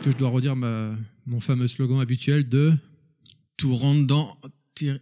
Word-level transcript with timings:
Est-ce 0.00 0.06
que 0.06 0.12
je 0.12 0.16
dois 0.16 0.30
redire 0.30 0.56
ma, 0.56 0.96
mon 1.26 1.40
fameux 1.40 1.66
slogan 1.66 2.00
habituel 2.00 2.48
de 2.48 2.72
Tout 3.58 3.76
rentre 3.76 4.06
dans. 4.06 4.34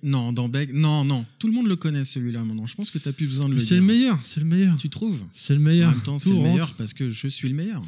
Non, 0.03 0.33
dans 0.33 0.49
Beg. 0.49 0.75
Non, 0.75 1.05
non. 1.05 1.25
Tout 1.39 1.47
le 1.47 1.53
monde 1.53 1.69
le 1.69 1.77
connaît 1.77 2.03
celui-là 2.03 2.43
maintenant. 2.43 2.67
Je 2.67 2.75
pense 2.75 2.91
que 2.91 2.99
tu 2.99 3.13
plus 3.13 3.29
besoin 3.29 3.47
de 3.49 3.53
le 3.53 3.61
dire. 3.61 3.69
C'est 3.69 3.77
le 3.77 3.83
meilleur, 3.83 4.19
c'est 4.25 4.41
le 4.41 4.47
meilleur. 4.47 4.77
Tu 4.77 4.89
trouves 4.89 5.25
C'est 5.33 5.55
le 5.55 5.61
meilleur. 5.61 5.91
En 5.91 5.93
même 5.93 6.01
temps, 6.01 6.19
c'est 6.19 6.31
le 6.31 6.41
meilleur 6.41 6.75
parce 6.75 6.95
que 6.95 7.11
je 7.11 7.29
suis 7.29 7.49
le 7.49 7.55
meilleur. 7.55 7.81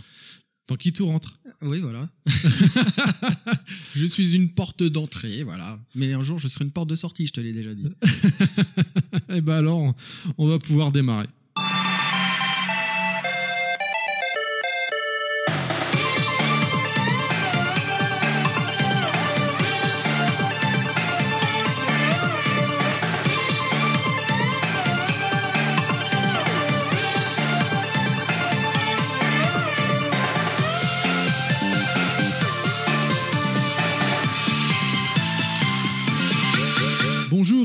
Tant 0.69 0.77
qui 0.77 0.93
tout 0.93 1.05
rentre? 1.05 1.41
Oui, 1.62 1.81
voilà. 1.81 2.09
je 3.97 4.07
suis 4.07 4.37
une 4.37 4.51
porte 4.51 4.85
d'entrée, 4.85 5.43
voilà. 5.43 5.81
Mais 5.97 6.13
un 6.13 6.23
jour, 6.23 6.39
je 6.39 6.47
serai 6.47 6.65
une 6.65 6.71
porte 6.71 6.91
de 6.91 6.95
sortie, 6.95 7.27
je 7.27 7.33
te 7.33 7.41
l'ai 7.41 7.53
déjà 7.53 7.75
dit. 7.75 7.89
Eh 9.33 9.41
ben 9.41 9.55
alors, 9.55 9.95
on 10.39 10.47
va 10.47 10.59
pouvoir 10.59 10.93
démarrer. 10.93 11.27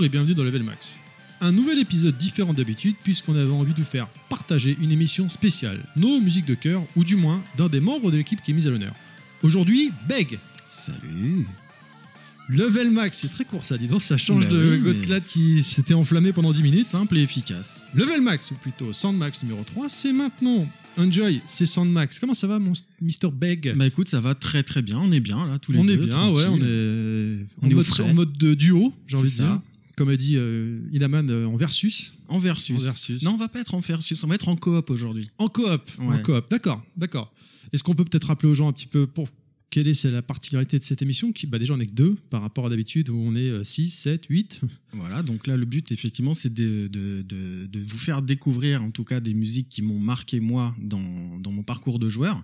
Et 0.05 0.09
bienvenue 0.09 0.33
dans 0.35 0.43
Level 0.43 0.63
Max. 0.63 0.93
Un 1.41 1.51
nouvel 1.51 1.79
épisode 1.79 2.17
différent 2.17 2.53
d'habitude 2.53 2.95
puisqu'on 3.03 3.35
avait 3.35 3.51
envie 3.51 3.73
de 3.73 3.79
vous 3.79 3.85
faire 3.85 4.07
partager 4.29 4.77
une 4.81 4.91
émission 4.91 5.27
spéciale, 5.29 5.79
nos 5.95 6.19
musiques 6.21 6.45
de 6.45 6.53
cœur 6.55 6.83
ou 6.95 7.03
du 7.03 7.15
moins 7.15 7.43
d'un 7.57 7.67
des 7.67 7.79
membres 7.79 8.11
de 8.11 8.17
l'équipe 8.17 8.41
qui 8.41 8.51
est 8.51 8.53
mise 8.53 8.67
à 8.67 8.69
l'honneur. 8.69 8.93
Aujourd'hui, 9.43 9.91
Beg. 10.07 10.39
Salut. 10.69 11.45
Level 12.47 12.91
Max, 12.91 13.19
c'est 13.21 13.31
très 13.31 13.43
court 13.45 13.65
ça, 13.65 13.77
dis 13.77 13.87
donc, 13.87 14.03
ça 14.03 14.17
change 14.17 14.43
Bah 14.43 14.51
de 14.53 14.57
oui, 14.75 14.81
mais- 14.83 14.93
Godclad 14.93 15.25
qui 15.25 15.63
s'était 15.63 15.95
enflammé 15.95 16.31
pendant 16.31 16.51
10 16.53 16.61
minutes. 16.61 16.85
Simple 16.85 17.17
et 17.17 17.23
efficace. 17.23 17.81
Level 17.95 18.21
Max, 18.21 18.51
ou 18.51 18.55
plutôt 18.55 18.93
Soundmax 18.93 19.41
numéro 19.43 19.63
3, 19.63 19.89
c'est 19.89 20.13
maintenant. 20.13 20.67
Enjoy, 20.97 21.41
c'est 21.47 21.65
Soundmax. 21.65 22.19
Comment 22.19 22.35
ça 22.35 22.45
va, 22.47 22.59
mon 22.59 22.73
Mr. 23.01 23.31
Beg? 23.33 23.73
Bah 23.75 23.87
écoute, 23.87 24.07
ça 24.07 24.21
va 24.21 24.35
très 24.35 24.61
très 24.63 24.81
bien. 24.83 24.99
On 24.99 25.11
est 25.11 25.19
bien 25.19 25.45
là, 25.47 25.57
tous 25.59 25.71
les 25.71 25.79
On 25.79 25.85
deux. 25.85 25.93
est 25.95 25.97
bien, 25.97 26.29
ouais, 26.29 26.45
on 26.45 26.57
est, 26.57 27.45
On 27.61 27.65
en, 27.65 27.69
est 27.69 27.73
mode, 27.73 27.85
en 28.01 28.13
mode 28.13 28.37
de 28.37 28.53
duo, 28.53 28.93
j'ai 29.07 29.17
envie 29.17 29.29
de 29.29 29.35
ça. 29.35 29.43
dire. 29.43 29.59
Comme 29.95 30.09
a 30.09 30.17
dit 30.17 30.35
euh, 30.35 30.81
Inaman 30.91 31.29
euh, 31.29 31.45
en 31.45 31.55
versus. 31.55 32.13
En 32.27 32.39
versus. 32.39 32.77
En 32.77 32.83
versus. 32.83 33.23
Non, 33.23 33.31
on 33.31 33.37
va 33.37 33.47
pas 33.47 33.59
être 33.61 33.73
en 33.75 33.79
versus, 33.79 34.23
on 34.23 34.27
va 34.27 34.35
être 34.35 34.49
en 34.49 34.55
coop 34.55 34.89
aujourd'hui. 34.89 35.29
En 35.37 35.47
coop. 35.47 35.89
En 35.99 36.17
coop, 36.19 36.49
d'accord, 36.49 36.83
d'accord. 36.97 37.33
Est-ce 37.71 37.83
qu'on 37.83 37.95
peut 37.95 38.05
peut-être 38.05 38.27
rappeler 38.27 38.49
aux 38.49 38.55
gens 38.55 38.67
un 38.67 38.73
petit 38.73 38.87
peu 38.87 39.07
pour 39.07 39.29
quelle 39.69 39.87
est 39.87 40.05
la 40.05 40.21
particularité 40.21 40.79
de 40.79 40.83
cette 40.83 41.01
émission 41.01 41.31
qui, 41.31 41.47
bah 41.47 41.59
Déjà, 41.59 41.73
on 41.73 41.79
est 41.79 41.85
que 41.85 41.91
deux 41.91 42.15
par 42.29 42.41
rapport 42.41 42.67
à 42.67 42.69
d'habitude 42.69 43.09
où 43.09 43.17
on 43.17 43.35
est 43.35 43.63
6, 43.63 43.89
7, 43.89 44.25
8. 44.29 44.61
Voilà, 44.93 45.23
donc 45.23 45.47
là, 45.47 45.57
le 45.57 45.65
but, 45.65 45.91
effectivement, 45.91 46.33
c'est 46.33 46.53
de, 46.53 46.87
de, 46.87 47.23
de, 47.23 47.65
de 47.65 47.79
vous 47.79 47.97
faire 47.97 48.21
découvrir, 48.21 48.83
en 48.83 48.91
tout 48.91 49.03
cas, 49.03 49.19
des 49.19 49.33
musiques 49.33 49.67
qui 49.67 49.81
m'ont 49.81 49.99
marqué, 49.99 50.39
moi, 50.39 50.75
dans, 50.79 51.39
dans 51.39 51.51
mon 51.51 51.63
parcours 51.63 51.99
de 51.99 52.07
joueur. 52.07 52.41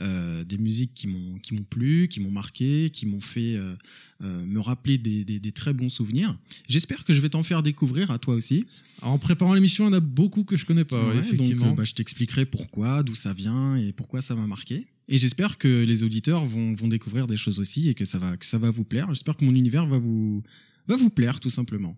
Euh, 0.00 0.44
des 0.44 0.58
musiques 0.58 0.94
qui 0.94 1.08
m'ont 1.08 1.38
qui 1.40 1.54
m'ont 1.54 1.64
plu, 1.64 2.06
qui 2.06 2.20
m'ont 2.20 2.30
marqué, 2.30 2.88
qui 2.90 3.04
m'ont 3.04 3.20
fait 3.20 3.56
euh, 3.56 3.74
euh, 4.22 4.44
me 4.44 4.60
rappeler 4.60 4.96
des, 4.96 5.24
des, 5.24 5.40
des 5.40 5.50
très 5.50 5.72
bons 5.72 5.88
souvenirs. 5.88 6.38
J'espère 6.68 7.04
que 7.04 7.12
je 7.12 7.20
vais 7.20 7.30
t'en 7.30 7.42
faire 7.42 7.64
découvrir 7.64 8.12
à 8.12 8.20
toi 8.20 8.34
aussi. 8.34 8.64
En 9.02 9.18
préparant 9.18 9.54
l'émission, 9.54 9.86
il 9.86 9.88
y 9.88 9.90
en 9.90 9.96
a 9.96 10.00
beaucoup 10.00 10.44
que 10.44 10.56
je 10.56 10.64
connais 10.66 10.84
pas, 10.84 11.02
ouais, 11.02 11.14
Ouais, 11.14 11.18
effectivement. 11.18 11.66
Donc, 11.66 11.78
bah, 11.78 11.84
je 11.84 11.94
t'expliquerai 11.94 12.46
pourquoi, 12.46 13.02
d'où 13.02 13.16
ça 13.16 13.32
vient 13.32 13.74
et 13.74 13.92
pourquoi 13.92 14.20
ça 14.22 14.36
m'a 14.36 14.46
marqué. 14.46 14.86
Et 15.08 15.18
j'espère 15.18 15.58
que 15.58 15.84
les 15.84 16.04
auditeurs 16.04 16.46
vont, 16.46 16.74
vont 16.74 16.88
découvrir 16.88 17.26
des 17.26 17.36
choses 17.36 17.58
aussi 17.58 17.88
et 17.88 17.94
que 17.94 18.04
ça 18.04 18.18
va, 18.18 18.36
que 18.36 18.46
ça 18.46 18.58
va 18.58 18.70
vous 18.70 18.84
plaire. 18.84 19.08
J'espère 19.08 19.36
que 19.36 19.44
mon 19.44 19.54
univers 19.54 19.86
va 19.86 19.98
vous, 19.98 20.44
va 20.86 20.96
vous 20.96 21.10
plaire, 21.10 21.40
tout 21.40 21.50
simplement. 21.50 21.96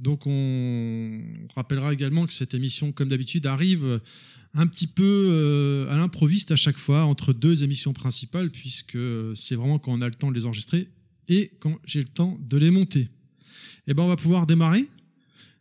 Donc 0.00 0.26
on 0.26 1.20
rappellera 1.54 1.92
également 1.92 2.26
que 2.26 2.32
cette 2.32 2.54
émission, 2.54 2.90
comme 2.92 3.08
d'habitude, 3.08 3.46
arrive 3.46 4.00
un 4.54 4.66
petit 4.66 4.86
peu 4.86 5.04
euh, 5.04 5.92
à 5.92 5.96
l'improviste 5.96 6.50
à 6.50 6.56
chaque 6.56 6.78
fois 6.78 7.04
entre 7.04 7.32
deux 7.32 7.62
émissions 7.62 7.92
principales, 7.92 8.50
puisque 8.50 8.98
c'est 9.34 9.54
vraiment 9.54 9.78
quand 9.78 9.92
on 9.92 10.00
a 10.00 10.06
le 10.06 10.14
temps 10.14 10.30
de 10.30 10.34
les 10.34 10.46
enregistrer 10.46 10.88
et 11.28 11.52
quand 11.60 11.76
j'ai 11.84 12.00
le 12.00 12.08
temps 12.08 12.38
de 12.40 12.56
les 12.56 12.70
monter. 12.70 13.08
Et 13.86 13.94
ben 13.94 14.02
on 14.02 14.08
va 14.08 14.16
pouvoir 14.16 14.46
démarrer, 14.46 14.88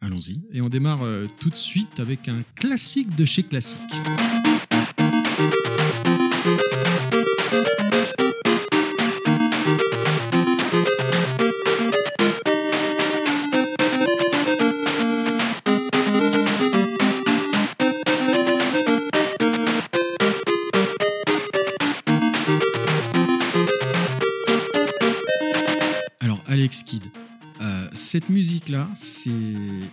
Allons-y. 0.02 0.42
et 0.52 0.62
on 0.62 0.70
démarre 0.70 1.04
euh, 1.04 1.28
tout 1.40 1.50
de 1.50 1.56
suite 1.56 2.00
avec 2.00 2.28
un 2.28 2.44
classique 2.56 3.16
de 3.16 3.26
chez 3.26 3.44
Classique. 3.44 3.80
Musique-là, 28.70 28.90
c'est 28.94 29.32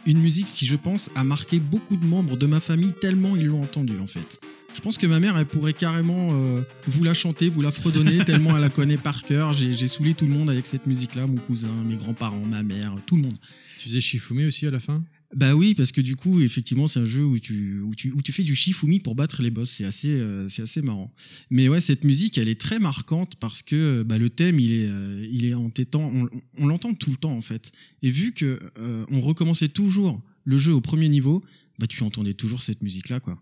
une 0.06 0.18
musique 0.18 0.52
qui, 0.54 0.66
je 0.66 0.76
pense, 0.76 1.10
a 1.14 1.24
marqué 1.24 1.60
beaucoup 1.60 1.96
de 1.96 2.04
membres 2.04 2.36
de 2.36 2.46
ma 2.46 2.60
famille 2.60 2.92
tellement 2.92 3.36
ils 3.36 3.46
l'ont 3.46 3.62
entendue, 3.62 3.98
en 4.02 4.06
fait. 4.06 4.40
Je 4.74 4.80
pense 4.80 4.98
que 4.98 5.06
ma 5.06 5.20
mère, 5.20 5.38
elle 5.38 5.46
pourrait 5.46 5.72
carrément 5.72 6.32
euh, 6.32 6.62
vous 6.86 7.02
la 7.02 7.14
chanter, 7.14 7.48
vous 7.48 7.62
la 7.62 7.72
fredonner, 7.72 8.18
tellement 8.26 8.54
elle 8.54 8.62
la 8.62 8.68
connaît 8.68 8.98
par 8.98 9.24
cœur. 9.24 9.54
J'ai 9.54 9.72
j'ai 9.72 9.86
saoulé 9.86 10.14
tout 10.14 10.26
le 10.26 10.32
monde 10.32 10.50
avec 10.50 10.66
cette 10.66 10.86
musique-là, 10.86 11.26
mon 11.26 11.36
cousin, 11.36 11.72
mes 11.86 11.96
grands-parents, 11.96 12.44
ma 12.44 12.62
mère, 12.62 12.92
tout 13.06 13.16
le 13.16 13.22
monde. 13.22 13.36
Tu 13.78 13.88
faisais 13.88 14.00
Shifumi 14.00 14.44
aussi 14.46 14.66
à 14.66 14.70
la 14.70 14.80
fin? 14.80 15.02
Bah 15.36 15.54
oui, 15.54 15.74
parce 15.74 15.92
que 15.92 16.00
du 16.00 16.16
coup, 16.16 16.40
effectivement, 16.40 16.88
c'est 16.88 16.98
un 16.98 17.04
jeu 17.04 17.22
où 17.22 17.38
tu, 17.38 17.78
où, 17.80 17.94
tu, 17.94 18.10
où 18.10 18.22
tu 18.22 18.32
fais 18.32 18.42
du 18.42 18.54
shifumi 18.54 19.00
pour 19.00 19.14
battre 19.14 19.42
les 19.42 19.50
boss. 19.50 19.68
C'est 19.68 19.84
assez, 19.84 20.08
euh, 20.08 20.48
c'est 20.48 20.62
assez 20.62 20.80
marrant. 20.80 21.12
Mais 21.50 21.68
ouais, 21.68 21.82
cette 21.82 22.04
musique, 22.04 22.38
elle 22.38 22.48
est 22.48 22.58
très 22.58 22.78
marquante 22.78 23.36
parce 23.36 23.60
que 23.62 24.02
bah, 24.02 24.16
le 24.16 24.30
thème, 24.30 24.58
il 24.58 24.72
est, 24.72 24.86
euh, 24.88 25.28
il 25.30 25.44
est 25.44 25.52
entêtant. 25.52 26.10
On, 26.14 26.30
on 26.56 26.66
l'entend 26.66 26.94
tout 26.94 27.10
le 27.10 27.18
temps, 27.18 27.36
en 27.36 27.42
fait. 27.42 27.70
Et 28.02 28.10
vu 28.10 28.32
que 28.32 28.58
euh, 28.78 29.04
on 29.10 29.20
recommençait 29.20 29.68
toujours 29.68 30.22
le 30.44 30.56
jeu 30.56 30.72
au 30.72 30.80
premier 30.80 31.10
niveau, 31.10 31.44
bah 31.78 31.86
tu 31.86 32.02
entendais 32.02 32.32
toujours 32.32 32.62
cette 32.62 32.82
musique-là, 32.82 33.20
quoi. 33.20 33.38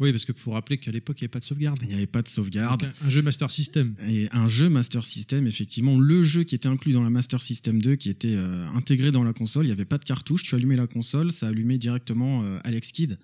Oui, 0.00 0.10
parce 0.10 0.24
que 0.24 0.32
faut 0.32 0.52
rappeler 0.52 0.78
qu'à 0.78 0.90
l'époque, 0.90 1.16
il 1.20 1.22
n'y 1.22 1.26
avait 1.26 1.32
pas 1.32 1.40
de 1.40 1.44
sauvegarde. 1.44 1.78
Il 1.82 1.88
n'y 1.88 1.94
avait 1.94 2.06
pas 2.06 2.22
de 2.22 2.28
sauvegarde. 2.28 2.80
Donc, 2.80 2.90
un, 3.02 3.06
un 3.06 3.10
jeu 3.10 3.22
Master 3.22 3.50
System. 3.50 3.94
Et 4.06 4.28
un 4.32 4.46
jeu 4.46 4.68
Master 4.68 5.04
System, 5.04 5.46
effectivement, 5.46 5.98
le 5.98 6.22
jeu 6.22 6.44
qui 6.44 6.54
était 6.54 6.68
inclus 6.68 6.92
dans 6.92 7.02
la 7.02 7.10
Master 7.10 7.42
System 7.42 7.80
2, 7.80 7.96
qui 7.96 8.10
était 8.10 8.34
euh, 8.34 8.66
intégré 8.74 9.12
dans 9.12 9.24
la 9.24 9.32
console, 9.32 9.64
il 9.64 9.68
n'y 9.68 9.72
avait 9.72 9.84
pas 9.84 9.98
de 9.98 10.04
cartouche, 10.04 10.42
tu 10.42 10.54
allumais 10.54 10.76
la 10.76 10.86
console, 10.86 11.30
ça 11.30 11.48
allumait 11.48 11.78
directement 11.78 12.42
euh, 12.44 12.58
Alex 12.64 12.92
Kidd. 12.92 13.18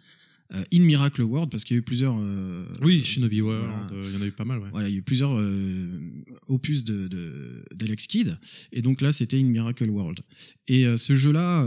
Euh, 0.55 0.65
In 0.73 0.81
Miracle 0.81 1.23
World, 1.23 1.51
parce 1.51 1.65
qu'il 1.65 1.75
y 1.75 1.79
a 1.79 1.81
eu 1.81 1.83
plusieurs... 1.83 2.17
euh, 2.19 2.67
Oui, 2.83 3.03
Shinobi 3.05 3.41
World, 3.43 3.69
voilà. 3.91 4.09
il 4.09 4.15
y 4.15 4.17
en 4.17 4.23
a 4.23 4.27
eu 4.27 4.33
pas 4.33 4.45
mal, 4.45 4.59
ouais. 4.61 4.71
Voilà, 4.71 4.89
il 4.89 4.93
y 4.93 4.95
a 4.95 4.99
eu 4.99 5.03
plusieurs 5.03 5.39
euh, 5.39 6.01
opus 6.47 6.85
de, 6.85 7.07
de- 7.09 7.65
d'Alex 7.75 8.07
Kidd, 8.07 8.39
et 8.73 8.81
donc 8.83 9.01
là 9.01 9.13
c'était 9.13 9.39
In 9.39 9.45
Miracle 9.45 9.91
World. 9.91 10.21
Et 10.69 10.85
ce 10.97 11.15
jeu-là 11.15 11.65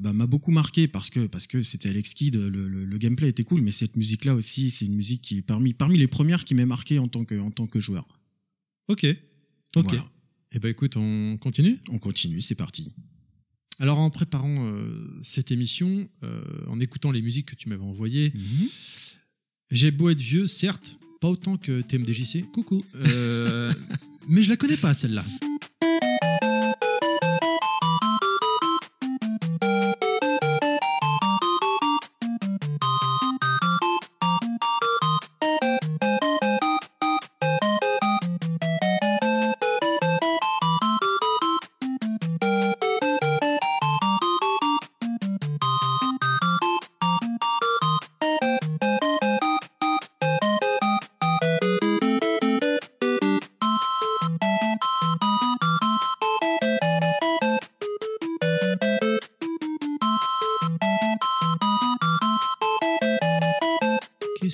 bah, 0.00 0.12
m'a 0.12 0.26
beaucoup 0.26 0.50
marqué 0.50 0.88
parce 0.88 1.10
que 1.10 1.26
parce 1.26 1.46
que 1.46 1.62
c'était 1.62 1.90
Alex 1.90 2.14
Kidd, 2.14 2.36
le, 2.36 2.48
le- 2.68 2.84
le 2.84 2.98
gameplay 2.98 3.28
était 3.28 3.44
cool, 3.44 3.60
mais 3.60 3.70
cette 3.70 3.96
musique-là 3.96 4.34
aussi, 4.34 4.70
c'est 4.70 4.86
une 4.86 4.94
musique 4.94 5.22
qui 5.22 5.38
est 5.38 5.42
parmi 5.42 5.74
parmi 5.74 5.98
les 5.98 6.06
premières 6.06 6.44
qui 6.44 6.54
m'a 6.54 6.64
marqué 6.66 6.98
en 6.98 7.08
tant 7.08 7.24
que 7.24 7.38
en 7.38 7.50
tant 7.50 7.66
que 7.66 7.80
joueur. 7.80 8.06
Ok, 8.88 9.04
ok. 9.76 9.84
Voilà. 9.88 10.08
Et 10.54 10.58
ben 10.58 10.68
écoute, 10.68 10.96
on 10.96 11.36
continue? 11.38 11.78
On 11.90 11.98
continue, 11.98 12.40
c'est 12.40 12.54
parti. 12.54 12.92
Alors 13.78 13.98
en 13.98 14.10
préparant 14.10 14.66
euh, 14.66 15.18
cette 15.22 15.50
émission, 15.50 16.08
euh, 16.22 16.42
en 16.68 16.78
écoutant 16.80 17.10
les 17.10 17.22
musiques 17.22 17.46
que 17.46 17.54
tu 17.54 17.68
m'avais 17.68 17.82
envoyées, 17.82 18.32
j'ai 19.70 19.90
beau 19.90 20.10
être 20.10 20.20
vieux, 20.20 20.46
certes, 20.46 20.96
pas 21.20 21.28
autant 21.28 21.56
que 21.56 21.80
TMDJC, 21.80 22.50
coucou, 22.52 22.84
euh, 22.94 23.72
mais 24.28 24.42
je 24.42 24.50
la 24.50 24.56
connais 24.56 24.76
pas 24.76 24.94
celle-là. 24.94 25.24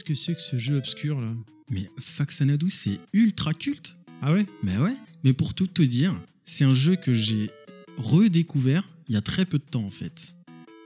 Que 0.08 0.14
c'est 0.14 0.34
que 0.34 0.40
ce 0.40 0.56
jeu 0.56 0.76
obscur 0.76 1.20
là 1.20 1.34
Mais 1.68 1.90
Faxanadu, 1.98 2.70
c'est 2.70 2.96
ultra 3.12 3.52
culte. 3.52 3.98
Ah 4.22 4.32
ouais? 4.32 4.46
Mais 4.62 4.78
ouais. 4.78 4.96
Mais 5.22 5.34
pour 5.34 5.52
tout 5.52 5.66
te 5.66 5.82
dire, 5.82 6.18
c'est 6.46 6.64
un 6.64 6.72
jeu 6.72 6.96
que 6.96 7.12
j'ai 7.12 7.50
redécouvert 7.98 8.88
il 9.08 9.14
y 9.14 9.18
a 9.18 9.20
très 9.20 9.44
peu 9.44 9.58
de 9.58 9.64
temps 9.64 9.84
en 9.84 9.90
fait. 9.90 10.34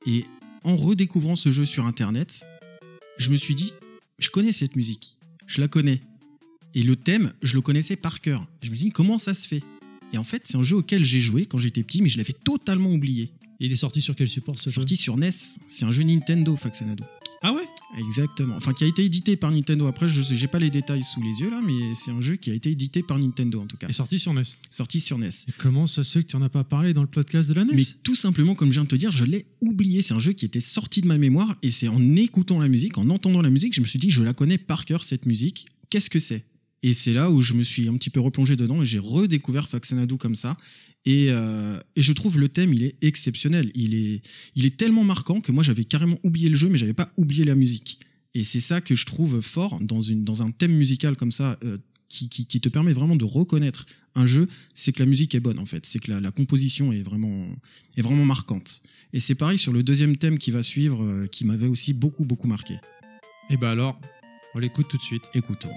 Et 0.07 0.25
en 0.65 0.75
redécouvrant 0.75 1.37
ce 1.37 1.53
jeu 1.53 1.65
sur 1.65 1.87
internet, 1.87 2.45
je 3.17 3.31
me 3.31 3.37
suis 3.37 3.55
dit, 3.55 3.73
je 4.19 4.29
connais 4.29 4.51
cette 4.51 4.75
musique, 4.75 5.19
je 5.47 5.61
la 5.61 5.69
connais. 5.69 6.01
Et 6.75 6.83
le 6.83 6.97
thème, 6.97 7.33
je 7.43 7.55
le 7.55 7.61
connaissais 7.61 7.95
par 7.95 8.21
cœur. 8.21 8.49
Je 8.61 8.71
me 8.71 8.75
suis 8.75 8.87
dit, 8.87 8.91
comment 8.91 9.19
ça 9.19 9.35
se 9.35 9.47
fait? 9.47 9.63
Et 10.13 10.19
en 10.19 10.25
fait, 10.25 10.49
c'est 10.49 10.57
un 10.57 10.65
jeu 10.65 10.79
auquel 10.79 11.05
j'ai 11.05 11.21
joué 11.21 11.47
quand 11.47 11.59
j'étais 11.59 11.85
petit, 11.85 12.03
mais 12.03 12.09
je 12.09 12.19
l'avais 12.19 12.33
totalement 12.33 12.91
oublié. 12.91 13.31
Il 13.61 13.71
est 13.71 13.77
sorti 13.77 14.01
sur 14.01 14.17
quel 14.17 14.29
support 14.29 14.59
ce 14.59 14.69
jeu? 14.69 14.75
Sorti 14.75 14.97
sur 14.97 15.17
NES. 15.17 15.31
C'est 15.69 15.85
un 15.85 15.93
jeu 15.93 16.03
Nintendo, 16.03 16.57
Faxanadu. 16.57 17.05
Ah 17.43 17.53
ouais? 17.53 17.65
Exactement. 17.99 18.55
Enfin, 18.57 18.73
qui 18.73 18.85
a 18.85 18.87
été 18.87 19.05
édité 19.05 19.37
par 19.37 19.51
Nintendo. 19.51 19.87
Après, 19.87 20.09
je 20.09 20.23
j'ai 20.23 20.47
pas 20.47 20.59
les 20.59 20.71
détails 20.71 21.03
sous 21.03 21.21
les 21.23 21.41
yeux 21.41 21.51
là, 21.51 21.61
mais 21.65 21.95
c'est 21.95 22.11
un 22.11 22.21
jeu 22.21 22.37
qui 22.37 22.51
a 22.51 22.55
été 22.55 22.71
édité 22.71 23.03
par 23.03 23.19
Nintendo 23.19 23.61
en 23.61 23.67
tout 23.67 23.77
cas. 23.77 23.89
Est 23.89 23.93
sorti 23.93 24.19
sur 24.19 24.33
NES. 24.33 24.43
Sorti 24.71 25.01
sur 25.01 25.19
NES. 25.19 25.29
Et 25.49 25.53
comment 25.59 25.87
ça 25.87 26.05
se 26.05 26.19
fait 26.19 26.25
que 26.25 26.31
tu 26.31 26.37
en 26.37 26.43
as 26.43 26.49
pas 26.49 26.65
parlé 26.65 26.95
dans 26.95 27.03
le 27.03 27.09
podcast 27.09 27.49
de 27.49 27.55
la 27.55 27.65
NES 27.65 27.75
Mais 27.75 27.85
tout 28.03 28.17
simplement, 28.17 28.55
comme 28.55 28.69
je 28.69 28.75
viens 28.75 28.85
de 28.85 28.89
te 28.89 28.97
dire, 28.97 29.13
je 29.13 29.25
l'ai 29.25 29.47
oublié. 29.61 30.03
C'est 30.03 30.15
un 30.15 30.19
jeu 30.19 30.33
qui 30.33 30.47
était 30.47 30.61
sorti 30.61 31.03
de 31.03 31.07
ma 31.07 31.19
mémoire 31.19 31.55
et 31.63 31.71
c'est 31.71 31.89
en 31.89 32.17
écoutant 32.17 32.59
la 32.59 32.69
musique, 32.69 32.99
en 32.99 33.11
entendant 33.11 33.43
la 33.43 33.51
musique, 33.51 33.75
je 33.75 33.81
me 33.81 33.87
suis 33.87 33.99
dit, 33.99 34.11
je 34.11 34.23
la 34.23 34.33
connais 34.33 34.59
par 34.59 34.85
cœur 34.85 35.05
cette 35.05 35.27
musique. 35.27 35.67
Qu'est-ce 35.91 36.11
que 36.11 36.19
c'est? 36.19 36.45
Et 36.83 36.95
c'est 36.95 37.13
là 37.13 37.31
où 37.31 37.41
je 37.41 37.55
me 37.55 37.63
suis 37.63 37.89
un 37.89 37.97
petit 37.97 38.11
peu 38.11 38.21
replongé 38.21 38.57
dedans 38.57 38.83
et 38.83 38.87
j'ai 38.87 38.99
redécouvert 38.99 39.69
Faxanadu 39.69 40.17
comme 40.17 40.35
ça. 40.35 40.57
Et, 41.05 41.27
euh, 41.31 41.81
et 41.97 42.03
je 42.03 42.13
trouve 42.13 42.39
le 42.39 42.49
thème, 42.49 42.73
il 42.75 42.85
est 42.85 42.97
exceptionnel. 43.03 43.71
Il 43.75 43.95
est, 43.95 44.23
il 44.55 44.67
est 44.67 44.77
tellement 44.77 45.05
marquant 45.05 45.41
que 45.41 45.53
moi, 45.53 45.63
j'avais 45.63 45.85
carrément 45.85 46.19
oublié 46.23 46.49
le 46.49 46.57
jeu, 46.57 46.69
mais 46.69 46.79
j'avais 46.79 46.95
pas 46.95 47.13
oublié 47.17 47.45
la 47.45 47.55
musique. 47.55 47.99
Et 48.35 48.45
c'est 48.45 48.61
ça 48.61 48.81
que 48.81 48.95
je 48.95 49.05
trouve 49.05 49.41
fort 49.41 49.81
dans, 49.81 50.01
une, 50.01 50.25
dans 50.25 50.43
un 50.43 50.51
thème 50.51 50.75
musical 50.75 51.17
comme 51.17 51.33
ça, 51.33 51.59
euh, 51.65 51.79
qui, 52.09 52.29
qui, 52.29 52.47
qui 52.47 52.61
te 52.61 52.69
permet 52.69 52.93
vraiment 52.93 53.17
de 53.17 53.25
reconnaître 53.25 53.87
un 54.15 54.27
jeu, 54.27 54.47
c'est 54.75 54.93
que 54.93 55.01
la 55.01 55.07
musique 55.07 55.35
est 55.35 55.41
bonne 55.41 55.59
en 55.59 55.65
fait, 55.65 55.87
c'est 55.87 55.99
que 55.99 56.11
la, 56.11 56.21
la 56.21 56.31
composition 56.31 56.93
est 56.93 57.03
vraiment, 57.03 57.49
est 57.97 58.03
vraiment 58.03 58.27
marquante. 58.27 58.83
Et 59.15 59.21
c'est 59.21 59.35
pareil 59.35 59.59
sur 59.59 59.73
le 59.73 59.83
deuxième 59.83 60.19
thème 60.19 60.37
qui 60.37 60.51
va 60.51 60.63
suivre, 60.63 61.03
euh, 61.03 61.27
qui 61.27 61.47
m'avait 61.47 61.67
aussi 61.67 61.95
beaucoup 61.95 62.27
beaucoup 62.27 62.49
marqué. 62.49 62.77
Et 63.49 63.57
bah 63.57 63.71
alors, 63.71 63.99
on 64.55 64.59
l'écoute 64.59 64.89
tout 64.89 64.99
de 64.99 65.03
suite. 65.03 65.23
Écoutons. 65.35 65.71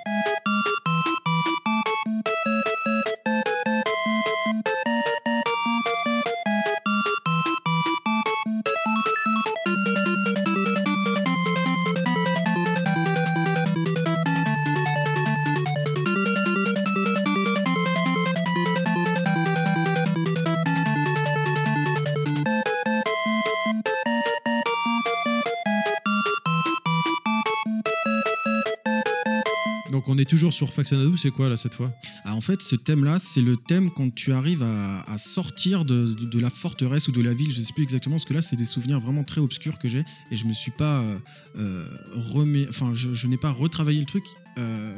On 30.16 30.18
est 30.18 30.26
toujours 30.30 30.54
sur 30.54 30.72
Faxanadu, 30.72 31.18
c'est 31.18 31.32
quoi 31.32 31.50
là 31.50 31.58
cette 31.58 31.74
fois? 31.74 31.94
Ah, 32.24 32.34
en 32.36 32.42
fait, 32.42 32.62
ce 32.62 32.76
thème-là, 32.78 33.20
c'est 33.20 33.42
le 33.42 33.58
thème 33.58 33.90
quand 33.92 34.14
tu 34.16 34.32
arrives 34.32 34.64
à, 34.64 35.02
à 35.12 35.18
sortir 35.18 35.84
de, 35.84 36.06
de- 36.14 36.26
de 36.26 36.40
la 36.40 36.50
forteresse 36.50 37.08
ou 37.10 37.12
de 37.12 37.22
la 37.22 37.34
ville. 37.34 37.52
Je 37.52 37.60
sais 37.60 37.74
plus 37.74 37.84
exactement, 37.84 38.16
parce 38.16 38.26
que 38.26 38.34
là, 38.34 38.42
c'est 38.42 38.56
des 38.56 38.66
souvenirs 38.66 39.00
vraiment 39.02 39.24
très 39.26 39.42
obscurs 39.42 39.78
que 39.78 39.90
j'ai 39.90 40.04
et 40.32 40.36
je 40.38 40.46
me 40.46 40.54
suis 40.54 40.72
pas 40.72 41.02
euh, 41.02 41.18
euh, 41.58 41.86
remé- 42.34 42.68
enfin, 42.70 42.94
je, 42.94 43.14
je 43.14 43.28
n'ai 43.28 43.38
pas 43.38 43.52
retravaillé 43.52 44.00
le 44.00 44.06
truc. 44.06 44.24
euh, 44.58 44.94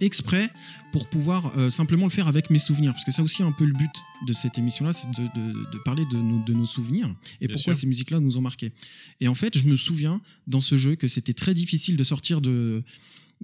exprès 0.00 0.50
pour 0.92 1.08
pouvoir 1.08 1.56
euh, 1.56 1.70
simplement 1.70 2.04
le 2.04 2.10
faire 2.10 2.26
avec 2.26 2.50
mes 2.50 2.58
souvenirs 2.58 2.92
parce 2.92 3.04
que 3.04 3.12
ça 3.12 3.22
aussi 3.22 3.44
un 3.44 3.52
peu 3.52 3.64
le 3.64 3.72
but 3.72 3.92
de 4.26 4.32
cette 4.32 4.58
émission 4.58 4.84
là 4.84 4.92
c'est 4.92 5.06
de, 5.08 5.22
de- 5.22 5.52
de 5.72 5.78
parler 5.84 6.04
de 6.10 6.16
nos, 6.16 6.42
de 6.44 6.52
nos 6.52 6.66
souvenirs 6.66 7.14
et 7.40 7.46
Bien 7.46 7.54
pourquoi 7.54 7.74
sûr. 7.74 7.80
ces 7.82 7.86
musiques 7.86 8.10
là 8.10 8.18
nous 8.18 8.36
ont 8.36 8.40
marqué 8.40 8.72
et 9.20 9.28
en 9.28 9.36
fait 9.36 9.56
je 9.56 9.64
me 9.66 9.76
souviens 9.76 10.20
dans 10.48 10.60
ce 10.60 10.76
jeu 10.76 10.96
que 10.96 11.06
c'était 11.06 11.32
très 11.32 11.54
difficile 11.54 11.96
de 11.96 12.02
sortir 12.02 12.40
de 12.40 12.82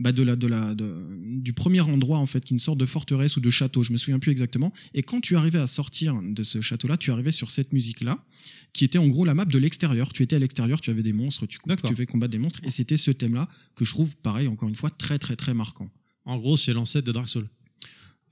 bah 0.00 0.12
de 0.12 0.22
la, 0.22 0.34
de 0.34 0.46
la, 0.48 0.74
de- 0.74 1.06
du 1.40 1.52
premier 1.52 1.80
endroit, 1.82 2.18
en 2.18 2.26
fait, 2.26 2.50
une 2.50 2.58
sorte 2.58 2.78
de 2.78 2.86
forteresse 2.86 3.36
ou 3.36 3.40
de 3.40 3.50
château, 3.50 3.82
je 3.82 3.92
me 3.92 3.98
souviens 3.98 4.18
plus 4.18 4.32
exactement. 4.32 4.72
Et 4.94 5.02
quand 5.02 5.20
tu 5.20 5.36
arrivais 5.36 5.58
à 5.60 5.66
sortir 5.66 6.20
de 6.22 6.42
ce 6.42 6.60
château-là, 6.60 6.96
tu 6.96 7.12
arrivais 7.12 7.32
sur 7.32 7.50
cette 7.50 7.72
musique-là, 7.72 8.24
qui 8.72 8.84
était 8.84 8.98
en 8.98 9.06
gros 9.06 9.24
la 9.24 9.34
map 9.34 9.44
de 9.44 9.58
l'extérieur. 9.58 10.12
Tu 10.12 10.22
étais 10.22 10.36
à 10.36 10.38
l'extérieur, 10.38 10.80
tu 10.80 10.90
avais 10.90 11.02
des 11.02 11.12
monstres, 11.12 11.46
tu, 11.46 11.58
tu 11.58 11.82
devais 11.92 12.06
combattre 12.06 12.32
des 12.32 12.38
monstres, 12.38 12.60
et 12.64 12.70
c'était 12.70 12.96
ce 12.96 13.10
thème-là 13.10 13.48
que 13.76 13.84
je 13.84 13.90
trouve, 13.92 14.16
pareil, 14.16 14.48
encore 14.48 14.68
une 14.68 14.74
fois, 14.74 14.90
très, 14.90 15.18
très, 15.18 15.36
très 15.36 15.54
marquant. 15.54 15.90
En 16.24 16.36
gros, 16.38 16.56
c'est 16.56 16.72
l'ancêtre 16.72 17.06
de 17.06 17.12
Dark 17.12 17.28
Souls. 17.28 17.48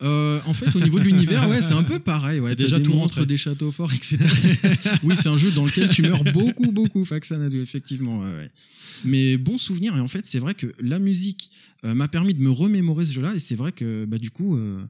Euh, 0.00 0.40
en 0.46 0.54
fait, 0.54 0.74
au 0.76 0.80
niveau 0.80 0.98
de 0.98 1.04
l'univers, 1.04 1.48
ouais, 1.48 1.60
c'est 1.60 1.74
un 1.74 1.82
peu 1.82 1.98
pareil. 1.98 2.38
Ouais, 2.40 2.54
déjà 2.54 2.78
des 2.78 2.84
tout 2.84 2.94
monstres, 2.94 3.24
des 3.24 3.36
châteaux 3.36 3.72
forts, 3.72 3.92
etc. 3.92 4.18
oui, 5.02 5.16
c'est 5.16 5.28
un 5.28 5.36
jeu 5.36 5.50
dans 5.50 5.64
lequel 5.64 5.88
tu 5.88 6.02
meurs 6.02 6.22
beaucoup, 6.24 6.70
beaucoup, 6.70 7.04
Faxanadu, 7.04 7.60
effectivement. 7.60 8.20
ouais, 8.20 8.36
ouais. 8.36 8.50
Mais 9.04 9.36
bon 9.36 9.58
souvenir. 9.58 9.96
Et 9.96 10.00
en 10.00 10.08
fait, 10.08 10.26
c'est 10.26 10.38
vrai 10.38 10.54
que 10.54 10.72
la 10.80 10.98
musique 10.98 11.50
euh, 11.84 11.94
m'a 11.94 12.08
permis 12.08 12.34
de 12.34 12.40
me 12.40 12.50
remémorer 12.50 13.04
ce 13.04 13.12
jeu-là. 13.12 13.34
Et 13.34 13.38
c'est 13.38 13.54
vrai 13.54 13.72
que, 13.72 14.04
bah, 14.04 14.18
du 14.18 14.30
coup, 14.30 14.56
euh, 14.56 14.84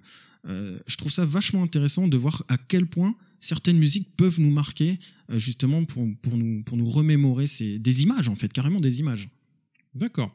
euh, 0.49 0.79
je 0.87 0.97
trouve 0.97 1.13
ça 1.13 1.25
vachement 1.25 1.63
intéressant 1.63 2.09
de 2.09 2.17
voir 2.17 2.45
à 2.49 2.57
quel 2.57 2.87
point 2.87 3.15
certaines 3.41 3.79
musiques 3.79 4.09
peuvent 4.17 4.41
nous 4.41 4.51
marquer, 4.51 4.99
euh, 5.31 5.39
justement, 5.39 5.85
pour, 5.85 6.07
pour, 6.23 6.37
nous, 6.37 6.63
pour 6.63 6.77
nous 6.77 6.89
remémorer 6.89 7.47
ces, 7.47 7.79
des 7.79 8.03
images, 8.03 8.29
en 8.29 8.37
fait, 8.37 8.53
carrément 8.53 8.81
des 8.81 9.01
images. 9.01 9.29
D'accord. 9.95 10.35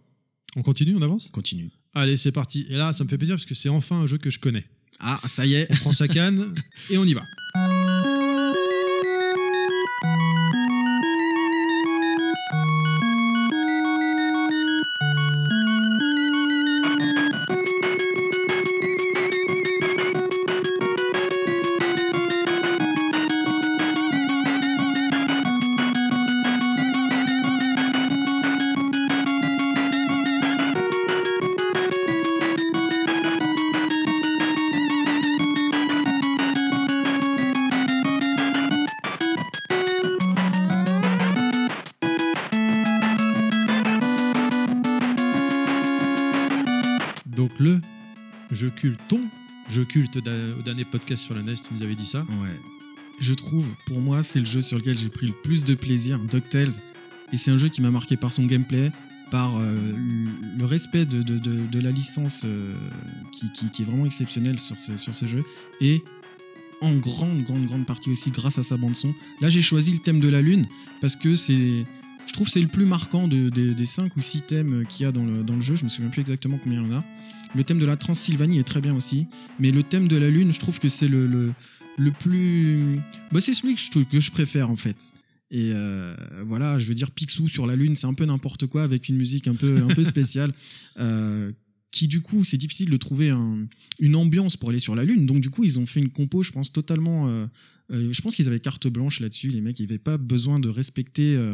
On 0.56 0.62
continue, 0.62 0.96
on 0.96 1.02
avance? 1.02 1.30
Continue. 1.31 1.72
Allez, 1.95 2.18
c'est 2.18 2.31
parti. 2.31 2.66
Et 2.69 2.75
là, 2.75 2.92
ça 2.94 3.04
me 3.04 3.10
fait 3.10 3.18
plaisir 3.18 3.36
parce 3.36 3.45
que 3.45 3.54
c'est 3.54 3.69
enfin 3.69 3.98
un 3.98 4.07
jeu 4.07 4.18
que 4.18 4.30
je 4.30 4.40
connais. 4.40 4.66
Ah, 5.00 5.19
ça 5.25 5.45
y 5.45 5.56
est. 5.56 5.68
On 5.72 5.75
prend 5.75 5.92
sa 5.92 6.07
canne 6.07 6.54
et 6.90 6.98
on 6.98 7.04
y 7.04 7.13
va. 7.13 7.24
Donc 47.36 47.52
le 47.60 47.80
jeu 48.52 48.70
culte, 48.70 49.00
ton 49.08 49.22
jeu 49.70 49.86
culte 49.86 50.18
au 50.18 50.62
dernier 50.62 50.86
podcast 50.86 51.24
sur 51.24 51.34
la 51.36 51.42
NES, 51.42 51.56
tu 51.56 51.74
nous 51.74 51.82
avais 51.84 51.96
dit 51.96 52.06
ça. 52.06 52.20
Ouais. 52.42 52.50
Je 53.20 53.34
trouve, 53.34 53.66
pour 53.86 54.02
moi, 54.02 54.24
c'est 54.24 54.40
le 54.40 54.46
jeu 54.46 54.62
sur 54.62 54.78
lequel 54.78 54.98
j'ai 54.98 55.10
pris 55.10 55.28
le 55.28 55.34
plus 55.44 55.63
de 55.63 55.75
plaisir, 55.75 56.20
DuckTales. 56.20 56.72
Et 57.32 57.38
c'est 57.38 57.52
un 57.52 57.58
jeu 57.58 57.70
qui 57.70 57.82
m'a 57.82 57.92
marqué 57.92 58.18
par 58.18 58.34
son 58.34 58.46
gameplay, 58.46 58.92
par 59.32 59.58
euh, 59.58 59.92
le 60.58 60.66
respect 60.66 61.06
de, 61.06 61.22
de- 61.24 61.38
de- 61.40 61.80
la 61.80 61.92
licence 61.92 62.44
euh, 62.46 62.74
qui, 63.32 63.52
qui- 63.52 63.70
qui 63.72 63.82
est 63.82 63.86
vraiment 63.86 64.06
exceptionnelle 64.06 64.60
sur 64.60 64.78
ce, 64.80 64.98
sur 64.98 65.16
ce 65.16 65.25
jeu. 65.25 65.44
Et 65.82 66.04
en 66.82 66.96
grande, 66.98 67.44
grande, 67.44 67.66
grande 67.66 67.86
partie 67.86 68.10
aussi 68.12 68.30
grâce 68.30 68.60
à 68.60 68.63
sa 68.63 68.78
bande-son. 68.78 69.13
Là, 69.42 69.50
j'ai 69.50 69.62
choisi 69.62 69.92
le 69.92 70.00
thème 70.00 70.20
de 70.20 70.28
la 70.28 70.42
Lune 70.42 70.68
parce 71.02 71.16
que 71.16 71.34
c'est. 71.36 71.86
Je 72.27 72.34
trouve 72.34 72.48
que 72.48 72.53
c'est 72.53 72.62
le 72.62 72.68
plus 72.68 72.86
marquant 72.86 73.27
de- 73.27 73.50
de- 73.50 73.74
des 73.74 73.86
5 73.86 74.15
ou 74.18 74.22
6 74.22 74.42
thèmes 74.44 74.86
qu'il 74.88 75.03
y 75.03 75.06
a 75.06 75.12
dans 75.12 75.25
le, 75.25 75.44
dans 75.44 75.56
le 75.56 75.62
jeu. 75.62 75.75
Je 75.75 75.84
me 75.84 75.89
souviens 75.89 76.10
plus 76.10 76.22
exactement 76.22 76.58
combien 76.62 76.82
il 76.82 76.89
y 76.89 76.94
en 76.94 76.98
a. 76.98 77.03
Le 77.56 77.63
thème 77.63 77.77
de 77.80 77.86
la 77.86 77.96
Transylvanie 77.98 78.58
est 78.60 78.63
très 78.63 78.82
bien 78.82 78.96
aussi. 78.96 79.27
Mais 79.60 79.70
le 79.72 79.84
thème 79.84 80.08
de 80.08 80.18
la 80.18 80.30
Lune, 80.30 80.51
je 80.51 80.60
trouve 80.60 80.80
que 80.80 80.88
c'est 80.89 81.08
le, 81.08 81.27
le, 81.27 81.53
le 81.98 82.12
plus. 82.12 82.98
Bah, 83.32 83.39
c'est 83.42 83.53
celui 83.53 83.75
que 83.75 83.82
je, 83.82 84.03
que 84.03 84.20
je 84.20 84.32
préfère 84.32 84.70
en 84.72 84.75
fait. 84.75 84.98
Et 85.51 85.72
euh, 85.75 86.15
voilà, 86.48 86.80
je 86.80 86.86
veux 86.88 86.96
dire, 86.96 87.12
Picsou 87.12 87.48
sur 87.48 87.68
la 87.68 87.75
Lune, 87.75 87.96
c'est 87.96 88.08
un 88.08 88.15
peu 88.15 88.25
n'importe 88.25 88.65
quoi 88.65 88.82
avec 88.82 89.08
une 89.10 89.18
musique 89.18 89.48
un 89.48 89.53
peu, 89.56 89.84
un 89.88 89.94
peu 89.94 90.03
spéciale. 90.03 90.51
euh, 91.00 91.51
qui 91.92 92.08
du 92.08 92.22
coup, 92.22 92.44
c'est 92.44 92.58
difficile 92.58 92.89
de 92.89 92.98
trouver 92.98 93.30
un- 93.30 93.68
une 94.00 94.15
ambiance 94.15 94.58
pour 94.58 94.70
aller 94.72 94.80
sur 94.80 94.96
la 94.96 95.03
Lune. 95.03 95.27
Donc 95.27 95.42
du 95.42 95.51
coup, 95.51 95.63
ils 95.63 95.77
ont 95.77 95.86
fait 95.86 96.00
une 96.00 96.10
compo, 96.10 96.42
je 96.42 96.51
pense, 96.51 96.72
totalement. 96.72 97.27
euh, 97.27 97.46
je 97.90 98.22
pense 98.22 98.36
qu'ils 98.36 98.48
avaient 98.48 98.60
carte 98.60 98.88
blanche 98.88 99.20
là-dessus. 99.20 99.50
Les 99.50 99.62
mecs, 99.62 99.80
ils 99.80 99.84
n'avaient 99.84 99.98
pas 100.00 100.18
besoin 100.18 100.60
de 100.60 100.70
respecter 100.70 101.36
euh, 101.36 101.54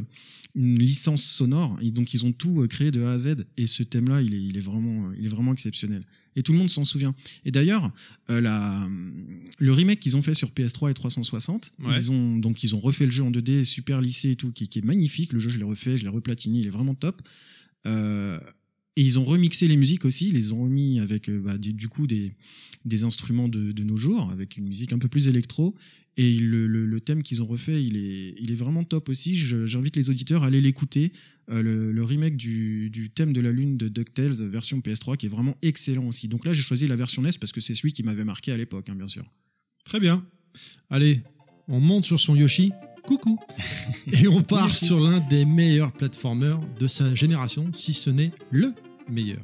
une 0.56 0.80
licence 0.80 1.24
sonore. 1.24 1.78
Et 1.82 1.92
donc 1.92 2.14
ils 2.14 2.26
ont 2.26 2.32
tout 2.32 2.62
euh, 2.62 2.68
créé 2.68 2.92
de 2.92 3.02
A 3.04 3.14
à 3.14 3.20
Z. 3.20 3.46
Et 3.58 3.66
ce 3.66 3.84
thème-là, 3.84 4.22
il 4.22 4.34
est, 4.34 4.42
il 4.42 4.58
est 4.58 4.62
vraiment, 4.62 5.12
il 5.18 5.26
est 5.26 5.30
vraiment 5.30 5.54
exceptionnel. 5.54 6.04
Et 6.36 6.44
tout 6.44 6.52
le 6.54 6.60
monde 6.60 6.70
s'en 6.70 6.86
souvient. 6.86 7.14
Et 7.46 7.52
d'ailleurs, 7.52 7.92
euh, 8.30 8.40
le 9.58 9.74
remake 9.74 10.00
qu'ils 10.00 10.16
ont 10.16 10.22
fait 10.22 10.34
sur 10.34 10.50
PS3 10.52 10.92
et 10.92 10.94
360, 10.94 11.74
Ouais. 11.80 11.94
ils 11.98 12.12
ont 12.12 12.38
donc 12.38 12.64
ils 12.64 12.76
ont 12.76 12.80
refait 12.80 13.06
le 13.06 13.12
jeu 13.12 13.24
en 13.24 13.32
2D, 13.32 13.64
super 13.66 14.02
lissé 14.02 14.30
et 14.32 14.36
tout, 14.36 14.52
qui, 14.52 14.68
qui 14.68 14.80
est 14.80 14.86
magnifique. 14.86 15.34
Le 15.34 15.40
jeu, 15.40 15.50
je 15.50 15.58
l'ai 15.58 15.66
refait, 15.66 15.98
je 15.98 16.04
l'ai 16.04 16.10
replatiné, 16.10 16.60
il 16.60 16.68
est 16.68 16.72
vraiment 16.72 16.96
top. 16.96 17.22
Euh, 17.88 18.40
Et 19.00 19.02
ils 19.02 19.18
ont 19.18 19.24
remixé 19.24 19.70
les 19.70 19.78
musiques 19.78 20.04
aussi, 20.04 20.28
ils 20.28 20.34
les 20.34 20.52
ont 20.52 20.62
remis 20.64 21.00
avec 21.00 21.30
euh, 21.30 21.40
bah, 21.40 21.58
du, 21.58 21.72
du 21.72 21.88
coup 21.88 22.06
des, 22.06 22.34
des 22.84 23.06
instruments 23.06 23.48
de, 23.48 23.72
de 23.72 23.84
nos 23.86 23.96
jours, 23.96 24.30
avec 24.30 24.58
une 24.58 24.66
musique 24.66 24.92
un 24.92 24.98
peu 25.00 25.08
plus 25.08 25.30
électro. 25.30 25.74
Et 26.18 26.34
le, 26.38 26.68
le- 26.68 26.86
le 26.86 27.00
thème 27.00 27.24
qu'ils 27.24 27.42
ont 27.42 27.46
refait, 27.46 27.82
il 27.82 27.96
est, 27.96 28.36
il 28.42 28.52
est 28.52 28.56
vraiment 28.56 28.84
top 28.84 29.08
aussi. 29.08 29.36
J'invite 29.36 29.96
les 29.96 30.10
auditeurs 30.10 30.44
à 30.44 30.48
aller 30.48 30.60
l'écouter. 30.60 31.14
Euh, 31.50 31.64
le, 31.64 31.94
le 31.94 32.04
remake 32.04 32.36
du, 32.36 32.90
du 32.90 33.10
thème 33.10 33.32
de 33.32 33.40
la 33.40 33.54
lune 33.54 33.78
de 33.78 33.88
DuckTales 33.88 34.44
version 34.50 34.80
PS3 34.80 35.16
qui 35.16 35.28
est 35.28 35.30
vraiment 35.30 35.56
excellent 35.62 36.06
aussi. 36.08 36.28
Donc 36.28 36.46
là, 36.46 36.52
j'ai 36.52 36.62
choisi 36.62 36.86
la 36.86 36.98
version 36.98 37.22
NES 37.22 37.32
parce 37.40 37.54
que 37.54 37.62
c'est 37.62 37.76
celui 37.76 37.94
qui 37.94 38.04
m'avait 38.04 38.26
marqué 38.26 38.52
à 38.52 38.58
l'époque, 38.58 38.90
hein, 38.90 38.96
bien 38.96 39.08
sûr. 39.08 39.24
Très 39.86 40.02
bien. 40.02 40.26
Allez, 40.90 41.22
on 41.70 41.80
monte 41.80 42.04
sur 42.04 42.20
son 42.20 42.36
Yoshi. 42.36 42.74
Coucou. 43.08 43.40
Et 44.12 44.28
on 44.28 44.44
part 44.44 44.76
sur 44.76 45.00
l'un 45.00 45.22
des 45.30 45.46
meilleurs 45.46 45.94
platformers 45.94 46.60
de 46.82 46.88
sa 46.88 47.16
génération, 47.16 47.72
si 47.74 47.94
ce 47.94 48.10
n'est 48.10 48.34
le 48.52 48.74
meilleur. 49.10 49.40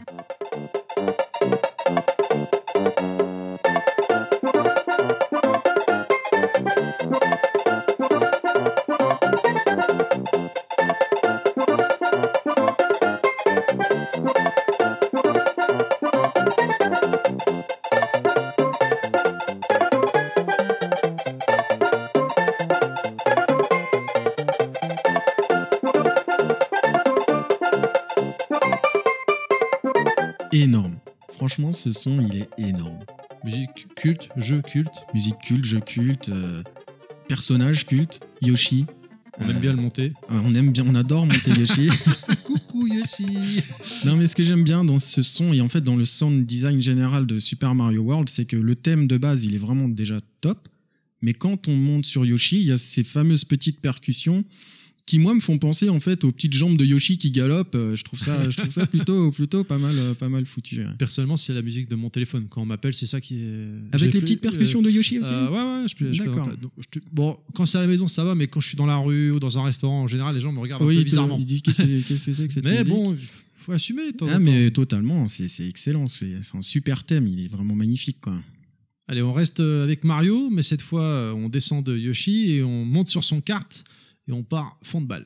Énorme. 30.61 30.95
Franchement, 31.33 31.71
ce 31.73 31.91
son, 31.91 32.21
il 32.21 32.37
est 32.37 32.49
énorme. 32.57 32.99
Musique 33.43 33.93
culte, 33.95 34.29
jeu 34.37 34.61
culte. 34.61 34.89
Musique 35.13 35.37
culte, 35.43 35.65
jeu 35.65 35.79
culte, 35.81 36.29
euh, 36.29 36.63
personnage 37.27 37.85
culte, 37.85 38.21
Yoshi. 38.41 38.85
On 39.39 39.49
aime 39.49 39.57
Euh, 39.57 39.59
bien 39.59 39.73
le 39.73 39.81
monter. 39.81 40.13
euh, 40.31 40.39
on 40.45 40.55
aime 40.55 40.71
bien, 40.71 40.85
on 40.87 40.95
adore 40.95 41.25
monter 41.25 41.51
Yoshi. 41.51 41.89
Coucou 42.45 42.87
Yoshi. 42.87 43.61
non, 44.05 44.15
mais 44.15 44.27
ce 44.27 44.35
que 44.35 44.43
j'aime 44.43 44.63
bien 44.63 44.85
dans 44.85 44.97
ce 44.97 45.21
son 45.21 45.51
et 45.51 45.59
en 45.59 45.67
fait 45.67 45.81
dans 45.81 45.97
le 45.97 46.05
sound 46.05 46.45
design 46.45 46.79
général 46.79 47.25
de 47.25 47.37
Super 47.37 47.75
Mario 47.75 48.01
World, 48.03 48.29
c'est 48.29 48.45
que 48.45 48.55
le 48.55 48.75
thème 48.75 49.07
de 49.07 49.17
base, 49.17 49.43
il 49.43 49.55
est 49.55 49.59
vraiment 49.59 49.89
déjà 49.89 50.19
top. 50.39 50.69
Mais 51.21 51.33
quand 51.33 51.67
on 51.67 51.75
monte 51.75 52.05
sur 52.05 52.25
Yoshi, 52.25 52.61
il 52.61 52.67
y 52.67 52.71
a 52.71 52.77
ces 52.77 53.03
fameuses 53.03 53.43
petites 53.43 53.81
percussions 53.81 54.45
qui 55.05 55.19
moi 55.19 55.35
me 55.35 55.39
font 55.39 55.59
penser 55.59 55.87
en 55.89 55.99
fait 55.99 56.23
aux 56.23 56.31
petites 56.31 56.53
jambes 56.53 56.77
de 56.77 56.83
Yoshi 56.85 57.17
qui 57.19 57.29
galopent. 57.29 57.75
Euh, 57.75 57.95
Je 57.95 58.03
trouve 58.03 58.19
ça, 58.19 58.49
je 58.49 58.57
trouve 58.57 58.71
ça 58.71 58.87
plutôt, 58.87 59.31
plutôt 59.39 59.63
pas 59.63 59.77
mal, 59.77 59.95
euh, 59.97 60.13
pas 60.15 60.29
mal 60.29 60.45
foutu. 60.47 60.79
ouais. 60.79 60.85
Personnellement, 60.97 61.37
c'est 61.37 61.53
la 61.53 61.61
musique 61.61 61.87
de 61.89 61.95
mon 61.95 62.09
téléphone. 62.09 62.47
Quand 62.49 62.61
on 62.63 62.65
m'appelle, 62.65 62.93
c'est 62.95 63.05
ça 63.05 63.21
qui 63.21 63.43
est. 63.43 63.53
Avec 63.91 64.05
les 64.05 64.09
plus- 64.09 64.21
petites 64.21 64.41
percussions 64.41 64.81
de 64.81 64.89
Yoshi 64.89 65.17
euh, 65.17 65.21
aussi. 65.21 65.31
euh, 65.31 65.49
ouais, 65.49 65.81
ouais, 65.83 65.87
je 65.87 66.11
je 66.13 66.23
D'accord. 66.23 66.47
donc, 66.59 66.71
je 66.79 66.99
te- 66.99 67.05
Bon, 67.11 67.37
quand 67.53 67.65
c'est 67.67 67.77
à 67.77 67.81
la 67.81 67.87
maison, 67.87 68.07
ça 68.07 68.23
va, 68.23 68.33
mais 68.33 68.47
quand 68.47 68.61
je 68.61 68.67
suis 68.69 68.77
dans 68.77 68.87
la 68.87 68.97
rue 68.97 69.29
ou 69.31 69.39
dans 69.39 69.59
un 69.59 69.63
restaurant, 69.63 70.03
en 70.03 70.07
général, 70.07 70.33
les 70.33 70.41
gens 70.41 70.51
me 70.51 70.59
regardent 70.59 70.81
un 70.81 70.85
oui, 70.87 70.95
peu 70.95 71.01
ils 71.01 71.05
te- 71.05 71.09
bizarrement. 71.11 71.37
ils 71.39 71.45
disent 71.45 71.61
qu'est-ce 71.61 71.77
que 72.25 72.33
c'est 72.33 72.47
que 72.47 72.53
cette 72.53 72.63
Mais 72.65 72.79
musique 72.79 72.87
bon, 72.89 73.13
il 73.13 73.19
faut 73.53 73.71
assumer. 73.73 74.01
Ah 74.29 74.39
mais 74.39 74.71
totalement, 74.71 75.27
c'est 75.27 75.67
excellent, 75.67 76.07
c'est 76.07 76.33
un 76.55 76.61
super 76.61 77.03
thème, 77.03 77.27
il 77.27 77.41
est 77.45 77.47
vraiment 77.47 77.75
magnifique 77.75 78.17
quoi. 78.21 78.33
Allez, 79.07 79.21
on 79.21 79.33
reste 79.33 79.59
euh, 79.59 79.83
avec 79.83 80.03
Mario, 80.03 80.49
mais 80.49 80.63
cette 80.63 80.81
fois, 80.81 81.03
euh, 81.03 81.31
on 81.33 81.47
descend 81.47 81.83
de 81.85 81.95
Yoshi 81.95 82.53
et 82.53 82.63
on 82.63 82.85
monte 82.85 83.07
sur 83.07 83.23
son 83.23 83.39
carte 83.39 83.83
et 84.27 84.33
on 84.33 84.43
part 84.43 84.77
fond 84.83 85.01
de 85.01 85.07
balle. 85.07 85.25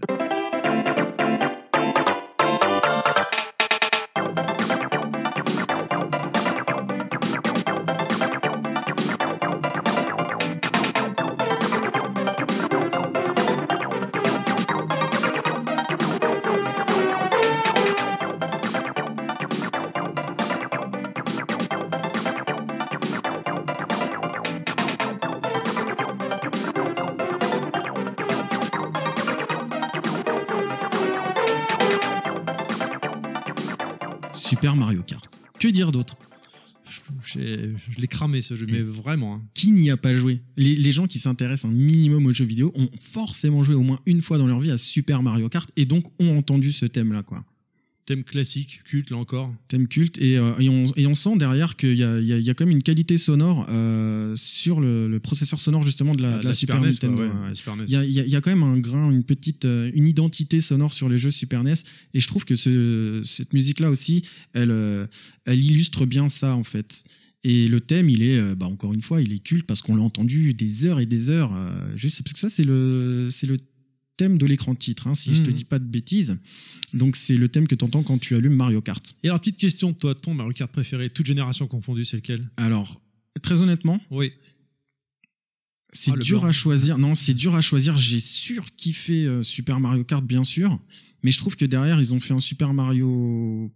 Dire 35.79 35.91
d'autre 35.93 36.17
Je 37.23 37.39
l'ai 38.01 38.07
cramé 38.07 38.41
ce 38.41 38.55
jeu, 38.55 38.65
mais 38.69 38.81
vraiment. 38.81 39.35
hein. 39.35 39.41
Qui 39.53 39.71
n'y 39.71 39.89
a 39.89 39.97
pas 39.97 40.13
joué 40.15 40.41
les, 40.57 40.75
les 40.75 40.91
gens 40.91 41.07
qui 41.07 41.19
s'intéressent 41.19 41.69
un 41.71 41.73
minimum 41.73 42.25
aux 42.25 42.33
jeux 42.33 42.45
vidéo 42.45 42.71
ont 42.75 42.89
forcément 42.99 43.63
joué 43.63 43.75
au 43.75 43.81
moins 43.81 43.99
une 44.05 44.21
fois 44.21 44.37
dans 44.37 44.47
leur 44.47 44.59
vie 44.59 44.71
à 44.71 44.77
Super 44.77 45.23
Mario 45.23 45.47
Kart 45.49 45.69
et 45.77 45.85
donc 45.85 46.05
ont 46.19 46.37
entendu 46.37 46.71
ce 46.71 46.85
thème 46.85 47.13
là 47.13 47.23
quoi. 47.23 47.43
Thème 48.09 48.23
classique, 48.23 48.81
culte 48.85 49.11
là 49.11 49.17
encore. 49.17 49.53
Thème 49.67 49.87
culte 49.87 50.17
et, 50.17 50.35
euh, 50.39 50.51
et, 50.57 50.67
on, 50.67 50.87
et 50.95 51.05
on 51.05 51.13
sent 51.13 51.37
derrière 51.37 51.75
qu'il 51.77 51.95
y 51.95 52.03
a, 52.03 52.19
y, 52.19 52.33
a, 52.33 52.39
il 52.39 52.43
y 52.43 52.49
a 52.49 52.55
quand 52.55 52.65
même 52.65 52.75
une 52.75 52.81
qualité 52.81 53.19
sonore 53.19 53.67
euh, 53.69 54.33
sur 54.35 54.81
le, 54.81 55.07
le 55.07 55.19
processeur 55.19 55.59
sonore 55.61 55.83
justement 55.83 56.15
de 56.15 56.23
la, 56.23 56.39
de 56.39 56.45
la 56.45 56.53
Super, 56.53 56.81
NES, 56.81 56.87
Nintendo. 56.87 57.21
ouais, 57.21 57.27
ouais. 57.29 57.75
NES. 57.77 57.85
Il 57.87 57.91
y 58.11 58.19
a, 58.19 58.25
y 58.25 58.41
quand 58.41 58.49
même 58.49 58.63
un 58.63 58.79
grain, 58.79 59.11
une 59.11 59.23
petite, 59.23 59.65
euh, 59.65 59.91
une 59.93 60.07
identité 60.07 60.59
sonore 60.59 60.91
sur 60.91 61.07
les 61.07 61.19
jeux 61.19 61.29
Super 61.29 61.63
NES, 61.63 61.75
et 62.15 62.19
je 62.19 62.27
trouve 62.27 62.45
que 62.45 62.55
ce- 62.55 63.21
cette 63.23 63.53
musique-là 63.53 63.91
aussi, 63.91 64.23
elle, 64.53 64.73
elle 65.45 65.63
illustre 65.63 66.07
bien 66.07 66.29
ça 66.29 66.55
en 66.55 66.63
fait. 66.63 67.03
Et 67.43 67.67
le 67.67 67.79
thème, 67.79 68.09
il 68.09 68.23
est, 68.23 68.55
bah, 68.55 68.65
encore 68.65 68.91
une 68.95 69.03
fois, 69.03 69.21
il 69.21 69.31
est 69.33 69.39
culte 69.39 69.67
parce 69.67 69.83
qu'on 69.83 69.95
l'a 69.95 70.01
entendu 70.03 70.53
des 70.53 70.87
heures 70.87 70.99
et 70.99 71.05
des 71.05 71.29
heures. 71.29 71.53
euh, 71.55 71.93
je 71.95 72.07
sais 72.07 72.23
parce 72.23 72.33
que 72.33 72.39
ça, 72.39 72.49
c'est 72.49 72.63
le, 72.65 73.27
c'est 73.29 73.45
le 73.47 73.59
thème 74.19 74.37
de 74.37 74.45
l'écran 74.45 74.75
titre, 74.75 75.07
hein, 75.07 75.13
si 75.13 75.33
je 75.33 75.41
te 75.41 75.47
Mhm. 75.49 75.53
dis 75.55 75.63
pas 75.63 75.79
de 75.79 75.85
bêtises. 75.85 76.37
Donc 76.93 77.15
c'est 77.15 77.37
le 77.37 77.47
thème 77.47 77.67
que 77.67 77.75
tu 77.75 77.85
entends 77.85 78.03
quand 78.03 78.17
tu 78.19 78.35
allumes 78.35 78.53
Mario 78.55 78.81
Kart. 78.81 79.03
Et 79.23 79.27
alors, 79.29 79.39
petite 79.39 79.57
question, 79.57 79.93
toi, 79.93 80.13
ton 80.13 80.33
Mario 80.33 80.53
Kart 80.53 80.71
préféré, 80.71 81.09
toute 81.09 81.25
génération 81.25 81.67
confondue, 81.67 82.03
c'est 82.05 82.17
lequel? 82.17 82.47
Alors, 82.57 83.01
très 83.41 83.61
honnêtement, 83.61 83.99
Oui. 84.11 84.31
C'est 85.91 86.11
Ah, 86.13 86.17
dur 86.17 86.41
blanc. 86.41 86.49
à 86.49 86.51
choisir. 86.51 86.97
Non, 86.99 87.15
c'est 87.15 87.33
dur 87.33 87.55
à 87.55 87.61
choisir. 87.61 87.97
J'ai 87.97 88.19
surkiffé 88.19 89.25
euh, 89.25 89.41
Super 89.41 89.79
Mario 89.79 90.03
Kart, 90.03 90.23
bien 90.23 90.43
sûr. 90.43 90.77
Mais 91.23 91.31
je 91.31 91.39
trouve 91.39 91.55
que 91.55 91.65
derrière, 91.65 91.99
ils 91.99 92.13
ont 92.13 92.19
fait 92.19 92.33
un 92.35 92.37
Super 92.39 92.73
Mario 92.75 93.71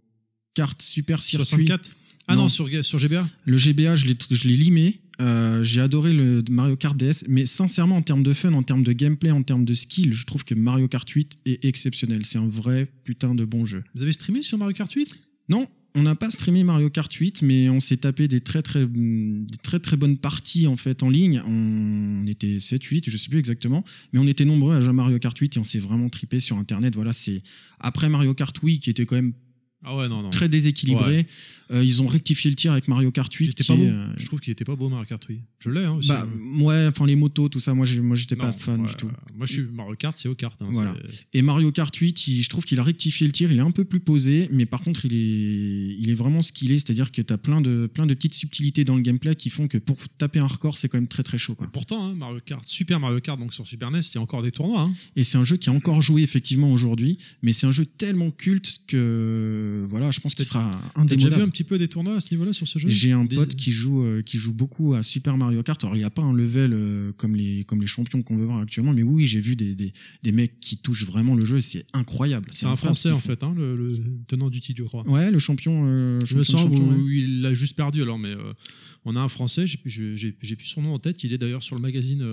Kart 0.54 0.80
Super 0.80 1.20
Circuit. 1.22 1.44
64 1.46 1.90
Ah 2.28 2.36
non, 2.36 2.42
Non. 2.44 2.48
sur, 2.48 2.68
sur 2.84 2.98
GBA 3.00 3.28
Le 3.44 3.56
GBA, 3.56 3.96
je 3.96 4.06
l'ai 4.06 4.56
limé. 4.56 5.00
Euh, 5.20 5.62
j'ai 5.62 5.80
adoré 5.80 6.12
le 6.12 6.42
Mario 6.50 6.76
Kart 6.76 6.96
DS. 6.96 7.24
Mais 7.28 7.46
sincèrement, 7.46 7.96
en 7.96 8.02
termes 8.02 8.22
de 8.22 8.32
fun, 8.32 8.52
en 8.52 8.62
termes 8.62 8.82
de 8.82 8.92
gameplay, 8.92 9.30
en 9.30 9.42
termes 9.42 9.64
de 9.64 9.74
skill, 9.74 10.12
je 10.12 10.26
trouve 10.26 10.44
que 10.44 10.54
Mario 10.54 10.88
Kart 10.88 11.08
8 11.08 11.38
est 11.46 11.64
exceptionnel. 11.64 12.24
C'est 12.24 12.38
un 12.38 12.48
vrai 12.48 12.88
putain 13.04 13.34
de 13.34 13.44
bon 13.44 13.64
jeu. 13.64 13.84
Vous 13.94 14.02
avez 14.02 14.12
streamé 14.12 14.42
sur 14.42 14.58
Mario 14.58 14.74
Kart 14.74 14.90
8 14.90 15.18
Non, 15.48 15.68
on 15.96 16.02
n'a 16.02 16.16
pas 16.16 16.28
streamé 16.30 16.64
Mario 16.64 16.90
Kart 16.90 17.12
8, 17.12 17.42
mais 17.42 17.68
on 17.68 17.78
s'est 17.78 17.98
tapé 17.98 18.26
des 18.26 18.40
très 18.40 18.62
très, 18.62 18.84
mm, 18.84 19.46
des 19.46 19.56
très 19.58 19.78
très 19.78 19.96
bonnes 19.96 20.18
parties 20.18 20.66
en 20.66 20.76
fait 20.76 21.04
en 21.04 21.10
ligne. 21.10 21.40
On 21.46 22.26
était 22.26 22.58
7, 22.58 22.82
8, 22.82 23.10
je 23.10 23.16
sais 23.16 23.28
plus 23.28 23.38
exactement, 23.38 23.84
mais 24.12 24.18
on 24.18 24.26
était 24.26 24.44
nombreux 24.44 24.74
à 24.74 24.80
jouer 24.80 24.90
à 24.90 24.94
Mario 24.94 25.18
Kart 25.20 25.38
8 25.38 25.56
et 25.56 25.60
on 25.60 25.64
s'est 25.64 25.78
vraiment 25.78 26.08
tripé 26.08 26.40
sur 26.40 26.58
internet. 26.58 26.96
Voilà, 26.96 27.12
c'est 27.12 27.42
après 27.78 28.08
Mario 28.08 28.34
Kart 28.34 28.60
Wii 28.62 28.80
qui 28.80 28.90
était 28.90 29.06
quand 29.06 29.14
même 29.14 29.34
Ah 29.84 29.96
ouais, 29.96 30.08
non, 30.08 30.22
non. 30.22 30.30
très 30.30 30.48
déséquilibré. 30.48 31.26
euh, 31.70 31.82
ils 31.82 32.02
ont 32.02 32.06
rectifié 32.06 32.50
le 32.50 32.56
tir 32.56 32.72
avec 32.72 32.88
Mario 32.88 33.10
Kart 33.10 33.32
8. 33.32 33.44
Il 33.46 33.50
était 33.50 33.62
qui 33.64 33.68
pas 33.68 33.76
beau. 33.76 33.84
est, 33.84 33.88
euh, 33.88 34.06
Je 34.16 34.26
trouve 34.26 34.40
qu'il 34.40 34.50
était 34.52 34.64
pas 34.64 34.76
beau 34.76 34.88
Mario 34.88 35.06
Kart, 35.06 35.24
oui. 35.28 35.40
Je 35.60 35.70
l'ai, 35.70 35.84
hein, 35.84 35.92
aussi. 35.94 36.08
bah, 36.08 36.26
ouais, 36.60 36.86
enfin 36.88 37.06
les 37.06 37.16
motos, 37.16 37.48
tout 37.48 37.58
ça, 37.60 37.72
moi 37.72 37.86
moi 38.02 38.16
j'étais 38.16 38.36
pas 38.36 38.52
fan 38.52 38.82
ouais, 38.82 38.88
du 38.88 38.94
tout. 38.96 39.06
Moi, 39.34 39.46
je 39.46 39.52
suis 39.52 39.62
Mario 39.72 39.94
Kart, 39.96 40.16
c'est 40.18 40.28
au 40.28 40.34
kart. 40.34 40.60
hein, 40.60 40.68
Voilà. 40.72 40.94
Et 41.32 41.40
Mario 41.40 41.72
Kart 41.72 41.94
8, 41.94 42.26
il- 42.28 42.42
je 42.42 42.48
trouve 42.50 42.64
qu'il 42.64 42.78
a 42.78 42.82
rectifié 42.82 43.26
le 43.26 43.32
tir, 43.32 43.50
il 43.50 43.56
est 43.58 43.62
un 43.62 43.70
peu 43.70 43.84
plus 43.84 44.00
posé, 44.00 44.48
mais 44.52 44.66
par 44.66 44.82
contre, 44.82 45.06
il 45.06 45.14
est, 45.14 45.96
il 46.00 46.10
est 46.10 46.14
vraiment 46.14 46.42
skillé, 46.42 46.74
c'est-à-dire 46.78 47.10
que 47.12 47.22
tu 47.22 47.32
as 47.32 47.38
plein 47.38 47.62
de, 47.62 47.88
plein 47.92 48.06
de 48.06 48.12
petites 48.14 48.34
subtilités 48.34 48.84
dans 48.84 48.96
le 48.96 49.00
gameplay 49.02 49.34
qui 49.34 49.48
font 49.48 49.66
que 49.68 49.78
pour 49.78 49.96
taper 50.18 50.38
un 50.40 50.46
record, 50.46 50.76
c'est 50.76 50.88
quand 50.90 50.98
même 50.98 51.08
très 51.08 51.22
très 51.22 51.38
chaud. 51.38 51.54
Quoi. 51.54 51.66
Pourtant, 51.72 52.10
hein, 52.10 52.14
Mario 52.14 52.40
Kart, 52.44 52.66
Super 52.68 53.00
Mario 53.00 53.20
Kart, 53.20 53.40
donc 53.40 53.54
sur 53.54 53.66
Super 53.66 53.90
NES, 53.90 54.00
il 54.00 54.14
y 54.16 54.18
a 54.18 54.20
encore 54.20 54.42
des 54.42 54.50
tournois. 54.50 54.82
hein. 54.82 54.92
Et 55.16 55.24
c'est 55.24 55.38
un 55.38 55.44
jeu 55.44 55.56
qui 55.56 55.70
est 55.70 55.72
encore 55.72 56.02
joué 56.02 56.22
effectivement 56.22 56.70
aujourd'hui, 56.72 57.16
mais 57.42 57.52
c'est 57.52 57.66
un 57.66 57.70
jeu 57.70 57.86
tellement 57.86 58.30
culte 58.30 58.80
que 58.86 59.73
voilà, 59.88 60.10
je 60.10 60.20
pense 60.20 60.34
qu'il 60.34 60.44
sera 60.44 60.70
T'as 60.94 61.02
déjà 61.04 61.14
vu 61.16 61.24
indémodable. 61.24 61.42
un 61.42 61.48
petit 61.48 61.64
peu 61.64 61.78
des 61.78 61.88
tournois 61.88 62.16
à 62.16 62.20
ce 62.20 62.30
niveau-là 62.32 62.52
sur 62.52 62.66
ce 62.68 62.78
jeu? 62.78 62.88
J'ai 62.88 63.12
un 63.12 63.24
Des- 63.24 63.36
pote 63.36 63.54
qui 63.54 63.70
joue, 63.72 64.02
euh, 64.02 64.22
qui 64.22 64.38
joue 64.38 64.52
beaucoup 64.52 64.94
à 64.94 65.02
Super 65.02 65.36
Mario 65.36 65.62
Kart. 65.62 65.82
Alors, 65.84 65.96
il 65.96 66.00
n'y 66.00 66.04
a 66.04 66.10
pas 66.10 66.22
un 66.22 66.32
level 66.32 66.72
euh, 66.72 67.12
comme, 67.16 67.34
les, 67.36 67.64
comme 67.64 67.80
les 67.80 67.86
champions 67.86 68.22
qu'on 68.22 68.36
veut 68.36 68.44
voir 68.44 68.60
actuellement, 68.60 68.92
mais 68.92 69.02
oui, 69.02 69.26
j'ai 69.26 69.40
vu 69.40 69.56
des, 69.56 69.74
des, 69.74 69.92
des 70.22 70.32
mecs 70.32 70.60
qui 70.60 70.78
touchent 70.78 71.06
vraiment 71.06 71.34
le 71.34 71.44
jeu 71.44 71.58
et 71.58 71.62
c'est 71.62 71.86
incroyable. 71.92 72.48
C'est 72.52 72.66
un 72.66 72.76
Français 72.76 73.10
en 73.10 73.18
fait, 73.20 73.42
hein, 73.42 73.54
le, 73.56 73.76
le 73.76 73.90
tenant 74.26 74.50
du 74.50 74.60
titre, 74.60 74.82
je 74.82 74.86
crois. 74.86 75.08
Ouais, 75.08 75.30
le 75.30 75.38
champion. 75.38 75.84
euh, 75.86 76.18
Je 76.24 76.36
me 76.36 76.42
sens 76.42 76.64
où 76.64 76.74
ouais. 76.74 77.16
il 77.16 77.42
l'a 77.42 77.54
juste 77.54 77.74
perdu 77.76 78.02
alors, 78.02 78.18
mais 78.18 78.34
on 79.04 79.16
a 79.16 79.20
un 79.20 79.28
Français, 79.28 79.66
j'ai 79.66 79.78
j'ai- 79.84 80.16
j'ai- 80.16 80.36
j'ai 80.40 80.56
plus 80.56 80.66
son 80.66 80.82
nom 80.82 80.94
en 80.94 80.98
tête, 80.98 81.24
il 81.24 81.32
est 81.32 81.38
d'ailleurs 81.38 81.62
sur 81.62 81.74
le 81.76 81.82
magazine 81.82 82.24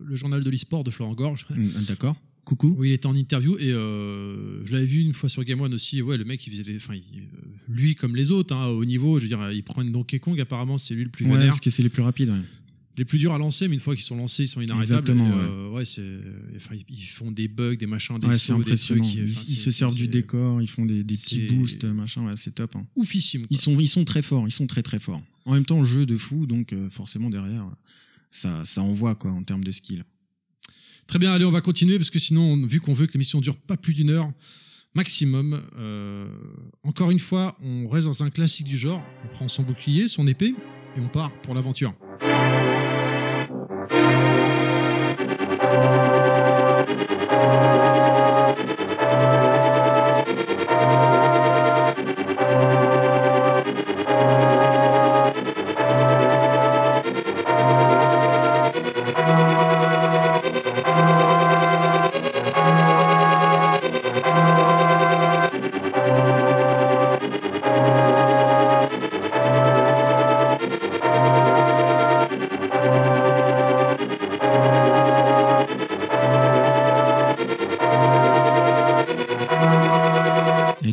Le 0.00 0.16
Journal 0.16 0.42
de 0.44 0.50
l'e-sport 0.50 0.84
de 0.84 0.90
Florent 0.90 1.14
Gorge. 1.14 1.46
Mm, 1.50 1.68
D'accord. 1.88 2.16
Coucou. 2.44 2.74
où 2.78 2.84
il 2.84 2.92
était 2.92 3.06
en 3.06 3.14
interview 3.14 3.56
et 3.58 3.70
euh, 3.70 4.64
je 4.64 4.72
l'avais 4.72 4.86
vu 4.86 5.00
une 5.00 5.12
fois 5.14 5.28
sur 5.28 5.44
Game 5.44 5.60
One 5.60 5.74
aussi. 5.74 6.02
Ouais, 6.02 6.16
le 6.16 6.24
mec, 6.24 6.44
il 6.46 6.52
faisait 6.56 6.76
enfin, 6.76 6.94
il- 6.94 7.22
euh, 7.22 7.38
lui 7.68 7.94
comme 7.94 8.16
les 8.16 8.32
autres, 8.32 8.54
hein, 8.54 8.66
au 8.66 8.84
niveau, 8.84 9.18
je 9.18 9.24
veux 9.24 9.28
dire, 9.28 9.50
il 9.52 9.62
prend 9.62 9.82
une 9.82 9.92
Donkey 9.92 10.18
Kong. 10.18 10.40
Apparemment, 10.40 10.78
c'est 10.78 10.94
lui 10.94 11.04
le 11.04 11.10
plus 11.10 11.24
Ouais, 11.26 11.32
vénère. 11.32 11.48
parce 11.48 11.60
que 11.60 11.70
c'est 11.70 11.82
les 11.82 11.88
plus 11.90 12.02
rapides. 12.02 12.30
ouais. 12.30 12.40
Les 12.96 13.04
plus 13.04 13.18
durs 13.18 13.32
à 13.32 13.38
lancer, 13.38 13.66
mais 13.68 13.74
une 13.74 13.80
fois 13.80 13.94
qu'ils 13.94 14.04
sont 14.04 14.16
lancés, 14.16 14.42
ils 14.42 14.48
sont 14.48 14.60
inarrêtables. 14.60 15.08
Exactement, 15.08 15.28
Et, 15.28 15.32
euh, 15.32 15.70
ouais, 15.70 15.84
c'est, 15.86 16.02
enfin, 16.56 16.74
ils- 16.74 16.84
ils 16.94 17.02
font 17.02 17.30
des 17.30 17.46
bugs, 17.48 17.76
des 17.76 17.86
machins, 17.86 18.18
des 18.18 18.26
Ouais, 18.26 18.32
c'est 18.34 18.38
sauts, 18.48 18.54
des 18.56 18.60
impressionnant. 18.62 19.04
trucs. 19.04 19.14
Ils, 19.14 19.20
enfin, 19.30 19.30
ils 19.30 19.56
c'est- 19.56 19.56
se 19.56 19.70
servent 19.70 19.94
du 19.96 20.08
décor, 20.08 20.60
ils 20.60 20.66
font 20.68 20.84
des, 20.84 21.02
des 21.04 21.14
petits 21.14 21.46
boosts, 21.46 21.84
machin, 21.84 22.26
ouais, 22.26 22.36
c'est 22.36 22.54
top. 22.56 22.74
hein. 22.76 22.84
Oufissime. 22.96 23.46
Ils 23.48 23.56
sont, 23.56 23.78
ils 23.80 23.88
sont 23.88 24.04
très 24.04 24.22
forts, 24.22 24.46
ils 24.48 24.52
sont 24.52 24.66
très 24.66 24.82
très 24.82 24.98
forts. 24.98 25.22
En 25.46 25.54
même 25.54 25.64
temps, 25.64 25.82
jeu 25.84 26.04
de 26.04 26.18
fou, 26.18 26.46
donc 26.46 26.72
euh, 26.74 26.90
forcément 26.90 27.30
derrière, 27.30 27.64
ça, 28.30 28.62
ça 28.64 28.82
envoie 28.82 29.14
quoi 29.14 29.30
en 29.30 29.42
termes 29.44 29.64
de 29.64 29.72
skill. 29.72 30.04
Très 31.10 31.18
bien, 31.18 31.32
allez, 31.32 31.44
on 31.44 31.50
va 31.50 31.60
continuer 31.60 31.98
parce 31.98 32.08
que 32.08 32.20
sinon, 32.20 32.54
vu 32.68 32.78
qu'on 32.78 32.94
veut 32.94 33.08
que 33.08 33.14
l'émission 33.14 33.40
dure 33.40 33.56
pas 33.56 33.76
plus 33.76 33.94
d'une 33.94 34.10
heure 34.10 34.30
maximum, 34.94 35.60
euh, 35.76 36.24
encore 36.84 37.10
une 37.10 37.18
fois, 37.18 37.56
on 37.64 37.88
reste 37.88 38.06
dans 38.06 38.22
un 38.22 38.30
classique 38.30 38.68
du 38.68 38.76
genre. 38.76 39.04
On 39.24 39.26
prend 39.26 39.48
son 39.48 39.64
bouclier, 39.64 40.06
son 40.06 40.28
épée 40.28 40.54
et 40.96 41.00
on 41.00 41.08
part 41.08 41.32
pour 41.42 41.56
l'aventure. 41.56 41.94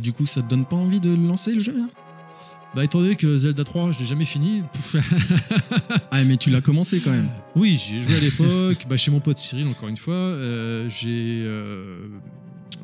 Du 0.07 0.13
coup, 0.13 0.25
ça 0.25 0.41
te 0.41 0.47
donne 0.47 0.63
pas 0.65 0.77
envie 0.77 1.01
de 1.01 1.13
lancer 1.13 1.53
le 1.53 1.59
jeu 1.59 1.77
là? 1.77 1.83
Bah, 2.73 2.85
étant 2.85 2.99
donné 3.01 3.17
que 3.17 3.37
Zelda 3.37 3.65
3, 3.65 3.91
je 3.91 3.99
l'ai 3.99 4.05
jamais 4.05 4.23
fini. 4.23 4.63
Ah, 6.11 6.23
mais 6.23 6.37
tu 6.37 6.49
l'as 6.49 6.61
commencé 6.61 7.01
quand 7.01 7.11
même. 7.11 7.27
oui, 7.55 7.77
j'ai 7.77 7.99
joué 7.99 8.15
à 8.15 8.19
l'époque, 8.21 8.85
bah, 8.89 8.95
chez 8.95 9.11
mon 9.11 9.19
pote 9.19 9.37
Cyril, 9.37 9.67
encore 9.67 9.89
une 9.89 9.97
fois. 9.97 10.13
euh, 10.13 10.89
j'ai, 10.89 11.43
euh, 11.45 11.99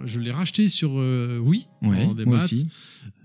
je 0.05 0.19
l'ai 0.19 0.31
racheté 0.31 0.67
sur 0.67 0.91
euh, 0.99 1.39
Wii 1.39 1.65
Ouais, 1.81 2.03
en 2.03 2.13
démat. 2.13 2.31
moi 2.31 2.43
aussi. 2.43 2.67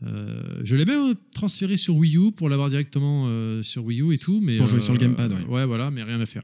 Euh, 0.06 0.60
je 0.62 0.76
l'ai 0.76 0.84
même 0.84 1.14
transféré 1.32 1.76
sur 1.76 1.96
Wii 1.96 2.16
U 2.16 2.30
pour 2.30 2.48
l'avoir 2.48 2.70
directement 2.70 3.24
euh, 3.26 3.62
sur 3.62 3.84
Wii 3.84 4.00
U 4.02 4.12
et 4.14 4.18
tout. 4.18 4.40
Mais, 4.42 4.56
Pour 4.56 4.68
jouer 4.68 4.78
euh, 4.78 4.80
sur 4.82 4.92
le 4.92 4.98
gamepad, 5.00 5.32
ouais. 5.32 5.44
Ouais, 5.48 5.66
voilà, 5.66 5.90
mais 5.90 6.02
rien 6.04 6.20
à 6.20 6.26
faire. 6.26 6.42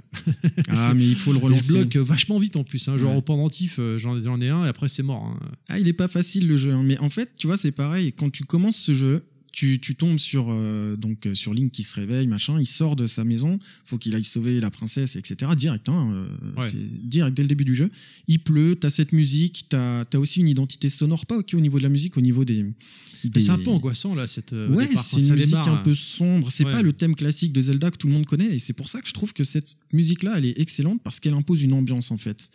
Ah, 0.68 0.92
mais 0.94 1.06
il 1.06 1.14
faut 1.14 1.32
le 1.32 1.38
relancer. 1.38 1.72
bloque 1.72 1.96
vachement 1.96 2.38
vite 2.38 2.56
en 2.56 2.64
plus. 2.64 2.88
Hein, 2.88 2.98
genre 2.98 3.12
Ouais. 3.12 3.16
au 3.18 3.22
pendentif, 3.22 3.76
euh, 3.78 3.98
j'en 3.98 4.20
j'en 4.22 4.40
ai 4.40 4.48
un 4.48 4.64
et 4.64 4.68
après 4.68 4.88
c'est 4.88 5.02
mort. 5.04 5.24
hein. 5.24 5.38
Ah, 5.68 5.78
il 5.78 5.86
est 5.86 5.92
pas 5.92 6.08
facile 6.08 6.48
le 6.48 6.56
jeu. 6.56 6.72
hein. 6.72 6.82
Mais 6.82 6.98
en 6.98 7.10
fait, 7.10 7.30
tu 7.38 7.46
vois, 7.46 7.56
c'est 7.56 7.72
pareil. 7.72 8.12
Quand 8.12 8.30
tu 8.30 8.42
commences 8.44 8.76
ce 8.76 8.92
jeu, 8.94 9.22
tu, 9.54 9.78
tu 9.78 9.94
tombes 9.94 10.18
sur 10.18 10.46
euh, 10.50 10.96
donc 10.96 11.26
euh, 11.26 11.34
sur 11.34 11.54
Link 11.54 11.70
qui 11.70 11.84
se 11.84 11.94
réveille, 11.94 12.26
machin. 12.26 12.58
Il 12.60 12.66
sort 12.66 12.96
de 12.96 13.06
sa 13.06 13.22
maison. 13.24 13.60
Faut 13.84 13.98
qu'il 13.98 14.14
aille 14.14 14.24
sauver 14.24 14.60
la 14.60 14.70
princesse, 14.70 15.14
etc. 15.14 15.52
Direct, 15.56 15.88
hein. 15.88 16.10
euh, 16.12 16.26
Ouais. 16.60 16.68
C'est 16.68 17.08
direct 17.08 17.36
dès 17.36 17.42
le 17.44 17.48
début 17.48 17.64
du 17.64 17.74
jeu. 17.74 17.90
Il 18.26 18.40
pleut. 18.40 18.76
T'as 18.80 18.90
cette 18.90 19.12
musique. 19.12 19.66
T'as 19.68 20.02
as 20.12 20.18
aussi 20.18 20.40
une 20.40 20.48
identité 20.48 20.88
sonore, 20.90 21.24
pas 21.26 21.38
ok 21.38 21.54
au 21.54 21.60
niveau 21.60 21.78
de 21.78 21.84
la 21.84 21.88
musique, 21.88 22.16
au 22.16 22.20
niveau 22.20 22.44
des. 22.44 22.64
Mais 22.64 23.30
des- 23.30 23.40
C'est 23.40 23.50
un 23.50 23.58
peu 23.58 23.70
angoissant 23.70 24.14
là, 24.14 24.26
cette. 24.26 24.52
Ouais, 24.52 24.88
c'est 24.96 25.20
une 25.20 25.34
musique 25.34 25.46
démarre, 25.50 25.68
un 25.80 25.82
peu 25.84 25.94
sombre. 25.94 26.50
C'est 26.50 26.64
Ouais. 26.64 26.72
pas 26.72 26.82
le 26.82 26.92
thème 26.92 27.14
classique 27.14 27.52
de 27.52 27.60
Zelda 27.62 27.90
que 27.92 27.96
tout 27.96 28.08
le 28.08 28.12
monde 28.12 28.26
connaît. 28.26 28.54
Et 28.54 28.58
c'est 28.58 28.72
pour 28.74 28.88
ça 28.88 29.00
que 29.00 29.08
je 29.08 29.14
trouve 29.14 29.32
que 29.32 29.44
cette 29.44 29.76
musique-là, 29.92 30.34
elle 30.36 30.46
est 30.46 30.58
excellente 30.60 31.00
parce 31.02 31.20
qu'elle 31.20 31.34
impose 31.34 31.62
une 31.62 31.72
ambiance 31.74 32.10
en 32.10 32.18
fait. 32.18 32.50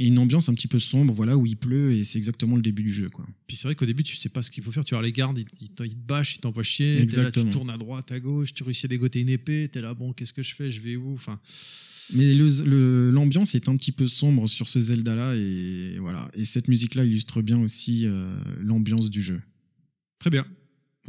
Et 0.00 0.06
une 0.06 0.18
ambiance 0.20 0.48
un 0.48 0.54
petit 0.54 0.68
peu 0.68 0.78
sombre, 0.78 1.12
voilà, 1.12 1.36
où 1.36 1.44
il 1.44 1.56
pleut 1.56 1.92
et 1.92 2.04
c'est 2.04 2.18
exactement 2.18 2.54
le 2.54 2.62
début 2.62 2.84
du 2.84 2.92
jeu, 2.92 3.08
quoi. 3.08 3.26
Puis 3.48 3.56
c'est 3.56 3.66
vrai 3.66 3.74
qu'au 3.74 3.86
début, 3.86 4.04
tu 4.04 4.14
sais 4.16 4.28
pas 4.28 4.42
ce 4.44 4.50
qu'il 4.50 4.62
faut 4.62 4.70
faire. 4.70 4.84
Tu 4.84 4.94
vois 4.94 5.02
les 5.02 5.10
gardes, 5.12 5.38
ils, 5.38 5.46
ils 5.60 5.70
te- 5.70 5.82
bâchent, 5.96 6.36
ils 6.36 6.40
t'envoient 6.40 6.62
chier. 6.62 6.92
Là, 7.24 7.32
tu 7.32 7.40
tournes 7.50 7.70
à 7.70 7.76
droite, 7.78 8.12
à 8.12 8.20
gauche, 8.20 8.54
tu 8.54 8.62
réussis 8.62 8.86
à 8.86 8.88
dégoter 8.88 9.20
une 9.20 9.28
épée. 9.28 9.68
T'es 9.72 9.80
là, 9.80 9.94
bon, 9.94 10.12
qu'est-ce 10.12 10.32
que 10.32 10.42
je 10.42 10.54
fais? 10.54 10.70
Je 10.70 10.80
vais 10.80 10.94
où? 10.94 11.14
Enfin, 11.14 11.40
Mais 12.14 12.32
l'ambiance 12.34 13.54
est 13.56 13.68
un 13.68 13.76
petit 13.76 13.90
peu 13.92 14.06
sombre 14.06 14.46
sur 14.48 14.68
ce 14.68 14.78
Zelda-là 14.80 15.34
et 15.34 15.96
voilà. 15.98 16.30
Et 16.34 16.44
cette 16.44 16.68
musique-là 16.68 17.04
illustre 17.04 17.42
bien 17.42 17.60
aussi 17.60 18.06
euh, 18.06 18.38
l'ambiance 18.60 19.10
du 19.10 19.20
jeu. 19.20 19.40
très 20.20 20.30
bien. 20.30 20.46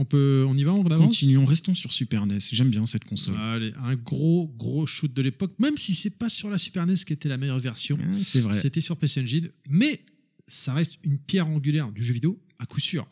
On 0.02 0.06
peut, 0.06 0.46
on 0.48 0.56
y 0.56 0.64
va, 0.64 0.74
on 0.74 0.86
avance 0.86 1.08
Continuons, 1.08 1.44
restons 1.44 1.76
sur 1.76 1.92
Super 1.92 2.26
NES. 2.26 2.38
J'aime 2.54 2.70
bien 2.70 2.86
cette 2.86 3.04
console. 3.04 3.36
Allez, 3.36 3.74
un 3.84 3.96
gros, 3.96 4.48
gros 4.58 4.88
shoot 4.88 5.14
de 5.14 5.22
l'époque, 5.22 5.52
même 5.60 5.78
si 5.78 5.94
c'est 5.94 6.18
pas 6.18 6.30
sur 6.30 6.50
la 6.50 6.58
Super 6.58 6.88
NES 6.88 6.96
qui 7.06 7.12
était 7.12 7.28
la 7.28 7.36
meilleure 7.36 7.60
version. 7.60 8.00
C'est 8.24 8.40
vrai. 8.40 8.58
C'était 8.58 8.80
sur 8.80 8.96
PC 8.96 9.22
Engine, 9.22 9.50
mais 9.70 10.00
ça 10.48 10.74
reste 10.74 11.00
une 11.04 11.20
pierre 11.20 11.48
angulaire 11.48 11.92
du 11.92 12.02
jeu 12.02 12.14
vidéo 12.14 12.40
à 12.60 12.66
coup 12.66 12.80
sûr. 12.80 13.08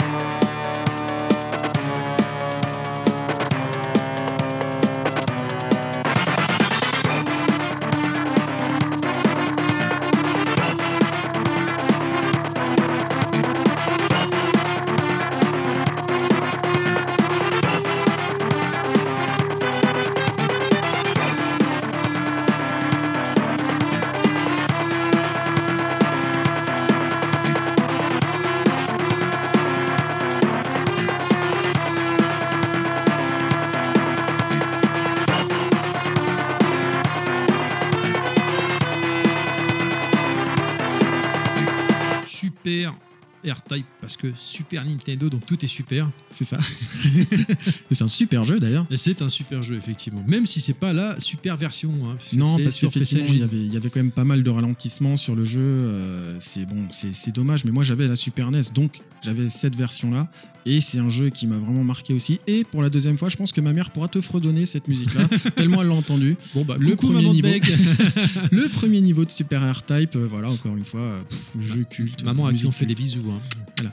Parce 44.07 44.15
que 44.15 44.27
Super 44.37 44.85
Nintendo, 44.85 45.29
donc 45.29 45.45
tout 45.45 45.63
est 45.65 45.67
super. 45.67 46.09
C'est 46.31 46.45
ça. 46.45 46.57
Et 47.91 47.93
c'est 47.93 48.05
un 48.05 48.07
super 48.07 48.45
jeu 48.45 48.57
d'ailleurs. 48.57 48.85
Et 48.89 48.95
c'est 48.95 49.21
un 49.21 49.27
super 49.27 49.61
jeu, 49.61 49.75
effectivement. 49.75 50.23
Même 50.25 50.45
si 50.45 50.61
c'est 50.61 50.73
pas 50.73 50.93
la 50.93 51.19
super 51.19 51.57
version. 51.57 51.91
hein, 52.03 52.15
parce 52.17 52.31
Non, 52.31 52.57
parce 52.57 52.79
qu'effectivement, 52.79 53.25
il 53.27 53.39
y, 53.39 53.43
avait, 53.43 53.57
il 53.65 53.73
y 53.73 53.75
avait 53.75 53.89
quand 53.89 53.99
même 53.99 54.11
pas 54.11 54.23
mal 54.23 54.43
de 54.43 54.49
ralentissements 54.49 55.17
sur 55.17 55.35
le 55.35 55.43
jeu. 55.43 55.59
euh, 55.61 56.35
c'est 56.39 56.65
bon, 56.65 56.87
c'est 56.89 57.35
dommage, 57.35 57.65
mais 57.65 57.71
moi 57.71 57.83
j'avais 57.83 58.07
la 58.07 58.15
Super 58.15 58.49
NES, 58.49 58.61
donc 58.73 59.01
j'avais 59.21 59.49
cette 59.49 59.75
version-là. 59.75 60.29
Et 60.65 60.81
c'est 60.81 60.99
un 60.99 61.07
jeu 61.07 61.29
qui 61.29 61.47
m'a 61.47 61.57
vraiment 61.57 61.83
marqué 61.83 62.13
aussi. 62.13 62.39
Et 62.45 62.65
pour 62.65 62.81
la 62.81 62.89
deuxième 62.89 63.17
fois, 63.17 63.29
je 63.29 63.37
pense 63.37 63.51
que 63.53 63.61
ma 63.61 63.71
mère 63.71 63.89
pourra 63.91 64.07
te 64.09 64.19
fredonner 64.19 64.65
cette 64.65 64.87
musique-là, 64.89 65.25
tellement 65.55 65.81
elle 65.81 65.87
l'a 65.89 65.95
entendue. 65.95 66.35
Bon, 66.53 66.65
bah, 66.65 66.75
le 66.77 66.89
coucou, 66.91 67.13
premier 67.13 67.29
niveau. 67.29 67.47
Beck. 67.47 67.63
Le 68.51 68.67
premier 68.69 68.99
niveau 69.01 69.23
de 69.25 69.31
Super 69.31 69.61
R-Type, 69.73 70.15
euh, 70.15 70.27
voilà, 70.29 70.49
encore 70.49 70.75
une 70.77 70.83
fois, 70.85 71.23
pff, 71.27 71.53
jeu 71.61 71.85
culte. 71.89 72.23
Maman 72.23 72.47
à 72.47 72.53
qui 72.53 72.65
on 72.65 72.71
fait 72.71 72.85
des 72.85 72.95
bisous. 72.95 73.23
hein. 73.31 73.85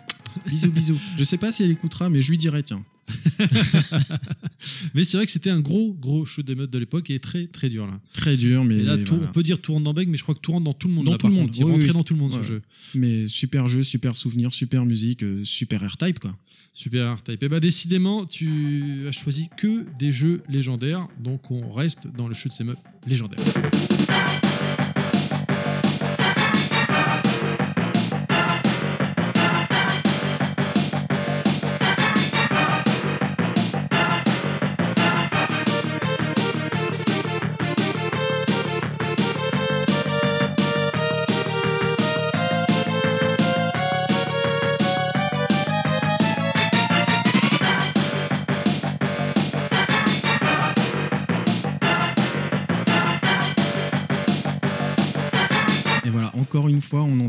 Bisous, 0.47 0.73
bisous. 0.73 1.01
Je 1.16 1.25
sais 1.25 1.38
pas 1.38 1.53
si 1.53 1.62
elle 1.62 1.70
écoutera, 1.70 2.11
mais 2.11 2.23
je 2.23 2.31
lui 2.31 2.38
dirai, 2.38 2.62
tiens. 2.62 2.85
Mais 4.94 5.05
c'est 5.05 5.16
vrai 5.18 5.27
que 5.27 5.33
c'était 5.33 5.51
un 5.51 5.61
gros, 5.61 5.92
gros 5.92 6.25
shoot 6.25 6.47
de 6.47 6.55
mode 6.55 6.70
de 6.70 6.79
l'époque 6.79 7.11
et 7.11 7.18
très, 7.18 7.47
très 7.47 7.68
dur 7.68 7.87
là. 7.87 8.01
Très 8.14 8.37
dur, 8.37 8.64
mais. 8.64 8.77
Et 8.79 8.83
là, 8.83 8.97
voilà. 8.97 9.27
on 9.29 9.33
peut 9.33 9.42
dire 9.42 9.59
tout 9.61 9.73
rentre 9.75 9.85
dans 9.85 9.92
Beck, 9.92 10.09
mais 10.09 10.16
je 10.16 10.23
crois 10.23 10.35
que 10.35 10.40
tout 10.40 10.53
rentre 10.53 10.64
dans 10.64 10.73
tout 10.73 10.88
le 10.88 10.94
monde. 10.94 11.05
Dans 11.07 11.12
là, 11.12 11.18
tout 11.18 11.29
le 11.29 11.35
monde, 11.35 11.51
Il 11.55 11.64
oui, 11.64 11.70
rentrait 11.73 11.87
oui. 11.88 11.92
dans 11.92 12.03
tout 12.03 12.14
le 12.14 12.20
monde 12.20 12.33
ce 12.33 12.42
jeu. 12.42 12.62
Mais 12.94 13.29
super 13.29 13.68
jeu, 13.68 13.83
super 13.83 14.16
souvenir, 14.16 14.55
super 14.55 14.87
musique, 14.87 15.23
euh, 15.23 15.44
super 15.44 15.87
R-Type, 15.87 16.18
quoi. 16.18 16.35
Super 16.73 17.16
R-Type. 17.16 17.42
Et 17.42 17.49
bah, 17.49 17.61
décidément, 17.61 18.25
tu 18.25 19.07
as 19.07 19.12
choisi 19.12 19.49
que 19.57 19.85
des 19.99 20.12
jeux 20.12 20.42
légendaires, 20.49 21.07
donc 21.23 21.51
on 21.51 21.70
reste 21.70 22.07
dans 22.16 22.29
le 22.29 22.35
shoot 22.35 22.53
'em 22.61 22.70
up 22.70 22.79
légendaire. 23.07 23.38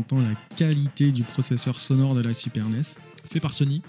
Entend 0.06 0.20
la 0.20 0.34
qualité 0.56 1.10
du 1.10 1.22
processeur 1.24 1.80
sonore 1.80 2.14
de 2.14 2.20
la 2.22 2.32
Super 2.32 2.68
NES. 2.68 2.82
Fait 3.30 3.40
par 3.40 3.52
Sony, 3.54 3.82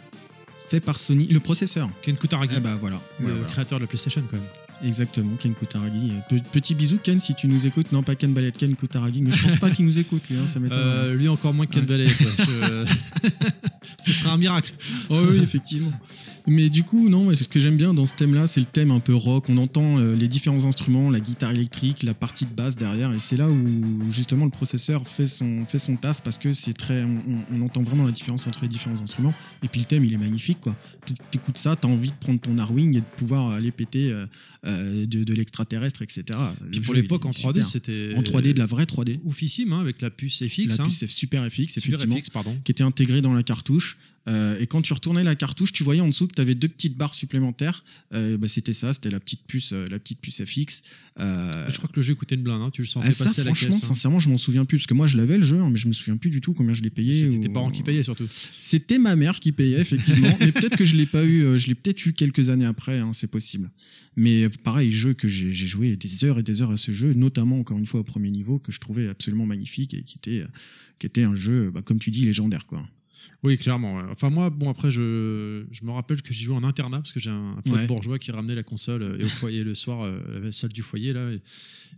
Fait 0.69 0.79
par 0.79 0.99
Sony. 0.99 1.27
Le 1.27 1.39
processeur. 1.39 1.89
Ken 2.01 2.17
Kutaragi, 2.17 2.55
Ah 2.57 2.59
bah 2.59 2.75
voilà. 2.79 2.99
le 3.19 3.27
Voilà, 3.27 3.45
créateur 3.47 3.77
de 3.79 3.83
la 3.83 3.87
PlayStation 3.87 4.23
quand 4.29 4.37
même. 4.37 4.45
Exactement, 4.83 5.35
Ken 5.37 5.53
Kutaragi. 5.55 6.11
Pe- 6.29 6.41
Petit 6.51 6.75
bisou, 6.75 6.97
Ken, 7.01 7.19
si 7.19 7.33
tu 7.35 7.47
nous 7.47 7.65
écoutes. 7.67 7.91
Non, 7.91 8.03
pas 8.03 8.15
Ken 8.15 8.33
Ballet, 8.33 8.51
Ken 8.51 8.75
Kutaragi. 8.75 9.21
Mais 9.21 9.31
je 9.31 9.41
pense 9.43 9.57
pas 9.57 9.69
qu'il 9.71 9.85
nous 9.85 9.97
écoute, 9.99 10.23
lui. 10.29 10.37
Hein, 10.37 10.47
ça 10.47 10.59
m'étonne. 10.59 10.77
Euh, 10.79 11.13
lui 11.15 11.27
encore 11.29 11.53
moins 11.53 11.65
que 11.65 11.73
Ken 11.73 11.83
Ouais. 11.83 11.89
Valley. 11.97 12.07
quoi. 12.11 12.45
Je- 12.45 13.29
Ce 13.99 14.13
serait 14.13 14.29
un 14.29 14.37
miracle. 14.37 14.73
Oh 15.09 15.19
oui, 15.29 15.39
effectivement. 15.41 15.91
Mais 16.47 16.69
du 16.69 16.83
coup, 16.83 17.09
non, 17.09 17.35
ce 17.35 17.43
que 17.47 17.59
j'aime 17.59 17.75
bien 17.75 17.93
dans 17.93 18.05
ce 18.05 18.13
thème-là, 18.13 18.47
c'est 18.47 18.61
le 18.61 18.65
thème 18.65 18.91
un 18.91 19.01
peu 19.01 19.13
rock. 19.13 19.45
On 19.49 19.57
entend 19.57 19.99
euh, 19.99 20.15
les 20.15 20.29
différents 20.29 20.63
instruments, 20.63 21.09
la 21.09 21.19
guitare 21.19 21.51
électrique, 21.51 22.03
la 22.03 22.13
partie 22.13 22.45
de 22.45 22.51
basse 22.51 22.77
derrière, 22.77 23.13
et 23.13 23.19
c'est 23.19 23.35
là 23.35 23.49
où 23.49 24.09
justement 24.09 24.45
le 24.45 24.51
processeur 24.51 25.05
fait 25.07 25.27
son, 25.27 25.65
fait 25.65 25.77
son 25.77 25.97
taf 25.97 26.21
parce 26.21 26.37
que 26.37 26.53
c'est 26.53 26.71
très, 26.73 27.03
on, 27.03 27.61
entend 27.61 27.83
vraiment 27.83 28.05
la 28.05 28.11
différence 28.11 28.47
entre 28.47 28.59
les 28.61 28.69
différents 28.69 29.01
instruments. 29.01 29.33
Et 29.61 29.67
puis 29.67 29.81
le 29.81 29.85
thème, 29.85 30.05
il 30.05 30.13
est 30.13 30.17
magnifique, 30.17 30.61
quoi. 30.61 30.75
Tu- 31.05 31.15
T'écoutes 31.31 31.57
ça, 31.57 31.75
t'as 31.75 31.89
envie 31.89 32.11
de 32.11 32.15
prendre 32.15 32.39
ton 32.39 32.57
Arwing 32.57 32.95
et 32.95 33.01
de 33.01 33.05
pouvoir 33.17 33.51
aller 33.51 33.71
péter 33.71 34.11
euh, 34.11 34.25
euh, 34.65 35.05
de, 35.05 35.25
de 35.25 35.33
l'extraterrestre, 35.33 36.01
etc. 36.01 36.23
Puis 36.71 36.79
pour 36.79 36.93
l'époque 36.93 37.25
en 37.25 37.31
3D, 37.31 37.63
super. 37.63 37.65
c'était 37.65 38.13
en 38.15 38.21
3D, 38.21 38.53
de 38.53 38.59
la 38.59 38.65
vraie 38.65 38.85
3D. 38.85 39.19
oufissime 39.25 39.73
hein, 39.73 39.81
avec 39.81 40.01
la 40.01 40.09
puce 40.09 40.41
FX. 40.45 40.77
La 40.77 40.85
hein. 40.85 40.87
puce 40.87 41.05
super 41.07 41.45
FX, 41.45 41.73
Super 41.79 41.95
effectivement 41.95 42.15
FX, 42.15 42.29
pardon. 42.29 42.57
qui 42.63 42.71
était 42.71 42.83
intégrée 42.83 43.21
dans 43.21 43.33
la 43.33 43.43
cartouche. 43.43 43.97
Euh, 44.27 44.59
et 44.59 44.67
quand 44.67 44.81
tu 44.81 44.91
retournais 44.93 45.23
la 45.23 45.35
cartouche, 45.35 45.71
tu 45.71 45.83
voyais 45.83 46.01
en 46.01 46.07
dessous 46.07 46.27
que 46.27 46.33
tu 46.33 46.41
avais 46.41 46.53
deux 46.55 46.67
petites 46.67 46.97
barres 46.97 47.13
supplémentaires. 47.15 47.85
Euh, 48.13 48.37
bah, 48.37 48.47
c'était 48.49 48.73
ça, 48.73 48.93
c'était 48.93 49.09
la 49.09 49.19
petite 49.21 49.41
puce, 49.47 49.71
euh, 49.71 49.85
la 49.89 49.99
petite 49.99 50.19
puce 50.19 50.43
FX. 50.43 50.83
Euh, 51.19 51.51
Je 51.69 51.77
crois 51.77 51.89
que 51.89 51.95
le 51.95 52.01
jeu 52.01 52.13
coûtait 52.13 52.35
une 52.35 52.41
blinde. 52.43 52.61
hein. 52.61 52.69
Tu 52.71 52.81
le 52.81 52.87
sentais 52.87 53.07
ah, 53.09 53.13
ça, 53.13 53.23
passer 53.25 53.41
à 53.41 53.43
la 53.45 53.51
franchement, 53.51 53.69
caisse. 53.75 53.83
hein. 53.85 53.87
sincèrement, 53.87 54.19
je 54.19 54.29
m'en 54.29 54.37
souviens 54.37 54.65
plus 54.65 54.79
parce 54.79 54.87
que 54.87 54.93
moi, 54.93 55.07
je 55.07 55.15
l'avais 55.17 55.37
le 55.37 55.43
jeu, 55.43 55.59
hein, 55.61 55.69
mais 55.69 55.77
je 55.77 55.87
me 55.87 55.93
souviens 55.93 56.17
plus 56.17 56.29
du 56.29 56.41
tout 56.41 56.53
combien 56.53 56.73
je 56.73 56.81
l'ai 56.83 56.89
payé. 56.89 57.13
C'était 57.13 57.37
ou- 57.37 57.41
tes 57.41 57.49
parents 57.49 57.71
qui 57.71 57.83
payaient 57.83 58.03
surtout. 58.03 58.27
C'était 58.57 58.99
ma 58.99 59.15
mère 59.15 59.39
qui 59.39 59.53
payait 59.53 59.79
effectivement, 59.79 60.35
mais 60.41 60.51
peut-être 60.51 60.75
que 60.75 60.83
je 60.85 60.97
l'ai 60.97 61.05
pas 61.05 61.23
eu. 61.23 61.57
je 61.57 61.67
l'ai 61.67 61.75
peut-être 61.75 62.05
eu 62.05 62.11
quelques 62.13 62.49
années 62.49 62.65
après, 62.65 62.99
hein, 62.99 63.13
c'est 63.13 63.31
possible. 63.31 63.69
Mais 64.17 64.49
pareil, 64.49 64.91
jeu 64.91 65.13
que 65.13 65.27
j'ai 65.27 65.53
joué 65.53 65.95
des 65.95 66.25
heures 66.25 66.39
et 66.39 66.43
des 66.43 66.61
heures 66.61 66.71
à 66.71 66.77
ce 66.77 66.91
jeu, 66.91 67.13
notamment 67.13 67.59
encore 67.59 67.77
une 67.77 67.85
fois 67.85 68.01
au 68.01 68.03
premier 68.03 68.29
niveau, 68.31 68.59
que 68.59 68.71
je 68.73 68.79
trouvais 68.79 69.07
absolument 69.07 69.45
magnifique 69.45 69.93
et 69.93 70.01
qui 70.03 70.17
était, 70.17 70.43
qui 70.99 71.05
était 71.07 71.23
un 71.23 71.35
jeu, 71.35 71.71
bah, 71.73 71.81
comme 71.81 71.99
tu 71.99 72.11
dis, 72.11 72.25
légendaire 72.25 72.65
quoi. 72.65 72.85
Oui, 73.43 73.57
clairement. 73.57 73.97
ouais. 73.97 74.03
Enfin, 74.11 74.29
moi, 74.29 74.49
bon, 74.49 74.69
après, 74.69 74.91
je, 74.91 75.65
je 75.71 75.83
me 75.85 75.91
rappelle 75.91 76.21
que 76.21 76.33
j'y 76.33 76.43
jouais 76.45 76.55
en 76.55 76.63
internat 76.63 76.97
parce 76.99 77.13
que 77.13 77.19
j'ai 77.19 77.29
un, 77.29 77.51
un 77.57 77.61
pote 77.61 77.73
Ouais. 77.73 77.87
bourgeois 77.87 78.19
qui 78.19 78.31
ramenait 78.31 78.55
la 78.55 78.63
console 78.63 79.03
euh, 79.03 79.17
et 79.19 79.23
au 79.25 79.29
foyer 79.29 79.63
le 79.63 79.75
soir, 79.75 80.01
euh, 80.03 80.19
la 80.43 80.51
salle 80.51 80.71
du 80.73 80.81
foyer, 80.81 81.13
là. 81.13 81.31
Et, 81.31 81.41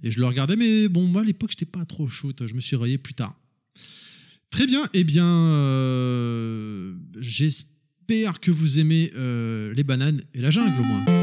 et 0.03 0.11
je 0.11 0.19
le 0.19 0.25
regardais, 0.25 0.55
mais 0.55 0.87
bon, 0.87 1.05
moi, 1.07 1.21
à 1.21 1.25
l'époque, 1.25 1.51
j'étais 1.51 1.65
pas 1.65 1.85
trop 1.85 2.07
shoot. 2.07 2.43
Je 2.47 2.53
me 2.53 2.61
suis 2.61 2.75
rayé 2.75 2.97
plus 2.97 3.13
tard. 3.13 3.35
Très 4.49 4.65
bien. 4.65 4.81
Eh 4.93 5.03
bien, 5.03 5.25
euh, 5.25 6.93
j'espère 7.19 8.39
que 8.39 8.51
vous 8.51 8.79
aimez 8.79 9.11
les 9.15 9.83
bananes 9.83 10.21
et 10.33 10.41
la 10.41 10.49
jungle, 10.51 10.79
au 10.79 10.83
moins. 10.83 11.18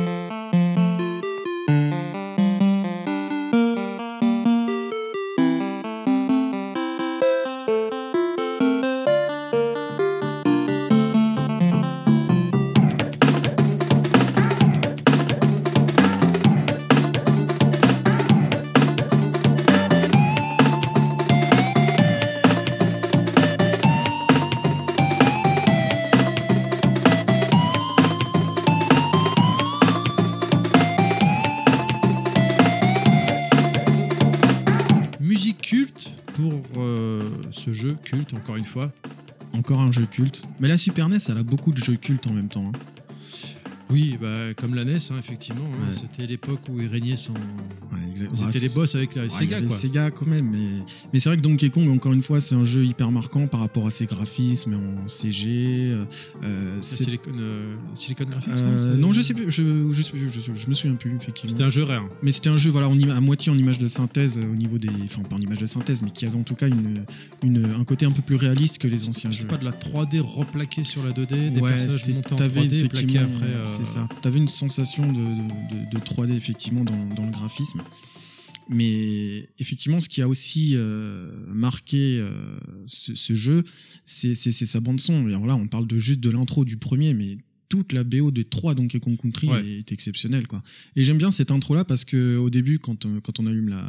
Jeu 37.76 37.96
culte, 38.02 38.34
encore 38.34 38.56
une 38.56 38.64
fois. 38.64 38.90
Encore 39.52 39.80
un 39.80 39.92
jeu 39.92 40.06
culte. 40.06 40.48
Mais 40.60 40.68
la 40.68 40.76
Super 40.76 41.08
NES, 41.08 41.18
elle 41.28 41.38
a 41.38 41.42
beaucoup 41.42 41.72
de 41.72 41.78
jeux 41.82 41.96
cultes 41.96 42.26
en 42.26 42.32
même 42.32 42.48
temps. 42.48 42.72
hein. 42.74 42.78
Oui, 43.88 44.18
bah, 44.20 44.52
comme 44.56 44.74
la 44.74 44.84
NES, 44.84 44.96
hein, 45.10 45.16
effectivement. 45.18 45.64
hein. 45.64 45.90
C'était 45.90 46.26
l'époque 46.26 46.60
où 46.68 46.80
il 46.80 46.88
régnait 46.88 47.16
sans. 47.16 47.34
Ouais, 47.34 47.38
C'était 48.14 48.58
les 48.58 48.68
c'est- 48.68 48.74
boss 48.74 48.94
avec 48.96 49.14
la 49.14 49.22
Ouais, 49.24 49.28
Sega, 49.28 49.60
quoi. 49.62 49.76
Sega 49.76 50.10
quand 50.10 50.26
même, 50.26 50.48
mais, 50.50 50.82
mais 51.12 51.20
c'est 51.20 51.28
vrai 51.28 51.36
que 51.36 51.42
Donkey 51.42 51.70
Kong, 51.70 51.88
encore 51.88 52.12
une 52.12 52.22
fois, 52.22 52.40
c'est 52.40 52.54
un 52.56 52.64
jeu 52.64 52.84
hyper 52.84 53.10
marquant 53.12 53.46
par 53.46 53.60
rapport 53.60 53.86
à 53.86 53.90
ses 53.90 54.06
graphismes 54.06 54.74
en 54.74 55.06
CG. 55.08 55.46
euh, 55.92 56.04
euh, 56.42 56.76
Silicon, 56.80 57.30
euh, 57.38 57.76
Silicon 57.94 58.24
Graphics, 58.24 58.52
euh, 58.62 58.96
non, 58.96 59.12
je 59.12 59.20
sais 59.20 59.34
plus, 59.34 59.50
je, 59.50 59.92
je, 59.92 60.02
sais 60.02 60.10
plus, 60.10 60.28
je, 60.28 60.40
je 60.54 60.68
me 60.68 60.74
souviens 60.74 60.96
plus 60.96 61.14
effectivement. 61.14 61.50
C'était 61.50 61.62
un 61.64 61.70
jeu 61.70 61.84
rare. 61.84 62.04
Mais 62.22 62.32
c'était 62.32 62.48
un 62.50 62.58
jeu 62.58 62.70
voilà, 62.70 62.88
en 62.88 63.00
à 63.10 63.20
moitié 63.20 63.52
en 63.52 63.58
image 63.58 63.78
de 63.78 63.86
synthèse 63.86 64.36
euh, 64.38 64.42
au 64.52 64.56
niveau 64.56 64.78
des. 64.78 64.88
Enfin, 65.04 65.22
pas 65.22 65.36
en 65.36 65.40
image 65.40 65.60
de 65.60 65.66
synthèse, 65.66 66.02
mais 66.02 66.10
qui 66.10 66.26
avait 66.26 66.36
en 66.38 66.42
tout 66.42 66.54
cas 66.56 66.66
une, 66.66 67.04
une, 67.44 67.64
un 67.78 67.84
côté 67.84 68.04
un 68.06 68.10
peu 68.10 68.22
plus 68.22 68.36
réaliste 68.36 68.78
que 68.78 68.88
les 68.88 69.08
anciens 69.08 69.30
jeux. 69.30 69.46
pas 69.46 69.58
de 69.58 69.64
la 69.64 69.70
3D 69.72 70.18
replaquée 70.20 70.82
sur 70.82 71.04
la 71.04 71.12
2D, 71.12 71.50
des 71.54 71.60
personnages 71.60 72.08
montés 72.08 72.32
en 72.32 72.36
t'avais 72.36 72.60
3D 72.62 72.64
et 72.64 72.88
plaqués 72.88 73.04
effectivement, 73.04 73.28
après. 73.36 73.75
Euh, 73.76 73.84
C'est 73.84 73.92
ça. 73.92 74.08
T'avais 74.22 74.38
une 74.38 74.48
sensation 74.48 75.12
de, 75.12 75.18
de- 75.18 75.90
de 75.90 75.98
3D 75.98 76.32
effectivement 76.36 76.84
dans, 76.84 77.06
dans 77.14 77.24
le 77.24 77.30
graphisme. 77.30 77.82
Mais 78.68 79.48
effectivement, 79.60 80.00
ce 80.00 80.08
qui 80.08 80.22
a 80.22 80.28
aussi 80.28 80.72
euh, 80.74 81.30
marqué 81.46 82.18
euh, 82.20 82.58
ce, 82.86 83.14
ce 83.14 83.34
jeu, 83.34 83.62
c'est 84.04 84.34
sa 84.34 84.80
bande 84.80 85.00
son. 85.00 85.28
Et 85.28 85.32
alors 85.34 85.46
là, 85.46 85.54
on 85.54 85.68
parle 85.68 85.86
de 85.86 85.98
juste 85.98 86.18
de 86.20 86.30
l'intro 86.30 86.64
du 86.64 86.76
premier, 86.76 87.14
mais 87.14 87.38
toute 87.68 87.92
la 87.92 88.04
BO 88.04 88.30
des 88.30 88.44
trois 88.44 88.74
Donkey 88.74 89.00
Kong 89.00 89.16
Country 89.20 89.48
Ouais. 89.48 89.66
est 89.80 89.92
exceptionnelle. 89.92 90.46
Quoi. 90.46 90.62
Et 90.94 91.04
j'aime 91.04 91.18
bien 91.18 91.30
cette 91.30 91.50
intro-là 91.50 91.84
parce 91.84 92.04
que 92.04 92.36
au 92.36 92.50
début, 92.50 92.78
quand, 92.78 93.06
euh, 93.06 93.20
quand 93.20 93.40
on 93.40 93.46
allume 93.46 93.68
la, 93.68 93.82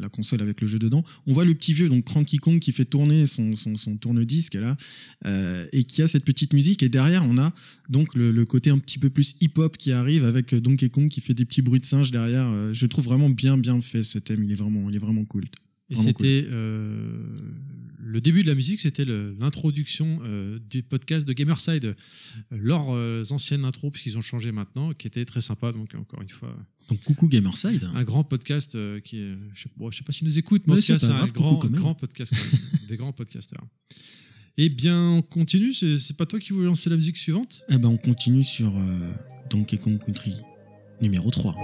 la 0.00 0.08
console 0.08 0.42
avec 0.42 0.60
le 0.60 0.66
jeu 0.66 0.78
dedans, 0.78 1.04
on 1.26 1.32
voit 1.32 1.44
le 1.44 1.54
petit 1.54 1.72
vieux, 1.72 1.88
donc 1.88 2.04
Cranky 2.04 2.38
Kong, 2.38 2.58
qui 2.58 2.72
fait 2.72 2.84
tourner 2.84 3.26
son, 3.26 3.54
son, 3.54 3.76
son 3.76 3.96
tourne-disque 3.96 4.54
là, 4.54 4.76
euh, 5.26 5.66
et 5.72 5.84
qui 5.84 6.02
a 6.02 6.06
cette 6.06 6.24
petite 6.24 6.52
musique. 6.52 6.82
Et 6.82 6.88
derrière, 6.88 7.24
on 7.24 7.38
a 7.38 7.52
donc 7.88 8.14
le, 8.14 8.30
le 8.32 8.44
côté 8.44 8.70
un 8.70 8.78
petit 8.78 8.98
peu 8.98 9.10
plus 9.10 9.36
hip-hop 9.40 9.76
qui 9.76 9.92
arrive 9.92 10.24
avec 10.24 10.52
euh, 10.52 10.60
Donkey 10.60 10.88
Kong 10.88 11.08
qui 11.08 11.20
fait 11.20 11.34
des 11.34 11.44
petits 11.44 11.62
bruits 11.62 11.80
de 11.80 11.86
singe 11.86 12.10
derrière. 12.10 12.74
Je 12.74 12.86
trouve 12.86 13.04
vraiment 13.04 13.30
bien 13.30 13.56
bien 13.58 13.80
fait 13.80 14.02
ce 14.02 14.18
thème. 14.18 14.42
Il 14.44 14.52
est 14.52 14.54
vraiment, 14.56 14.88
il 14.90 14.96
est 14.96 15.00
vraiment 15.00 15.24
cool. 15.24 15.44
Et 15.92 15.96
c'était 15.96 16.46
euh, 16.50 17.24
le 18.10 18.20
début 18.20 18.42
de 18.42 18.48
la 18.48 18.54
musique, 18.54 18.80
c'était 18.80 19.04
l'introduction 19.04 20.18
euh, 20.24 20.58
du 20.68 20.82
podcast 20.82 21.26
de 21.26 21.32
Gamerside, 21.32 21.84
euh, 21.84 21.94
leurs 22.50 22.90
euh, 22.90 23.22
anciennes 23.30 23.64
intros, 23.64 23.92
puisqu'ils 23.92 24.18
ont 24.18 24.22
changé 24.22 24.50
maintenant, 24.50 24.92
qui 24.92 25.06
était 25.06 25.24
très 25.24 25.40
sympa. 25.40 25.70
Donc 25.70 25.94
encore 25.94 26.20
une 26.20 26.28
fois, 26.28 26.54
Donc 26.88 27.00
coucou 27.04 27.28
Gamerside. 27.28 27.88
un 27.94 28.02
grand 28.02 28.24
podcast 28.24 28.74
euh, 28.74 29.00
qui 29.00 29.18
est, 29.18 29.34
je 29.54 29.62
sais, 29.62 29.68
bon, 29.76 29.90
je 29.90 29.98
sais 29.98 30.04
pas 30.04 30.12
s'ils 30.12 30.26
nous 30.26 30.38
écoutent, 30.38 30.66
mais 30.66 30.80
c'est 30.80 31.02
un 31.04 31.08
grave, 31.08 31.32
grand, 31.32 31.54
grand 31.66 31.94
podcast, 31.94 32.32
quand 32.34 32.42
même. 32.42 32.88
des 32.88 32.96
grands 32.96 33.12
podcasters. 33.12 33.62
Eh 34.56 34.68
bien, 34.68 35.10
on 35.10 35.22
continue. 35.22 35.72
C'est 35.72 36.16
pas 36.16 36.26
toi 36.26 36.40
qui 36.40 36.52
voulais 36.52 36.66
lancer 36.66 36.90
la 36.90 36.96
musique 36.96 37.16
suivante? 37.16 37.60
Eh 37.68 37.78
ben 37.78 37.88
on 37.88 37.96
continue 37.96 38.42
sur 38.42 38.72
Donkey 39.48 39.78
Kong 39.78 39.98
Country 40.04 40.34
numéro 41.00 41.30
3. 41.30 41.54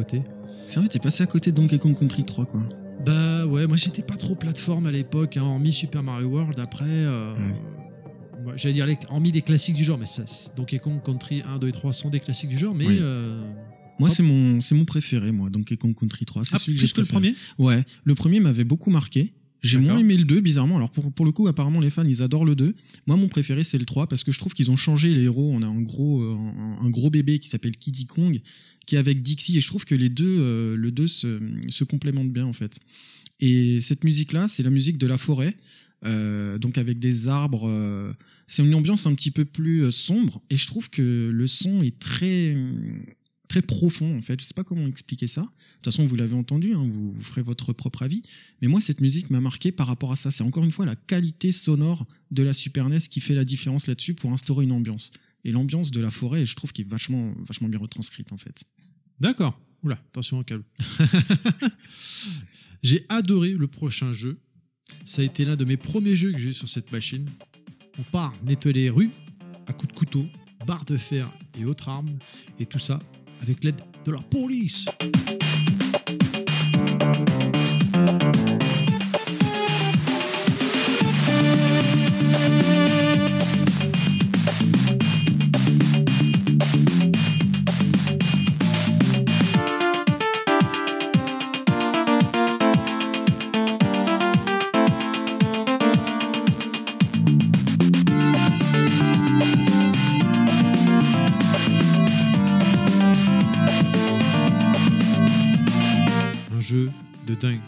Côté. 0.00 0.22
Sérieux, 0.66 0.88
t'es 0.88 0.98
passé 0.98 1.22
à 1.22 1.26
côté 1.26 1.50
de 1.50 1.56
Donkey 1.56 1.78
Kong 1.78 1.98
Country 1.98 2.24
3 2.24 2.46
quoi. 2.46 2.62
Bah 3.04 3.46
ouais, 3.46 3.66
moi 3.66 3.76
j'étais 3.76 4.02
pas 4.02 4.16
trop 4.16 4.34
plateforme 4.34 4.86
à 4.86 4.92
l'époque, 4.92 5.36
hein, 5.36 5.42
hormis 5.42 5.72
Super 5.72 6.02
Mario 6.02 6.28
World. 6.28 6.58
Après, 6.60 6.84
euh, 6.86 7.34
moi, 8.44 8.54
j'allais 8.56 8.74
dire 8.74 8.86
hormis 9.10 9.32
des 9.32 9.42
classiques 9.42 9.74
du 9.76 9.84
genre, 9.84 9.98
mais 9.98 10.06
ça, 10.06 10.26
c'est- 10.26 10.56
Donkey 10.56 10.78
Kong 10.78 11.02
Country 11.04 11.42
1, 11.46 11.58
2 11.58 11.68
et 11.68 11.72
3 11.72 11.92
sont 11.92 12.08
des 12.10 12.20
classiques 12.20 12.48
du 12.50 12.58
genre, 12.58 12.74
mais 12.74 12.86
Oui. 12.86 12.98
euh, 13.00 13.52
Moi 13.98 14.08
c'est 14.08 14.22
mon 14.22 14.62
c'est 14.62 14.74
mon 14.74 14.86
préféré 14.86 15.30
moi 15.30 15.50
Donkey 15.50 15.76
Kong 15.76 15.94
Country 15.94 16.24
3. 16.24 16.44
C'est 16.44 16.54
ah, 16.54 16.58
celui 16.58 16.76
que 16.78 16.80
plus 16.84 16.92
que 16.94 17.00
le 17.02 17.06
premier? 17.06 17.34
Ouais, 17.58 17.84
le 18.04 18.14
premier 18.14 18.40
m'avait 18.40 18.64
beaucoup 18.64 18.90
marqué. 18.90 19.32
J'ai 19.62 19.76
moins 19.76 19.98
aimé 19.98 20.16
le 20.16 20.24
2, 20.24 20.40
bizarrement. 20.40 20.76
Alors, 20.78 20.90
pour, 20.90 21.12
pour 21.12 21.26
le 21.26 21.32
coup, 21.32 21.46
apparemment, 21.46 21.80
les 21.80 21.90
fans, 21.90 22.02
ils 22.06 22.22
adorent 22.22 22.46
le 22.46 22.56
2. 22.56 22.74
Moi, 23.06 23.16
mon 23.18 23.28
préféré, 23.28 23.62
c'est 23.62 23.76
le 23.76 23.84
3, 23.84 24.06
parce 24.06 24.24
que 24.24 24.32
je 24.32 24.38
trouve 24.38 24.54
qu'ils 24.54 24.70
ont 24.70 24.76
changé 24.76 25.12
les 25.14 25.24
héros. 25.24 25.50
On 25.54 25.60
a 25.60 25.66
un 25.66 25.82
gros, 25.82 26.22
euh, 26.22 26.34
un, 26.34 26.86
un 26.86 26.88
gros 26.88 27.10
bébé 27.10 27.38
qui 27.38 27.50
s'appelle 27.50 27.76
Kiddy 27.76 28.04
Kong, 28.04 28.40
qui 28.86 28.96
est 28.96 28.98
avec 28.98 29.22
Dixie, 29.22 29.56
et 29.56 29.60
je 29.60 29.68
trouve 29.68 29.84
que 29.84 29.94
les 29.94 30.08
deux, 30.08 30.38
euh, 30.38 30.76
le 30.76 30.90
2 30.90 31.06
se, 31.06 31.40
se 31.68 31.84
complémentent 31.84 32.32
bien, 32.32 32.46
en 32.46 32.52
fait. 32.52 32.78
Et 33.40 33.80
cette 33.80 34.04
musique-là, 34.04 34.48
c'est 34.48 34.62
la 34.62 34.70
musique 34.70 34.98
de 34.98 35.06
la 35.06 35.18
forêt, 35.18 35.56
euh, 36.04 36.58
donc 36.58 36.78
avec 36.78 36.98
des 36.98 37.28
arbres. 37.28 37.68
euh, 37.68 38.12
c'est 38.46 38.64
une 38.64 38.74
ambiance 38.74 39.06
un 39.06 39.14
petit 39.14 39.30
peu 39.30 39.44
plus 39.44 39.92
sombre, 39.92 40.42
et 40.50 40.56
je 40.56 40.66
trouve 40.66 40.90
que 40.90 41.30
le 41.32 41.46
son 41.46 41.82
est 41.82 41.98
très 41.98 42.56
très 43.50 43.62
profond 43.62 44.16
en 44.16 44.22
fait. 44.22 44.40
Je 44.40 44.46
sais 44.46 44.54
pas 44.54 44.64
comment 44.64 44.86
expliquer 44.86 45.26
ça. 45.26 45.42
De 45.42 45.46
toute 45.46 45.86
façon, 45.86 46.06
vous 46.06 46.14
l'avez 46.16 46.34
entendu, 46.34 46.72
hein, 46.72 46.88
vous, 46.90 47.12
vous 47.12 47.22
ferez 47.22 47.42
votre 47.42 47.72
propre 47.72 48.02
avis. 48.02 48.22
Mais 48.62 48.68
moi, 48.68 48.80
cette 48.80 49.00
musique 49.00 49.28
m'a 49.28 49.40
marqué 49.40 49.72
par 49.72 49.88
rapport 49.88 50.12
à 50.12 50.16
ça. 50.16 50.30
C'est 50.30 50.44
encore 50.44 50.64
une 50.64 50.70
fois 50.70 50.86
la 50.86 50.94
qualité 50.94 51.50
sonore 51.50 52.06
de 52.30 52.44
la 52.44 52.52
Super 52.52 52.88
NES 52.88 53.00
qui 53.10 53.20
fait 53.20 53.34
la 53.34 53.44
différence 53.44 53.88
là-dessus 53.88 54.14
pour 54.14 54.32
instaurer 54.32 54.64
une 54.64 54.72
ambiance. 54.72 55.12
Et 55.44 55.52
l'ambiance 55.52 55.90
de 55.90 56.00
la 56.00 56.10
forêt, 56.10 56.44
je 56.46 56.54
trouve 56.54 56.72
qu'elle 56.72 56.86
est 56.86 56.90
vachement, 56.90 57.32
vachement 57.38 57.68
bien 57.68 57.78
retranscrite 57.78 58.32
en 58.32 58.36
fait. 58.36 58.64
D'accord. 59.18 59.60
Oula, 59.82 59.98
attention 60.10 60.38
au 60.38 60.44
câble. 60.44 60.64
j'ai 62.82 63.06
adoré 63.08 63.50
le 63.50 63.66
prochain 63.66 64.12
jeu. 64.12 64.38
Ça 65.06 65.22
a 65.22 65.24
été 65.24 65.44
l'un 65.44 65.56
de 65.56 65.64
mes 65.64 65.76
premiers 65.76 66.16
jeux 66.16 66.32
que 66.32 66.38
j'ai 66.38 66.50
eu 66.50 66.54
sur 66.54 66.68
cette 66.68 66.92
machine. 66.92 67.26
On 67.98 68.02
part 68.02 68.34
nettoyer 68.44 68.74
les 68.74 68.90
rues 68.90 69.10
à 69.66 69.72
coups 69.72 69.92
de 69.92 69.98
couteau, 69.98 70.26
barres 70.66 70.84
de 70.84 70.96
fer 70.96 71.30
et 71.58 71.64
autres 71.64 71.88
armes, 71.88 72.10
et 72.58 72.66
tout 72.66 72.78
ça 72.78 72.98
avec 73.40 73.64
l'aide 73.64 73.80
de 74.04 74.12
la 74.12 74.20
police. 74.20 74.86
De 107.26 107.34
dingue. 107.34 107.60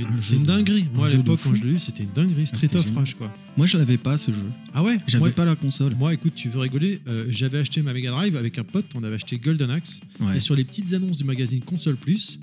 Un 0.00 0.20
C'est 0.20 0.34
une 0.36 0.42
de- 0.42 0.46
dinguerie. 0.46 0.86
Moi, 0.94 1.08
un 1.08 1.10
à 1.10 1.14
l'époque, 1.14 1.40
quand 1.42 1.54
je 1.56 1.64
l'ai 1.64 1.72
eu, 1.72 1.78
c'était 1.80 2.04
une 2.04 2.12
dinguerie. 2.14 2.46
Street 2.46 2.68
of 2.72 2.82
génial. 2.84 2.98
Rage, 3.00 3.14
quoi. 3.16 3.34
Moi, 3.56 3.66
je 3.66 3.76
l'avais 3.78 3.96
pas 3.96 4.16
ce 4.16 4.30
jeu. 4.30 4.44
Ah 4.72 4.84
ouais? 4.84 5.00
J'avais 5.08 5.18
Moi- 5.24 5.30
pas 5.32 5.44
la 5.44 5.56
console. 5.56 5.96
Moi, 5.96 6.14
écoute, 6.14 6.34
tu 6.36 6.48
veux 6.50 6.60
rigoler? 6.60 7.00
Euh, 7.08 7.26
J'avais 7.30 7.58
acheté 7.58 7.82
ma 7.82 7.92
Mega 7.92 8.10
Drive 8.12 8.36
avec 8.36 8.58
un 8.58 8.62
pote, 8.64 8.86
on 8.94 9.02
avait 9.02 9.16
acheté 9.16 9.38
Golden 9.38 9.70
Axe. 9.70 9.98
Ouais. 10.20 10.36
Et 10.36 10.40
sur 10.40 10.54
les 10.54 10.62
petites 10.64 10.92
annonces 10.92 11.16
du 11.18 11.24
magazine 11.24 11.60
Console 11.62 11.96
Plus, 11.96 12.38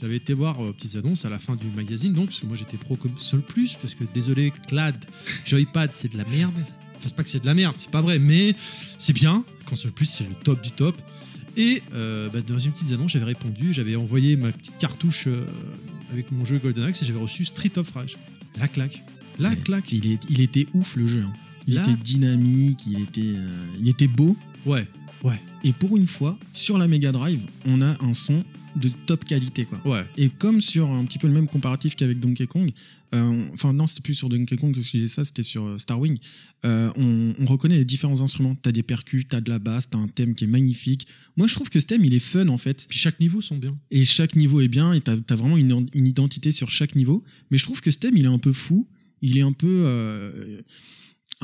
j'avais 0.00 0.16
été 0.16 0.32
voir 0.32 0.64
euh, 0.64 0.72
petites 0.72 0.96
annonces 0.96 1.26
à 1.26 1.28
la 1.28 1.38
fin 1.38 1.56
du 1.56 1.66
magazine, 1.76 2.14
donc, 2.14 2.26
parce 2.28 2.40
que 2.40 2.46
moi 2.46 2.56
j'étais 2.56 2.78
pro 2.78 2.96
Console 2.96 3.42
Plus, 3.42 3.74
parce 3.74 3.94
que 3.94 4.04
désolé, 4.14 4.50
Clad, 4.66 4.94
Joypad, 5.46 5.90
c'est 5.92 6.10
de 6.10 6.16
la 6.16 6.24
merde. 6.24 6.54
Enfin, 6.96 7.04
c'est 7.08 7.16
pas 7.16 7.22
que 7.22 7.28
c'est 7.28 7.40
de 7.40 7.46
la 7.46 7.54
merde, 7.54 7.74
c'est 7.76 7.90
pas 7.90 8.00
vrai, 8.00 8.18
mais 8.18 8.54
c'est 8.98 9.12
bien. 9.12 9.44
Console 9.66 9.90
Plus, 9.92 10.06
c'est 10.06 10.24
le 10.24 10.34
top 10.42 10.62
du 10.62 10.70
top. 10.70 10.96
Et 11.56 11.82
euh, 11.94 12.28
bah, 12.30 12.40
dans 12.46 12.58
une 12.58 12.72
petite 12.72 12.90
annonce, 12.92 13.12
j'avais 13.12 13.24
répondu, 13.26 13.72
j'avais 13.72 13.96
envoyé 13.96 14.36
ma 14.36 14.50
petite 14.52 14.76
cartouche 14.78 15.24
euh, 15.28 15.46
avec 16.12 16.30
mon 16.32 16.44
jeu 16.44 16.58
Golden 16.58 16.84
Axe 16.84 17.02
et 17.02 17.06
j'avais 17.06 17.20
reçu 17.20 17.44
Street 17.44 17.72
of 17.76 17.90
Rage. 17.90 18.16
La 18.58 18.68
claque. 18.68 19.02
La 19.38 19.50
Ouais. 19.50 19.56
claque. 19.56 19.92
Il, 19.92 20.12
est- 20.12 20.22
il 20.28 20.40
était 20.40 20.66
ouf 20.74 20.96
le 20.96 21.06
jeu. 21.06 21.22
hein. 21.26 21.32
Il 21.66 21.78
était 21.78 21.94
dynamique, 22.02 22.84
il 22.86 23.00
était, 23.00 23.22
euh, 23.36 23.66
il 23.80 23.88
était 23.88 24.06
beau. 24.06 24.36
Ouais, 24.66 24.86
ouais, 25.22 25.40
Et 25.62 25.72
pour 25.72 25.96
une 25.96 26.06
fois, 26.06 26.38
sur 26.52 26.76
la 26.76 26.86
Mega 26.88 27.10
Drive, 27.10 27.40
on 27.66 27.80
a 27.80 27.96
un 28.04 28.12
son 28.14 28.44
de 28.76 28.88
top 29.06 29.24
qualité 29.24 29.64
quoi. 29.64 29.80
ouais. 29.84 30.04
Et 30.16 30.28
comme 30.30 30.60
sur 30.60 30.90
un 30.90 31.04
petit 31.04 31.18
peu 31.18 31.26
le 31.26 31.32
même 31.32 31.48
comparatif 31.48 31.94
qu'avec 31.96 32.20
Donkey 32.20 32.46
Kong, 32.46 32.70
euh, 33.14 33.44
enfin 33.52 33.72
non, 33.72 33.86
c'était 33.86 34.02
plus 34.02 34.14
sur 34.14 34.28
Donkey 34.28 34.56
Kong 34.56 34.74
que 34.74 34.82
je 34.82 34.90
disais 34.90 35.08
ça, 35.08 35.24
c'était 35.24 35.42
sur 35.42 35.64
euh, 35.64 35.78
Star 35.78 36.00
Wing, 36.00 36.18
euh, 36.64 36.90
on, 36.96 37.34
on 37.38 37.46
reconnaît 37.46 37.76
les 37.78 37.84
différents 37.84 38.20
instruments. 38.20 38.56
T'as 38.60 38.72
des 38.72 38.82
percus, 38.82 39.26
t'as 39.28 39.40
de 39.40 39.50
la 39.50 39.58
basse, 39.58 39.88
t'as 39.88 39.98
un 39.98 40.08
thème 40.08 40.34
qui 40.34 40.44
est 40.44 40.48
magnifique. 40.48 41.06
Moi, 41.36 41.46
je 41.46 41.54
trouve 41.54 41.70
que 41.70 41.78
ce 41.78 41.86
thème, 41.86 42.04
il 42.04 42.14
est 42.14 42.18
fun 42.18 42.48
en 42.48 42.58
fait. 42.58 42.86
Puis 42.88 42.98
chaque 42.98 43.20
niveau 43.20 43.40
sont 43.40 43.56
bien. 43.56 43.76
Et 43.90 44.04
chaque 44.04 44.34
niveau 44.34 44.60
est 44.60 44.68
bien, 44.68 44.92
et 44.92 45.00
t'as 45.00 45.14
as 45.28 45.36
vraiment 45.36 45.56
une, 45.56 45.86
une 45.92 46.08
identité 46.08 46.50
sur 46.50 46.70
chaque 46.70 46.96
niveau. 46.96 47.22
Mais 47.50 47.58
je 47.58 47.64
trouve 47.64 47.80
que 47.80 47.90
ce 47.90 47.98
thème, 47.98 48.16
il 48.16 48.24
est 48.24 48.28
un 48.28 48.38
peu 48.38 48.52
fou. 48.52 48.88
Il 49.22 49.38
est 49.38 49.42
un 49.42 49.52
peu... 49.52 50.62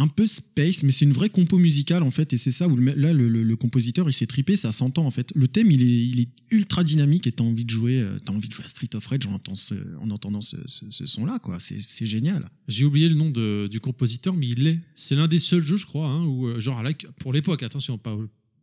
un 0.01 0.09
peu 0.09 0.27
space, 0.27 0.83
mais 0.83 0.93
c'est 0.93 1.05
une 1.05 1.13
vraie 1.13 1.29
compo 1.29 1.59
musicale 1.59 2.03
en 2.03 2.11
fait, 2.11 2.33
et 2.33 2.39
c'est 2.39 2.53
ça 2.53 2.67
où 2.69 2.75
le, 2.77 2.95
là 2.95 3.13
le, 3.13 3.29
le- 3.29 3.43
le 3.43 3.57
compositeur 3.57 4.09
il 4.09 4.13
s'est 4.15 4.27
tripé, 4.27 4.57
ça 4.57 4.73
s'entend 4.73 5.05
en 5.05 5.11
fait. 5.11 5.31
Le 5.35 5.47
thème 5.47 5.71
il 5.71 5.83
est, 5.83 6.07
il 6.09 6.21
est 6.21 6.29
ultra 6.51 6.83
dynamique 6.85 7.27
et 7.27 7.33
t'as 7.33 7.45
envie 7.45 7.65
de 7.67 7.71
jouer, 7.71 8.01
euh, 8.01 8.17
t'as 8.25 8.33
envie 8.33 8.49
de 8.49 8.53
jouer 8.55 8.65
à 8.65 8.69
Street 8.69 8.89
of 8.95 9.07
Rage 9.07 9.27
en, 9.27 9.35
entendant 9.35 9.55
ce, 9.57 9.75
en 10.01 10.11
entendant 10.11 10.41
ce, 10.41 10.57
ce, 10.67 11.07
son 11.07 11.27
là 11.27 11.39
quoi. 11.39 11.59
C'est 11.61 12.07
génial. 12.07 12.49
J'ai 12.69 12.85
oublié 12.85 13.09
le 13.09 13.15
nom 13.15 13.31
de- 13.31 13.69
du 13.71 13.79
compositeur, 13.81 14.35
mais 14.35 14.49
il 14.49 14.63
l'est. 14.65 14.81
C'est 14.95 15.15
l'un 15.17 15.29
des 15.29 15.39
seuls 15.39 15.63
jeux, 15.63 15.77
je 15.77 15.87
crois, 15.87 16.09
hein, 16.09 16.25
où, 16.25 16.47
euh, 16.47 16.61
genre, 16.61 16.79
à 16.79 16.83
la- 16.83 16.93
pour 17.21 17.33
l'époque, 17.33 17.63
attention, 17.63 17.99
pas 17.99 18.17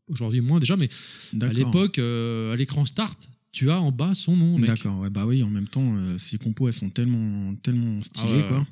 aujourd'hui 0.08 0.41
moins 0.41 0.60
déjà, 0.60 0.76
mais 0.78 0.89
à 1.41 1.54
l'époque, 1.54 2.00
euh, 2.00 2.54
à 2.54 2.56
l'écran 2.56 2.86
start, 2.86 3.30
tu 3.52 3.69
as 3.71 3.80
en 3.82 3.91
bas 3.91 4.13
son 4.13 4.36
nom. 4.38 4.58
D'accord, 4.67 5.00
ouais, 5.00 5.10
bah 5.10 5.26
oui, 5.26 5.43
en 5.43 5.50
même 5.50 5.67
temps, 5.67 5.95
euh, 5.97 6.17
ces 6.17 6.38
compos 6.38 6.67
elles 6.67 6.73
sont 6.73 6.89
tellement, 6.89 7.54
tellement 7.56 8.02
stylées 8.04 8.30
Ah 8.32 8.38
ouais, 8.38 8.47
quoi. 8.47 8.67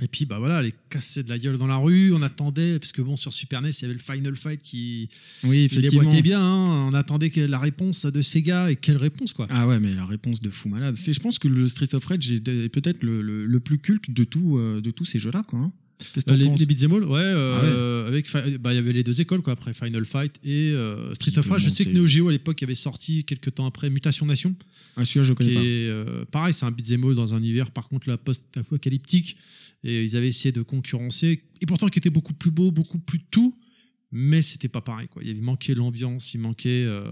Et 0.00 0.06
puis, 0.06 0.26
bah 0.26 0.38
voilà, 0.38 0.62
les 0.62 0.72
casser 0.90 1.22
de 1.24 1.28
la 1.28 1.38
gueule 1.38 1.58
dans 1.58 1.66
la 1.66 1.76
rue, 1.76 2.12
on 2.12 2.22
attendait, 2.22 2.78
parce 2.78 2.92
que 2.92 3.02
bon, 3.02 3.16
sur 3.16 3.32
Super 3.32 3.60
NES, 3.62 3.70
il 3.70 3.82
y 3.82 3.84
avait 3.86 3.94
le 3.94 3.98
Final 4.00 4.36
Fight 4.36 4.60
qui 4.62 5.08
Oui, 5.42 5.64
effectivement. 5.64 6.02
déboîtait 6.02 6.22
bien, 6.22 6.40
hein. 6.40 6.88
on 6.90 6.94
attendait 6.94 7.32
la 7.48 7.58
réponse 7.58 8.06
de 8.06 8.22
Sega, 8.22 8.70
et 8.70 8.76
quelle 8.76 8.96
réponse, 8.96 9.32
quoi. 9.32 9.46
Ah 9.50 9.66
ouais, 9.66 9.80
mais 9.80 9.92
la 9.94 10.06
réponse 10.06 10.40
de 10.40 10.50
fou 10.50 10.68
malade. 10.68 10.94
C'est, 10.96 11.12
je 11.12 11.18
pense 11.20 11.38
que 11.40 11.48
le 11.48 11.66
Street 11.66 11.92
of 11.94 12.04
Rage 12.04 12.30
est 12.30 12.68
peut-être 12.68 13.02
le, 13.02 13.22
le- 13.22 13.44
le 13.46 13.60
plus 13.60 13.78
culte 13.78 14.10
de, 14.10 14.22
tout, 14.24 14.56
euh, 14.58 14.80
de 14.80 14.90
tous 14.92 15.04
ces 15.04 15.18
jeux-là, 15.18 15.42
quoi. 15.46 15.58
hein. 15.58 15.72
Que 16.14 16.20
Euh, 16.32 16.36
les, 16.36 16.44
les 16.56 16.66
beat'em 16.66 16.92
all, 16.92 17.02
ouais, 17.02 17.18
euh, 17.18 18.06
avec, 18.06 18.28
fi- 18.30 18.56
bah, 18.58 18.72
il 18.72 18.76
y 18.76 18.78
avait 18.78 18.92
les 18.92 19.02
deux 19.02 19.20
écoles, 19.20 19.42
quoi, 19.42 19.54
après 19.54 19.74
Final 19.74 20.04
Fight 20.04 20.32
et 20.44 20.70
euh, 20.70 21.12
Street 21.14 21.36
of 21.38 21.48
Rage. 21.50 21.62
Je 21.64 21.70
sais 21.70 21.84
que. 21.84 21.90
Neo 21.90 22.06
Geo, 22.06 22.28
à 22.28 22.30
l'époque, 22.32 22.62
avait 22.62 22.76
sorti 22.76 23.24
quelques 23.24 23.52
temps 23.56 23.66
après 23.66 23.90
Mutation 23.90 24.24
Nation. 24.24 24.54
Ah, 24.96 25.04
celui-là, 25.04 25.24
je 25.24 25.32
connais 25.32 25.54
pas. 25.54 25.60
est 25.60 25.88
euh, 25.88 26.24
pareil, 26.30 26.54
c'est 26.54 26.66
un 26.66 26.70
beat'em 26.70 27.02
all 27.04 27.16
dans 27.16 27.34
un 27.34 27.38
univers 27.38 27.72
par 27.72 27.88
contre 27.88 28.08
la 28.08 28.16
post-apocalyptique 28.16 29.36
et 29.84 30.02
ils 30.04 30.16
avaient 30.16 30.28
essayé 30.28 30.52
de 30.52 30.62
concurrencer 30.62 31.42
et 31.60 31.66
pourtant 31.66 31.88
qui 31.88 31.98
était 31.98 32.10
beaucoup 32.10 32.34
plus 32.34 32.50
beau, 32.50 32.70
beaucoup 32.70 32.98
plus 32.98 33.20
tout, 33.30 33.56
mais 34.10 34.42
c'était 34.42 34.68
pas 34.68 34.80
pareil 34.80 35.08
quoi. 35.08 35.22
Il 35.24 35.30
y 35.30 35.34
manqué 35.40 35.74
l'ambiance, 35.74 36.32
il 36.34 36.38
manquait 36.40 36.84
euh, 36.86 37.02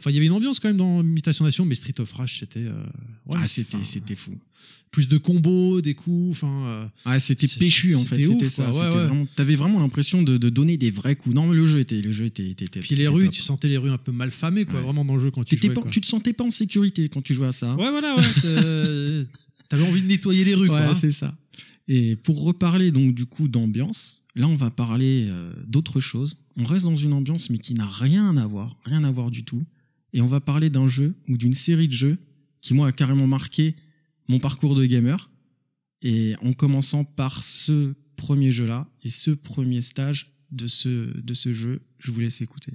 enfin 0.00 0.10
il 0.10 0.14
y 0.14 0.16
avait 0.18 0.26
une 0.26 0.32
ambiance 0.32 0.58
quand 0.60 0.68
même 0.68 0.76
dans 0.76 1.02
Mutation 1.02 1.44
Nation 1.44 1.64
mais 1.64 1.74
Street 1.76 1.94
of 2.00 2.10
Rage 2.12 2.38
c'était 2.40 2.60
euh, 2.66 2.72
ouais, 3.26 3.38
ah, 3.40 3.46
c'était, 3.46 3.82
c'était 3.84 4.14
fou. 4.16 4.32
plus 4.90 5.06
de 5.08 5.16
combos, 5.18 5.80
des 5.80 5.94
coups, 5.94 6.36
enfin 6.36 6.66
euh, 6.66 6.86
Ah, 7.04 7.18
c'était 7.18 7.46
péchu, 7.48 7.94
en 7.94 8.04
fait. 8.04 8.22
c'était 8.24 8.48
ça. 8.50 8.66
Ouais, 8.66 8.72
C'était 8.72 8.84
ouais. 8.96 9.06
vraiment, 9.06 9.26
t'avais 9.36 9.56
vraiment 9.56 9.80
l'impression 9.80 10.22
de, 10.22 10.36
de 10.36 10.48
donner 10.50 10.76
des 10.76 10.90
vrais 10.92 11.16
coups. 11.16 11.34
Non, 11.34 11.46
mais 11.48 11.54
le 11.56 11.66
jeu 11.66 11.80
était, 11.80 12.00
le 12.00 12.12
jeu 12.12 12.26
était, 12.26 12.48
était, 12.50 12.64
était- 12.66 12.80
puis 12.80 12.94
les 12.94 13.08
rues, 13.08 13.24
top. 13.24 13.32
tu 13.34 13.40
sentais 13.42 13.68
les 13.68 13.76
rues 13.76 13.90
un 13.90 13.98
peu 13.98 14.12
mal 14.12 14.30
famées 14.30 14.64
quoi, 14.66 14.80
vraiment 14.82 15.04
dans 15.04 15.16
le 15.16 15.22
jeu 15.22 15.30
quand 15.32 15.42
tu 15.44 15.56
jouais. 15.56 15.70
pas- 15.70 15.80
quoi. 15.82 15.90
tu 15.90 16.00
te 16.00 16.06
sentais 16.06 16.32
pas 16.32 16.44
en 16.44 16.50
sécurité 16.52 17.08
quand 17.08 17.22
tu 17.22 17.32
jouais 17.34 17.46
à 17.48 17.52
ça. 17.52 17.74
Ouais 17.76 17.90
voilà, 17.90 18.14
ouais, 18.16 18.22
t'avais 19.68 19.82
envie 19.84 20.02
de 20.02 20.06
nettoyer 20.08 20.44
les 20.44 20.54
rues 20.54 20.68
quoi. 20.68 20.80
hein. 20.82 20.94
c'est 20.94 21.10
ça. 21.12 21.36
Et 21.86 22.16
pour 22.16 22.42
reparler 22.44 22.90
donc 22.90 23.14
du 23.14 23.26
coup 23.26 23.48
d'ambiance, 23.48 24.22
là 24.34 24.48
on 24.48 24.56
va 24.56 24.70
parler 24.70 25.26
euh, 25.28 25.52
d'autre 25.66 26.00
chose. 26.00 26.36
On 26.56 26.64
reste 26.64 26.86
dans 26.86 26.96
une 26.96 27.12
ambiance 27.12 27.50
mais 27.50 27.58
qui 27.58 27.74
n'a 27.74 27.86
rien 27.86 28.36
à 28.36 28.46
voir, 28.46 28.76
rien 28.84 29.04
à 29.04 29.10
voir 29.10 29.30
du 29.30 29.44
tout. 29.44 29.62
Et 30.12 30.20
on 30.20 30.26
va 30.26 30.40
parler 30.40 30.70
d'un 30.70 30.88
jeu 30.88 31.14
ou 31.28 31.36
d'une 31.36 31.52
série 31.52 31.88
de 31.88 31.92
jeux 31.92 32.18
qui 32.60 32.72
moi 32.72 32.88
a 32.88 32.92
carrément 32.92 33.26
marqué 33.26 33.74
mon 34.28 34.38
parcours 34.38 34.74
de 34.74 34.86
gamer. 34.86 35.30
Et 36.02 36.34
en 36.42 36.52
commençant 36.52 37.04
par 37.04 37.42
ce 37.42 37.94
premier 38.16 38.50
jeu-là 38.52 38.86
et 39.02 39.10
ce 39.10 39.30
premier 39.30 39.82
stage 39.82 40.32
de 40.50 40.66
ce, 40.66 41.20
de 41.20 41.34
ce 41.34 41.52
jeu, 41.52 41.80
je 41.98 42.12
vous 42.12 42.20
laisse 42.20 42.40
écouter. 42.40 42.72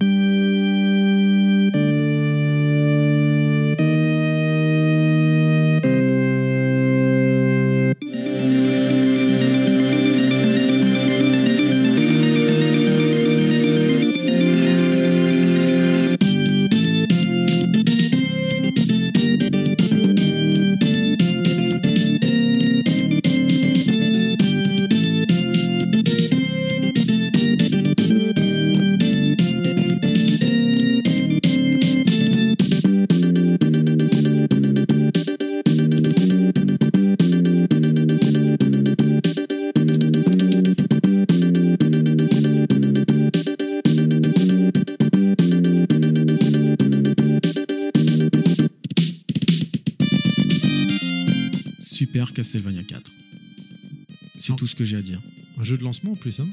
Que 54.79 54.85
j'ai 54.85 54.97
à 54.97 55.01
dire. 55.01 55.19
Un 55.59 55.63
jeu 55.63 55.77
de 55.77 55.83
lancement 55.83 56.13
en 56.13 56.15
plus, 56.15 56.39
hein, 56.39 56.47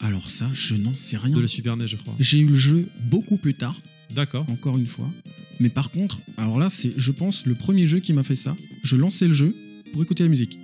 Alors 0.00 0.30
ça, 0.30 0.50
je 0.54 0.74
n'en 0.74 0.96
sais 0.96 1.16
rien. 1.18 1.34
de 1.36 1.40
la 1.40 1.46
Super 1.48 1.76
NES, 1.76 1.86
je 1.86 1.96
crois. 1.96 2.14
J'ai 2.18 2.38
eu 2.40 2.46
le 2.46 2.54
jeu 2.56 2.88
beaucoup 3.10 3.36
plus 3.36 3.54
tard, 3.54 3.76
D'accord. 4.14 4.46
encore 4.50 4.78
une 4.78 4.86
fois. 4.86 5.10
Mais 5.60 5.68
par 5.68 5.90
contre, 5.90 6.18
alors 6.38 6.58
là, 6.58 6.68
c'est, 6.70 6.92
je 6.96 7.12
pense, 7.12 7.44
le 7.46 7.54
premier 7.54 7.86
jeu 7.86 7.98
qui 8.00 8.12
m'a 8.14 8.22
fait 8.22 8.34
ça. 8.36 8.56
Je 8.82 8.96
lançais 8.96 9.26
le 9.28 9.34
jeu 9.34 9.54
pour 9.92 10.02
écouter 10.02 10.22
la 10.22 10.28
musique. 10.30 10.58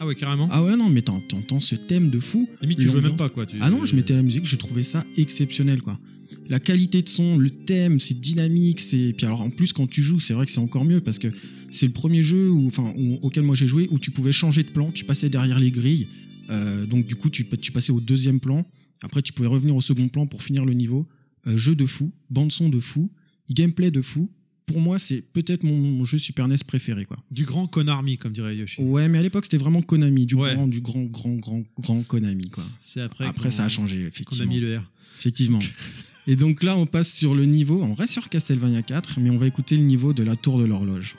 Ah 0.00 0.06
ouais, 0.06 0.16
carrément. 0.16 0.48
Ah 0.50 0.64
ouais, 0.64 0.76
non, 0.76 0.88
mais 0.88 1.02
t'en- 1.02 1.20
t'entends 1.20 1.60
ce 1.60 1.76
thème 1.76 2.10
de 2.10 2.18
fou. 2.18 2.48
Limite, 2.60 2.80
tu 2.80 2.88
jouais 2.88 3.00
même 3.00 3.14
pas, 3.16 3.28
quoi. 3.28 3.46
tu- 3.46 3.56
Ah 3.60 3.70
non, 3.70 3.84
je 3.84 3.94
mettais 3.94 4.14
la 4.14 4.22
musique, 4.22 4.46
je 4.46 4.56
trouvais 4.56 4.82
ça 4.82 5.04
exceptionnel, 5.16 5.80
quoi. 5.80 5.96
La 6.48 6.60
qualité 6.60 7.02
de 7.02 7.08
son, 7.08 7.36
le 7.38 7.50
thème, 7.50 8.00
c'est 8.00 8.18
dynamique, 8.20 8.80
c'est. 8.80 9.12
Puis 9.16 9.26
alors 9.26 9.40
en 9.42 9.50
plus 9.50 9.72
quand 9.72 9.86
tu 9.86 10.02
joues, 10.02 10.20
c'est 10.20 10.34
vrai 10.34 10.46
que 10.46 10.52
c'est 10.52 10.58
encore 10.60 10.84
mieux 10.84 11.00
parce 11.00 11.18
que 11.18 11.28
c'est 11.70 11.86
le 11.86 11.92
premier 11.92 12.22
jeu 12.22 12.50
où, 12.50 12.66
enfin, 12.66 12.92
où- 12.96 13.18
auquel 13.22 13.44
moi 13.44 13.54
j'ai 13.54 13.66
joué 13.68 13.88
où 13.90 13.98
tu 13.98 14.10
pouvais 14.10 14.32
changer 14.32 14.62
de 14.62 14.68
plan, 14.68 14.90
tu 14.92 15.04
passais 15.04 15.28
derrière 15.28 15.58
les 15.60 15.70
grilles, 15.70 16.06
Euh, 16.50 16.84
donc 16.86 17.06
du 17.06 17.14
coup 17.16 17.30
tu, 17.30 17.46
tu 17.46 17.72
passais 17.72 17.92
au 17.92 18.00
deuxième 18.00 18.40
plan. 18.40 18.66
Après 19.02 19.22
tu 19.22 19.32
pouvais 19.32 19.48
revenir 19.48 19.74
au 19.76 19.80
second 19.80 20.08
plan 20.08 20.26
pour 20.26 20.42
finir 20.42 20.64
le 20.64 20.74
niveau. 20.74 21.06
Euh, 21.46 21.56
jeu 21.56 21.74
de 21.74 21.86
fou, 21.86 22.12
bande 22.30 22.52
son 22.52 22.68
de 22.68 22.80
fou, 22.80 23.10
gameplay 23.50 23.90
de 23.90 24.02
fou. 24.02 24.28
Pour 24.66 24.80
moi, 24.80 24.98
c'est 24.98 25.22
peut-être 25.22 25.64
mon, 25.64 25.76
mon 25.76 26.04
jeu 26.04 26.18
Super 26.18 26.46
NES 26.46 26.56
préféré, 26.66 27.04
quoi. 27.04 27.16
Du 27.32 27.44
grand 27.44 27.66
Konami, 27.66 28.16
comme 28.16 28.32
dirait 28.32 28.56
Yoshi. 28.56 28.80
Ouais, 28.80 29.08
mais 29.08 29.18
à 29.18 29.22
l'époque 29.22 29.44
c'était 29.44 29.56
vraiment 29.56 29.82
Konami, 29.82 30.24
du 30.26 30.34
Ouais. 30.36 30.54
grand, 30.54 30.68
du 30.68 30.80
grand, 30.80 31.02
grand, 31.04 31.34
grand, 31.34 31.62
grand 31.80 32.02
Konami, 32.04 32.48
quoi. 32.50 32.62
C'est 32.80 33.00
après. 33.00 33.24
Après, 33.26 33.50
ça 33.50 33.64
a 33.64 33.68
changé, 33.68 34.02
effectivement. 34.06 34.46
mis 34.46 34.60
le 34.60 34.78
R. 34.78 34.90
Effectivement. 35.18 35.58
Et 36.26 36.36
donc 36.36 36.62
là, 36.62 36.76
on 36.76 36.86
passe 36.86 37.12
sur 37.12 37.34
le 37.34 37.44
niveau. 37.44 37.82
On 37.82 37.94
reste 37.94 38.12
sur 38.12 38.28
Castlevania 38.28 38.82
4, 38.82 39.18
mais 39.18 39.30
on 39.30 39.38
va 39.38 39.46
écouter 39.46 39.76
le 39.76 39.82
niveau 39.82 40.12
de 40.12 40.22
la 40.22 40.36
tour 40.36 40.58
de 40.58 40.64
l'horloge. 40.64 41.16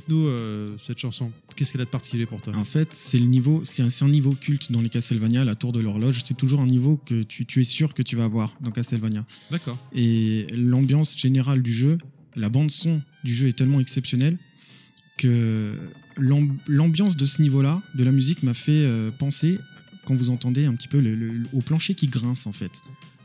Explique-nous 0.00 0.26
euh, 0.26 0.74
cette 0.78 0.98
chanson. 0.98 1.30
Qu'est-ce 1.56 1.72
qu'elle 1.72 1.80
a 1.82 1.84
de 1.84 1.90
particulier 1.90 2.26
pour 2.26 2.40
toi? 2.40 2.54
En 2.56 2.64
fait, 2.64 2.92
c'est 2.92 3.18
le 3.18 3.26
niveau, 3.26 3.60
c'est 3.64 3.82
un, 3.82 4.08
niveau 4.08 4.32
culte 4.34 4.72
dans 4.72 4.80
les 4.80 4.88
Castlevania, 4.88 5.44
la 5.44 5.54
tour 5.54 5.72
de 5.72 5.80
l'horloge. 5.80 6.20
C'est 6.24 6.36
toujours 6.36 6.60
un 6.60 6.66
niveau 6.66 6.96
que 7.04 7.22
tu, 7.22 7.44
tu 7.46 7.60
es 7.60 7.64
sûr 7.64 7.94
que 7.94 8.02
tu 8.02 8.16
vas 8.16 8.24
avoir 8.24 8.54
dans 8.60 8.70
Castlevania. 8.70 9.24
D'accord. 9.50 9.78
Et 9.94 10.46
l'ambiance 10.52 11.16
générale 11.18 11.62
du 11.62 11.72
jeu, 11.72 11.98
la 12.36 12.48
bande 12.48 12.70
son 12.70 13.02
du 13.24 13.34
jeu 13.34 13.48
est 13.48 13.52
tellement 13.56 13.80
exceptionnelle 13.80 14.38
que 15.18 15.74
l'am- 16.16 16.56
l'ambiance 16.66 17.16
de 17.16 17.26
ce 17.26 17.42
niveau-là, 17.42 17.82
de 17.94 18.04
la 18.04 18.12
musique, 18.12 18.42
m'a 18.42 18.54
fait 18.54 18.84
euh, 18.84 19.10
penser, 19.10 19.58
quand 20.06 20.14
vous 20.16 20.30
entendez 20.30 20.64
un 20.64 20.74
petit 20.74 20.88
peu 20.88 21.00
le- 21.00 21.14
le- 21.14 21.46
au 21.52 21.60
plancher 21.60 21.94
qui 21.94 22.08
grince 22.08 22.46
en 22.46 22.52
fait. 22.52 22.72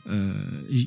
Euh, 0.08 0.34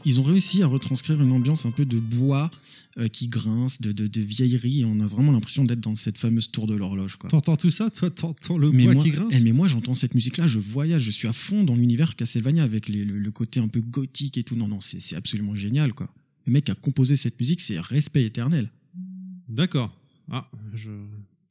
ils- 0.04 0.20
ont 0.20 0.22
réussi 0.22 0.62
à 0.62 0.66
retranscrire 0.66 1.20
une 1.20 1.32
ambiance 1.32 1.66
un 1.66 1.70
peu 1.72 1.84
de 1.84 1.98
bois 1.98 2.50
euh, 2.98 3.08
qui 3.08 3.26
grince, 3.28 3.80
de, 3.80 3.90
de, 3.92 4.06
de 4.06 4.20
vieillerie, 4.20 4.80
et 4.80 4.84
on 4.84 5.00
a 5.00 5.06
vraiment 5.06 5.32
l'impression 5.32 5.64
d'être 5.64 5.80
dans 5.80 5.94
cette 5.96 6.18
fameuse 6.18 6.50
tour 6.50 6.66
de 6.66 6.74
l'horloge. 6.74 7.16
T'entends 7.28 7.56
tout 7.56 7.70
ça 7.70 7.90
Toi, 7.90 8.10
t'entends 8.10 8.58
le 8.58 8.70
Mais 8.70 8.84
bois 8.84 8.94
moi, 8.94 9.04
qui 9.04 9.10
grince 9.10 9.34
eh, 9.38 9.42
mais 9.42 9.52
moi, 9.52 9.66
j'entends 9.68 9.94
cette 9.94 10.14
musique-là, 10.14 10.46
je 10.46 10.58
voyage, 10.58 11.02
je 11.02 11.10
suis 11.10 11.26
à 11.28 11.32
fond 11.32 11.64
dans 11.64 11.74
l'univers 11.76 12.14
Castlevania 12.16 12.62
avec 12.62 12.88
les- 12.88 13.04
le, 13.04 13.18
le 13.18 13.30
côté 13.30 13.58
un 13.60 13.68
peu 13.68 13.80
gothique 13.80 14.38
et 14.38 14.44
tout. 14.44 14.54
Non, 14.56 14.68
non, 14.68 14.80
c'est 14.80 15.16
absolument 15.16 15.54
génial, 15.54 15.94
quoi. 15.94 16.08
Le 16.46 16.52
mec 16.52 16.70
a 16.70 16.74
composé 16.74 17.16
cette 17.16 17.38
musique, 17.40 17.60
c'est 17.60 17.78
respect 17.80 18.24
éternel. 18.24 18.70
D'accord. 19.48 19.94
Ah, 20.30 20.48
je. 20.74 20.90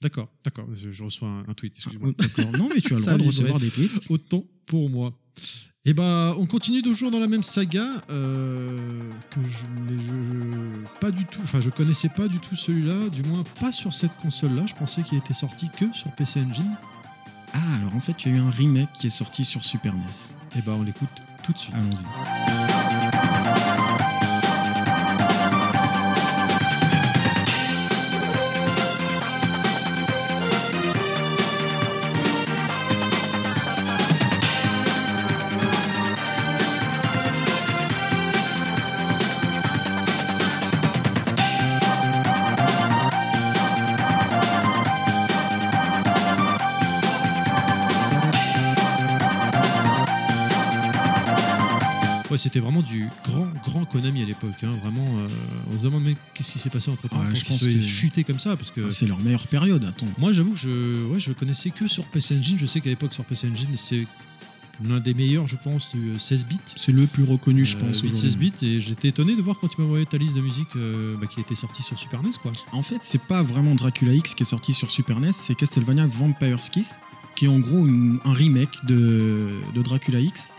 D'accord, 0.01 0.30
d'accord. 0.43 0.67
Je, 0.75 1.03
reçois 1.03 1.27
un, 1.27 1.45
un 1.49 1.53
tweet, 1.53 1.73
excuse-moi. 1.75 2.10
Oh, 2.12 2.15
D'accord. 2.17 2.51
Non, 2.58 2.69
mais 2.73 2.82
tu 2.82 2.93
as 2.93 2.97
le 2.97 3.01
droit 3.06 3.17
de 3.17 3.23
recevoir 3.23 3.60
des 3.60 3.69
tweets. 3.69 3.99
Autant 4.10 4.45
pour 4.67 4.89
moi. 4.89 5.12
Et 5.86 5.93
bah, 5.93 6.36
on 6.38 6.45
continue 6.45 6.82
toujours 6.82 7.12
dans 7.12 7.19
la 7.19 7.27
même 7.27 7.43
saga 7.43 7.86
euh, 8.10 8.99
que 9.30 9.39
je, 9.49 9.58
je- 9.97 10.99
pas 10.99 11.12
du 11.12 11.23
tout. 11.25 11.39
Enfin, 11.43 11.62
je 11.62 11.69
connaissais 11.69 12.10
pas 12.10 12.27
du 12.27 12.39
tout 12.39 12.56
celui-là, 12.58 13.08
du 13.10 13.23
moins 13.23 13.43
pas 13.62 13.71
sur 13.71 13.93
cette 13.93 14.15
console-là. 14.17 14.63
Je 14.67 14.73
pensais 14.75 15.01
qu'il 15.03 15.17
était 15.17 15.34
sorti 15.34 15.69
que 15.69 15.86
sur 15.93 16.12
PC 16.12 16.41
Engine. 16.41 16.75
Ah, 17.53 17.58
alors 17.80 17.95
en 17.95 18.01
fait, 18.01 18.13
tu 18.17 18.27
as 18.27 18.34
eu 18.34 18.39
un 18.39 18.49
remake 18.49 18.91
qui 18.93 19.08
est 19.08 19.12
sorti 19.12 19.45
sur 19.45 19.63
Super 19.63 19.93
NES. 19.93 20.01
Et 20.58 20.62
bah, 20.62 20.73
on 20.77 20.84
l'écoute 20.84 21.08
tout 21.43 21.53
de 21.53 21.58
suite. 21.58 21.73
Allons-y. 21.73 23.37
C'était 52.38 52.60
vraiment 52.60 52.82
du 52.82 53.08
grand, 53.26 53.47
grand 53.63 53.86
Konami 53.86 54.21
à 54.21 54.26
l'époque. 54.26 54.52
hein. 54.63 54.71
Vraiment, 54.82 55.17
euh, 55.19 55.28
on 55.73 55.78
se 55.78 55.84
demande 55.84 56.04
mais 56.04 56.15
qu'est-ce 56.34 56.52
qui 56.52 56.60
s'est 56.60 56.69
passé 56.69 56.89
entre 56.91 57.08
temps 57.10 57.19
Ouais, 57.19 57.26
pour 57.30 57.58
qu'ils 57.58 57.80
que- 57.80 57.82
chutés 57.88 58.23
comme 58.23 58.39
ça 58.39 58.56
parce 58.56 58.71
que 58.71 58.89
C'est 58.89 59.08
leur 59.08 59.19
meilleure 59.19 59.47
période, 59.47 59.84
attends. 59.84 60.06
moi, 60.17 60.32
j'avoue 60.32 60.52
que 60.52 60.60
je, 60.60 61.06
ouais, 61.08 61.19
je 61.19 61.32
connaissais 61.34 61.69
que 61.71 61.88
sur 61.88 62.06
PC 62.06 62.38
Engine. 62.38 62.58
Je 62.60 62.65
sais 62.65 62.80
qu'à 62.82 62.89
l'époque 62.89 63.13
sur 63.13 63.23
PC 63.26 63.47
Engine, 63.47 63.76
c'est 63.76 64.06
l'un 64.88 65.00
des 65.00 65.15
meilleurs, 65.15 65.47
je 65.47 65.56
pense, 65.56 65.95
du 65.95 66.19
16 66.19 66.45
bits. 66.45 66.60
C'est 66.76 66.91
le 66.91 67.08
plus 67.08 67.23
reconnu, 67.23 67.65
je 67.65 67.78
Euh, 67.78 67.80
pense. 67.80 68.02
8, 68.02 68.10
aujourd'hui. 68.12 68.19
16 68.30 68.38
bits 68.38 68.54
et 68.62 68.80
j'étais 68.80 69.08
étonné 69.08 69.36
de 69.36 69.41
voir 69.41 69.58
quand 69.60 69.67
tu 69.67 69.82
m'as 69.82 69.88
envoyé 69.88 70.06
ta 70.06 70.17
liste 70.17 70.36
de 70.36 70.41
musique 70.41 70.67
euh, 70.76 71.15
bah, 71.19 71.26
qui 71.26 71.39
était 71.41 71.56
sortie 71.56 71.82
sur 71.82 71.97
Super 71.97 72.21
NES 72.21 72.30
quoi. 72.41 72.52
En 72.71 72.84
fait, 72.84 72.97
c'est 73.02 73.21
pas 73.23 73.41
vraiment 73.41 73.73
Dracula 73.73 74.13
X 74.13 74.36
qui 74.36 74.43
est 74.43 74.45
sorti 74.45 74.73
sur 74.76 74.91
Super 74.91 75.19
NES, 75.19 75.32
c'est 75.32 75.56
Castlevania 75.56 76.06
Vampire's 76.06 76.69
Kiss, 76.69 77.00
qui 77.36 77.45
est 77.45 77.47
en 77.47 77.58
gros 77.60 77.88
une- 77.88 78.19
un 78.23 78.34
remake 78.34 78.86
de, 78.86 79.50
de 79.73 79.82
Dracula 79.82 80.19
X. 80.19 80.50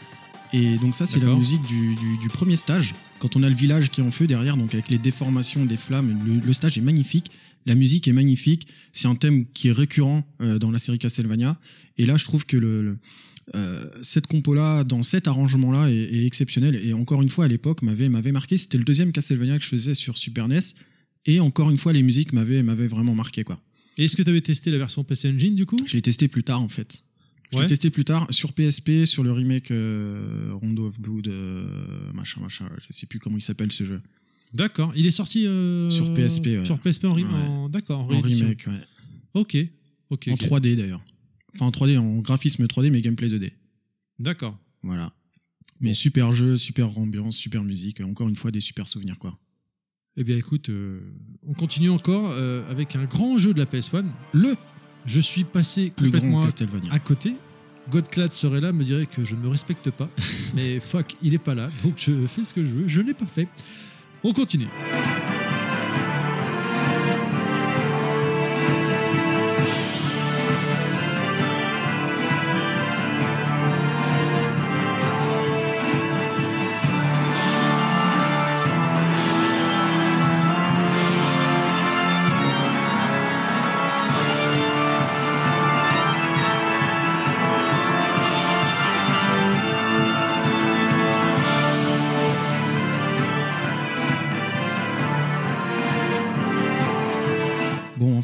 Et 0.53 0.77
donc 0.77 0.95
ça, 0.95 1.05
c'est 1.07 1.19
la 1.21 1.27
musique 1.39 1.63
du, 1.63 1.95
du- 1.95 2.19
du 2.23 2.29
premier 2.29 2.57
stage. 2.57 2.95
Quand 3.19 3.37
on 3.37 3.43
a 3.43 3.49
le 3.49 3.55
village 3.55 3.91
qui 3.91 4.01
est 4.01 4.05
en 4.05 4.11
feu 4.11 4.27
derrière, 4.27 4.57
donc 4.57 4.73
avec 4.75 4.89
les 4.89 4.99
déformations 4.99 5.65
des 5.65 5.77
flammes, 5.77 6.19
le, 6.27 6.41
le 6.47 6.53
stage 6.53 6.79
est 6.79 6.83
magnifique. 6.83 7.31
La 7.67 7.75
musique 7.75 8.09
est 8.09 8.13
magnifique. 8.13 8.67
C'est 8.93 9.09
un 9.09 9.15
thème 9.15 9.45
qui 9.53 9.69
est 9.69 9.73
récurrent 9.73 10.25
euh, 10.41 10.59
dans 10.59 10.71
la 10.71 10.79
série 10.79 10.99
Castlevania. 10.99 11.59
Et 11.99 12.07
là, 12.07 12.17
je 12.17 12.25
trouve 12.25 12.47
que 12.47 12.57
le, 12.57 12.83
le- 12.83 12.99
euh, 13.57 13.87
cette 14.03 14.27
compo-là, 14.27 14.85
dans 14.85 15.03
cet 15.03 15.27
arrangement-là, 15.29 15.91
est, 15.91 15.95
est 15.97 16.27
exceptionnelle. 16.27 16.81
Et 16.85 16.93
encore 16.93 17.21
une 17.23 17.29
fois, 17.29 17.47
à 17.47 17.49
l'époque, 17.49 17.83
m'avait 17.83 18.09
m'avait 18.09 18.33
marqué. 18.33 18.57
C'était 18.57 18.79
le 18.79 18.85
deuxième 18.85 19.11
Castlevania 19.13 19.57
que 19.59 19.65
je 19.65 19.69
faisais 19.69 19.95
sur 19.95 20.17
Super 20.17 20.49
NES. 20.49 20.61
Et 21.27 21.41
encore 21.41 21.71
une 21.71 21.79
fois, 21.79 21.93
les 21.93 22.03
musiques 22.03 22.33
m'avaient 22.33 22.63
m'avaient 22.63 22.87
vraiment 22.87 23.15
marqué. 23.15 23.45
quoi. 23.45 23.61
Et 23.99 24.05
est-ce 24.05 24.17
que 24.17 24.23
tu 24.23 24.31
avais 24.31 24.41
testé 24.41 24.71
la 24.71 24.79
version 24.79 25.03
PC 25.03 25.29
Engine 25.31 25.55
du 25.57 25.67
coup? 25.67 25.77
Je 25.87 25.95
l'ai 25.95 26.03
testé 26.03 26.29
plus 26.29 26.45
tard, 26.45 26.63
en 26.63 26.69
fait. 26.69 27.03
Je 27.53 27.59
l'ai 27.59 27.67
testé 27.67 27.91
plus 27.91 28.05
tard 28.05 28.27
sur 28.31 28.53
PSP, 28.53 29.05
sur 29.07 29.23
le 29.25 29.33
remake 29.33 29.71
euh, 29.71 30.51
Rondo 30.61 30.87
of 30.87 31.01
Blood, 31.01 31.29
euh, 31.29 32.13
machin, 32.13 32.41
machin. 32.43 32.69
Je 32.79 32.87
sais 32.91 33.07
plus 33.07 33.19
comment 33.19 33.37
il 33.39 33.43
s'appelle 33.43 33.73
ce 33.73 33.85
jeu. 33.85 34.01
D'accord. 34.53 34.93
Il 34.97 35.07
est 35.07 35.11
sorti 35.11 35.47
euh, 35.47 35.89
Sur 35.91 36.13
PSP, 36.13 36.47
ouais. 36.47 36.65
Sur 36.67 36.79
PSP 36.79 37.05
en, 37.07 37.17
re- 37.17 37.23
Ouais. 37.23 37.25
en- 37.25 37.69
d'accord 37.69 38.01
en, 38.01 38.07
remake, 38.07 38.67
ouais. 38.67 38.81
Ok. 39.35 39.57
Ok. 40.11 40.29
En 40.29 40.33
ok. 40.35 40.41
3D 40.43 40.77
d'ailleurs. 40.77 41.03
Enfin, 41.55 41.67
en 41.67 41.71
3D, 41.71 41.99
en 41.99 42.19
graphisme 42.19 42.65
3D, 42.67 42.91
mais 42.91 43.01
gameplay 43.01 43.29
2D. 43.29 43.53
D'accord. 44.19 44.59
Voilà. 44.83 45.13
Mais 45.81 45.95
super 45.95 46.33
jeu, 46.33 46.57
super 46.57 46.99
ambiance, 46.99 47.37
super 47.37 47.63
musique. 47.63 48.01
Encore 48.03 48.29
une 48.29 48.37
fois, 48.37 48.51
des 48.51 48.61
super 48.61 48.89
souvenirs, 48.89 49.19
quoi. 49.19 49.39
Eh 50.17 50.25
bien 50.25 50.37
écoute, 50.37 50.71
on 51.47 51.53
continue 51.55 51.91
encore 51.91 52.33
avec 52.69 52.97
un 52.97 53.05
grand 53.05 53.39
jeu 53.39 53.55
de 53.55 53.59
la 53.61 53.67
PS1. 53.67 54.05
Le 54.33 54.57
Je 55.07 55.21
suis 55.21 55.45
passé 55.45 55.93
complètement 55.97 56.43
à- 56.91 56.99
côté. 56.99 57.35
Godclad 57.91 58.33
serait 58.33 58.61
là, 58.61 58.73
me 58.73 58.85
dirait 58.85 59.07
que 59.07 59.25
je 59.25 59.35
ne 59.35 59.41
me 59.41 59.49
respecte 59.49 59.91
pas. 59.91 60.09
Mais 60.55 60.79
fuck, 60.81 61.15
il 61.23 61.35
est 61.35 61.39
pas 61.39 61.55
là, 61.55 61.69
donc 61.83 61.95
je 61.97 62.27
fais 62.27 62.45
ce 62.45 62.53
que 62.53 62.61
je 62.63 62.71
veux. 62.71 62.89
Je 62.89 63.01
l'ai 63.01 63.15
pas 63.15 63.27
fait. 63.27 63.49
On 64.23 64.33
continue. 64.33 64.69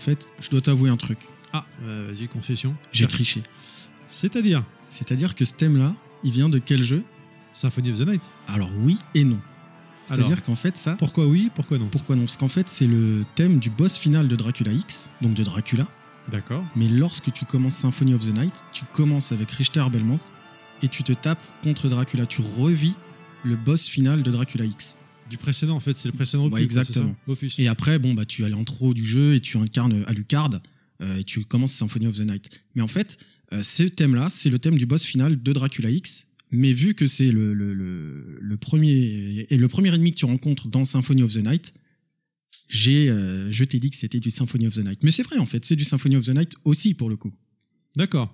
Fait, 0.05 0.29
je 0.41 0.51
dois 0.51 0.61
t'avouer 0.61 0.91
un 0.91 0.97
truc. 0.97 1.19
Ah, 1.53 1.65
euh, 1.83 2.11
vas-y, 2.11 2.29
confession. 2.29 2.77
J'ai 2.93 3.07
triché. 3.07 3.43
C'est-à-dire? 4.09 4.65
C'est-à-dire 4.91 5.35
que 5.35 5.45
ce 5.45 5.55
thème-là, 5.55 5.93
il 6.23 6.33
vient 6.33 6.49
de 6.49 6.59
quel 6.59 6.83
jeu? 6.83 7.03
Symphony 7.53 7.93
of 7.93 7.99
the 7.99 8.07
Night. 8.07 8.23
Alors 8.49 8.71
oui 8.81 8.99
et 9.15 9.25
non. 9.25 9.39
C'est-à-dire 10.07 10.45
qu'en 10.45 10.57
fait, 10.57 10.77
ça, 10.77 10.97
pourquoi 10.97 11.27
oui, 11.27 11.51
pourquoi 11.55 11.79
non? 11.79 11.87
Pourquoi 11.87 12.15
non? 12.17 12.25
Parce 12.25 12.37
qu'en 12.37 12.49
fait, 12.49 12.69
c'est 12.69 12.87
le 12.87 13.25
thème 13.35 13.59
du 13.59 13.71
boss 13.71 13.97
final 13.97 14.29
de 14.29 14.37
Dracula 14.37 14.73
X, 14.73 15.09
donc 15.23 15.35
de 15.35 15.43
Dracula. 15.43 15.87
D'accord. 16.31 16.65
Mais 16.77 16.89
lorsque 16.89 17.33
tu 17.33 17.45
commences 17.47 17.75
Symphony 17.75 18.15
of 18.15 18.27
the 18.27 18.37
Night, 18.37 18.65
tu 18.73 18.85
commences 18.93 19.33
avec 19.33 19.51
Richter 19.51 19.85
Belmont 19.91 20.19
et 20.83 20.89
tu 20.89 21.03
te 21.03 21.13
tapes 21.13 21.43
contre 21.63 21.89
Dracula. 21.89 22.27
Tu 22.27 22.43
revis 22.43 22.95
le 23.45 23.57
boss 23.57 23.89
final 23.89 24.23
de 24.23 24.31
Dracula 24.31 24.65
X. 24.65 24.99
Du 25.35 25.39
précédent, 25.39 25.74
en 25.74 25.80
fait, 25.80 25.97
c'est 25.97 26.07
le 26.07 26.12
précédent 26.14 26.45
opus. 26.45 26.61
Ouais, 26.61 26.68
quoi, 26.68 26.85
ça. 26.85 27.03
Et 27.59 27.66
après, 27.66 27.99
bon, 27.99 28.14
bah, 28.14 28.24
tu 28.24 28.45
allais 28.45 28.55
en 28.55 28.62
trop 28.62 28.95
du 28.95 29.05
jeu 29.05 29.35
et 29.35 29.41
tu 29.41 29.57
incarnes 29.57 30.05
Alucard 30.07 30.61
euh, 31.03 31.16
et 31.16 31.24
tu 31.24 31.45
commences 31.45 31.72
Symphony 31.72 32.07
of 32.07 32.16
the 32.16 32.20
Night. 32.20 32.49
Mais 32.76 32.82
en 32.82 32.87
fait, 32.87 33.18
euh, 33.53 33.61
ce 33.64 33.82
thème-là, 33.82 34.28
c'est 34.30 34.49
le 34.49 34.61
thème 34.61 34.78
du 34.78 34.87
boss 34.87 35.03
final 35.03 35.43
de 35.43 35.53
Dracula 35.53 35.91
X. 35.91 36.28
Mais 36.53 36.72
vu 36.72 36.95
que 36.95 37.09
c'est 37.09 37.32
le, 37.32 37.53
le, 37.53 37.74
le, 37.74 38.39
le 38.41 38.57
premier 38.57 39.45
et 39.51 39.57
le 39.57 39.66
premier 39.66 39.93
ennemi 39.93 40.12
que 40.12 40.18
tu 40.18 40.24
rencontres 40.24 40.68
dans 40.68 40.85
Symphony 40.85 41.24
of 41.24 41.32
the 41.35 41.45
Night, 41.45 41.74
j'ai, 42.68 43.11
euh, 43.11 43.51
je 43.51 43.64
t'ai 43.64 43.80
dit 43.80 43.91
que 43.91 43.97
c'était 43.97 44.20
du 44.20 44.30
Symphony 44.30 44.68
of 44.68 44.74
the 44.74 44.85
Night. 44.85 45.03
Mais 45.03 45.11
c'est 45.11 45.24
vrai 45.24 45.39
en 45.39 45.47
fait, 45.47 45.64
c'est 45.64 45.74
du 45.74 45.82
Symphony 45.82 46.14
of 46.14 46.26
the 46.26 46.30
Night 46.30 46.55
aussi 46.64 46.95
pour 46.95 47.11
le 47.11 47.16
coup. 47.16 47.32
D'accord. 47.97 48.32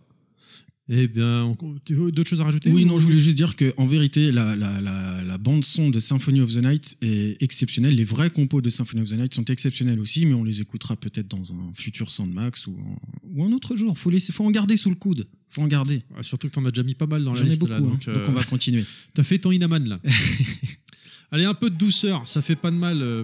Eh 0.93 1.07
bien, 1.07 1.57
tu 1.85 1.95
veux 1.95 2.11
d'autres 2.11 2.29
choses 2.29 2.41
à 2.41 2.45
rajouter 2.45 2.69
Oui, 2.69 2.83
ou- 2.83 2.89
non, 2.89 2.99
je 2.99 3.05
voulais 3.05 3.21
juste 3.21 3.37
dire 3.37 3.55
que 3.55 3.73
en 3.77 3.87
vérité, 3.87 4.33
la, 4.33 4.57
la, 4.57 4.81
la, 4.81 5.23
la 5.23 5.39
bande 5.39 5.65
son 5.65 5.89
de 5.89 6.01
Symphony 6.01 6.41
of 6.41 6.53
the 6.53 6.57
Night 6.65 6.97
est 7.01 7.41
exceptionnelle. 7.41 7.95
Les 7.95 8.03
vrais 8.03 8.29
compos 8.31 8.61
de 8.61 8.69
Symphony 8.71 9.03
of 9.03 9.09
the 9.09 9.13
Night 9.13 9.33
sont 9.33 9.45
exceptionnels 9.45 10.01
aussi, 10.01 10.27
mais 10.27 10.35
on 10.35 10.43
les 10.43 10.61
écoutera 10.61 10.97
peut-être 10.97 11.29
dans 11.29 11.53
un 11.53 11.71
futur 11.75 12.11
Sandmax 12.11 12.67
ou, 12.67 12.73
en- 12.73 12.99
ou 13.35 13.45
un 13.45 13.53
autre 13.53 13.77
jour. 13.77 13.97
Faut 13.97 14.11
laisser, 14.11 14.33
faut 14.33 14.45
en 14.45 14.51
garder 14.51 14.77
sous 14.77 14.89
le 14.91 14.97
coude. 14.97 15.29
Faut 15.49 15.63
en 15.63 15.69
garder. 15.69 16.03
Ah, 16.17 16.25
Surtout 16.25 16.49
que 16.49 16.55
t'en 16.55 16.65
as 16.65 16.71
déjà 16.73 16.83
mis 16.83 16.95
pas 16.95 17.07
mal 17.07 17.23
dans 17.23 17.35
la 17.35 17.39
J'en 17.39 17.45
ai 17.47 17.51
liste 17.51 17.61
beaucoup, 17.61 17.73
là. 17.73 17.79
hein. 17.79 17.83
Donc, 17.83 18.05
donc, 18.07 18.09
euh, 18.17 18.25
on 18.29 18.33
va 18.33 18.43
continuer. 18.43 18.85
T'as 19.15 19.23
fait 19.23 19.39
ton 19.39 19.53
Inaman 19.53 19.87
là. 19.89 20.01
Allez, 21.31 21.45
un 21.45 21.55
peu 21.55 21.71
de 21.71 21.77
douceur, 21.77 22.27
ça 22.27 22.43
fait 22.43 22.57
pas 22.57 22.73
de 22.73 22.77
mal 22.77 23.01
euh, 23.01 23.23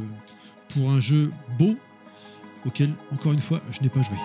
pour 0.69 0.93
un 0.93 1.01
jeu 1.01 1.33
beau 1.59 1.77
auquel, 2.65 2.93
encore 3.11 3.33
une 3.33 3.41
fois, 3.41 3.61
je 3.77 3.83
n'ai 3.83 3.89
pas 3.89 4.03
joué. 4.05 4.17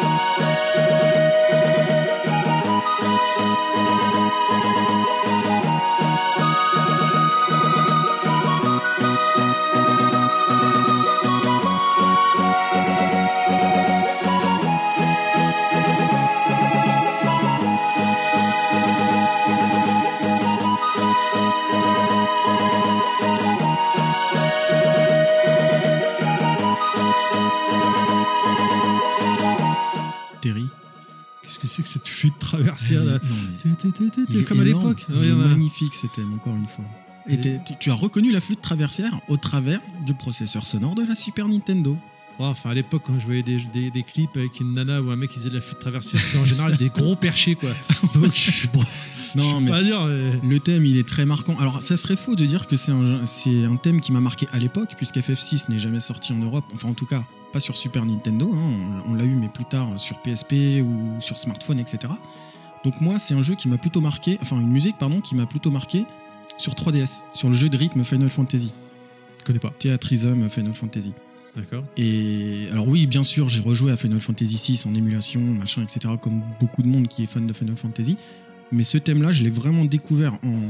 Terry. 0.00 0.46
c'est 31.70 31.82
que 31.82 31.88
cette 31.88 32.06
flûte 32.08 32.38
traversière 32.38 33.04
là 33.04 33.12
Non, 33.22 33.36
mais- 34.34 34.42
Comme 34.44 34.60
à 34.60 34.64
l'époque. 34.64 35.06
Ouais, 35.08 35.16
ouais. 35.30 35.48
magnifique 35.48 35.94
ce 35.94 36.06
thème, 36.08 36.34
encore 36.34 36.54
une 36.56 36.66
fois. 36.68 36.84
Et 37.28 37.38
tu, 37.78 37.90
as 37.90 37.94
reconnu 37.94 38.32
la 38.32 38.40
flûte 38.40 38.60
traversière 38.60 39.20
au 39.28 39.36
travers 39.36 39.80
du 40.04 40.14
processeur 40.14 40.66
sonore 40.66 40.94
de 40.94 41.02
la 41.06 41.14
Super 41.14 41.46
Nintendo. 41.48 41.96
Enfin, 42.38 42.70
à 42.70 42.74
l'époque, 42.74 43.02
quand 43.06 43.20
je 43.20 43.26
voyais 43.26 43.42
des, 43.42 43.58
des, 43.72 43.90
des 43.90 44.02
clips 44.02 44.34
avec 44.36 44.60
une 44.60 44.72
nana 44.74 45.02
ou 45.02 45.10
un 45.10 45.16
mec 45.16 45.28
qui 45.30 45.36
faisait 45.38 45.50
de 45.50 45.54
la 45.56 45.60
flûte 45.60 45.78
traversière, 45.78 46.20
c'était 46.22 46.38
en 46.38 46.44
général 46.46 46.76
des 46.78 46.88
gros 46.88 47.14
perchés 47.14 47.54
quoi. 47.54 47.68
Donc, 48.14 48.34
je, 48.34 48.66
bon, 48.68 48.82
Non, 49.34 49.60
mais 49.60 49.70
pas 49.70 49.82
dire. 49.82 50.04
mais- 50.06 50.48
Le 50.48 50.58
thème, 50.60 50.84
il 50.86 50.96
est 50.98 51.06
très 51.08 51.26
marquant. 51.26 51.56
Alors, 51.58 51.82
ça 51.82 51.96
serait 51.96 52.16
faux 52.16 52.36
de 52.36 52.44
dire 52.46 52.66
que 52.66 52.76
c'est 52.76 52.92
un, 52.92 53.26
c'est 53.26 53.64
un 53.64 53.76
thème 53.76 54.00
qui 54.00 54.12
m'a 54.12 54.20
marqué 54.20 54.46
à 54.52 54.58
l'époque, 54.58 54.90
puisqu'FF6 54.96 55.68
n'est 55.68 55.78
jamais 55.78 56.00
sorti 56.00 56.32
en 56.32 56.36
Europe. 56.38 56.64
Enfin, 56.74 56.88
en 56.88 56.94
tout 56.94 57.06
cas, 57.06 57.22
pas 57.52 57.60
sur 57.60 57.76
Super 57.76 58.04
Nintendo. 58.06 58.50
hein. 58.54 59.02
On, 59.06 59.12
on 59.12 59.14
l'a 59.14 59.24
eu, 59.24 59.34
mais 59.34 59.48
plus 59.48 59.64
tard 59.64 59.88
sur 59.98 60.18
PSP 60.22 60.82
ou 60.82 61.20
sur 61.20 61.38
smartphone, 61.38 61.78
etc. 61.78 62.12
Donc, 62.84 63.00
moi, 63.00 63.18
c'est 63.18 63.34
un 63.34 63.42
jeu 63.42 63.54
qui 63.56 63.68
m'a 63.68 63.78
plutôt 63.78 64.00
marqué, 64.00 64.38
enfin, 64.42 64.58
une 64.60 64.70
musique, 64.70 64.96
pardon, 64.98 65.20
qui 65.20 65.34
m'a 65.34 65.46
plutôt 65.46 65.70
marqué 65.70 66.06
sur 66.58 66.74
3DS, 66.74 67.22
sur 67.32 67.48
le 67.48 67.54
jeu 67.54 67.68
de 67.68 67.76
rythme 67.76 68.02
Final 68.04 68.28
Fantasy, 68.28 68.72
Je 69.38 69.44
connais 69.44 69.58
pas. 69.58 69.72
Theatrism 69.78 70.48
Final 70.50 70.74
Fantasy. 70.74 71.12
D'accord. 71.56 71.82
Et 71.96 72.68
alors 72.70 72.86
oui, 72.86 73.06
bien 73.06 73.22
sûr, 73.24 73.48
j'ai 73.48 73.60
rejoué 73.60 73.90
à 73.90 73.96
Final 73.96 74.20
Fantasy 74.20 74.54
VI 74.56 74.82
en 74.88 74.94
émulation, 74.94 75.40
machin, 75.40 75.82
etc., 75.82 76.14
comme 76.22 76.42
beaucoup 76.60 76.82
de 76.82 76.86
monde 76.88 77.08
qui 77.08 77.24
est 77.24 77.26
fan 77.26 77.46
de 77.46 77.52
Final 77.52 77.76
Fantasy. 77.76 78.16
Mais 78.72 78.82
ce 78.84 78.98
thème-là, 78.98 79.32
je 79.32 79.42
l'ai 79.42 79.50
vraiment 79.50 79.84
découvert 79.84 80.34
en, 80.44 80.62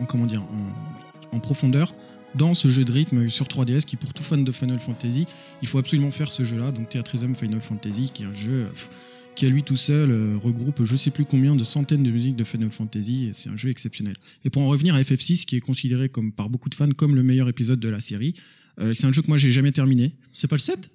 en- 0.00 0.06
comment 0.06 0.26
dire, 0.26 0.42
en, 0.42 1.36
en 1.36 1.40
profondeur 1.40 1.94
dans 2.34 2.52
ce 2.54 2.68
jeu 2.68 2.84
de 2.84 2.92
rythme 2.92 3.28
sur 3.28 3.46
3DS 3.46 3.84
qui, 3.84 3.96
pour 3.96 4.12
tout 4.12 4.22
fan 4.22 4.44
de 4.44 4.52
Final 4.52 4.78
Fantasy, 4.78 5.24
il 5.62 5.68
faut 5.68 5.78
absolument 5.78 6.10
faire 6.10 6.30
ce 6.30 6.44
jeu-là. 6.44 6.70
Donc 6.72 6.88
Theatrism 6.90 7.34
Final 7.34 7.62
Fantasy, 7.62 8.10
qui 8.12 8.24
est 8.24 8.26
un 8.26 8.34
jeu 8.34 8.66
pff, 8.74 8.90
qui 9.36 9.46
à 9.46 9.48
lui 9.48 9.62
tout 9.62 9.76
seul 9.76 10.10
euh, 10.10 10.36
regroupe 10.36 10.82
je 10.84 10.96
sais 10.96 11.10
plus 11.10 11.24
combien 11.24 11.54
de 11.56 11.64
centaines 11.64 12.02
de 12.02 12.10
musiques 12.10 12.36
de 12.36 12.44
Final 12.44 12.70
Fantasy. 12.70 13.30
C'est 13.32 13.48
un 13.48 13.56
jeu 13.56 13.70
exceptionnel. 13.70 14.16
Et 14.44 14.50
pour 14.50 14.62
en 14.62 14.68
revenir 14.68 14.94
à 14.94 15.00
FF6, 15.02 15.44
qui 15.46 15.56
est 15.56 15.60
considéré 15.60 16.08
comme 16.08 16.32
par 16.32 16.50
beaucoup 16.50 16.68
de 16.68 16.74
fans 16.74 16.88
comme 16.90 17.14
le 17.14 17.22
meilleur 17.22 17.48
épisode 17.48 17.80
de 17.80 17.88
la 17.88 18.00
série, 18.00 18.34
euh, 18.80 18.92
c'est 18.94 19.06
un 19.06 19.12
jeu 19.12 19.22
que 19.22 19.28
moi 19.28 19.36
j'ai 19.38 19.50
jamais 19.50 19.72
terminé. 19.72 20.14
C'est 20.32 20.48
pas 20.48 20.56
le 20.56 20.60
7 20.60 20.90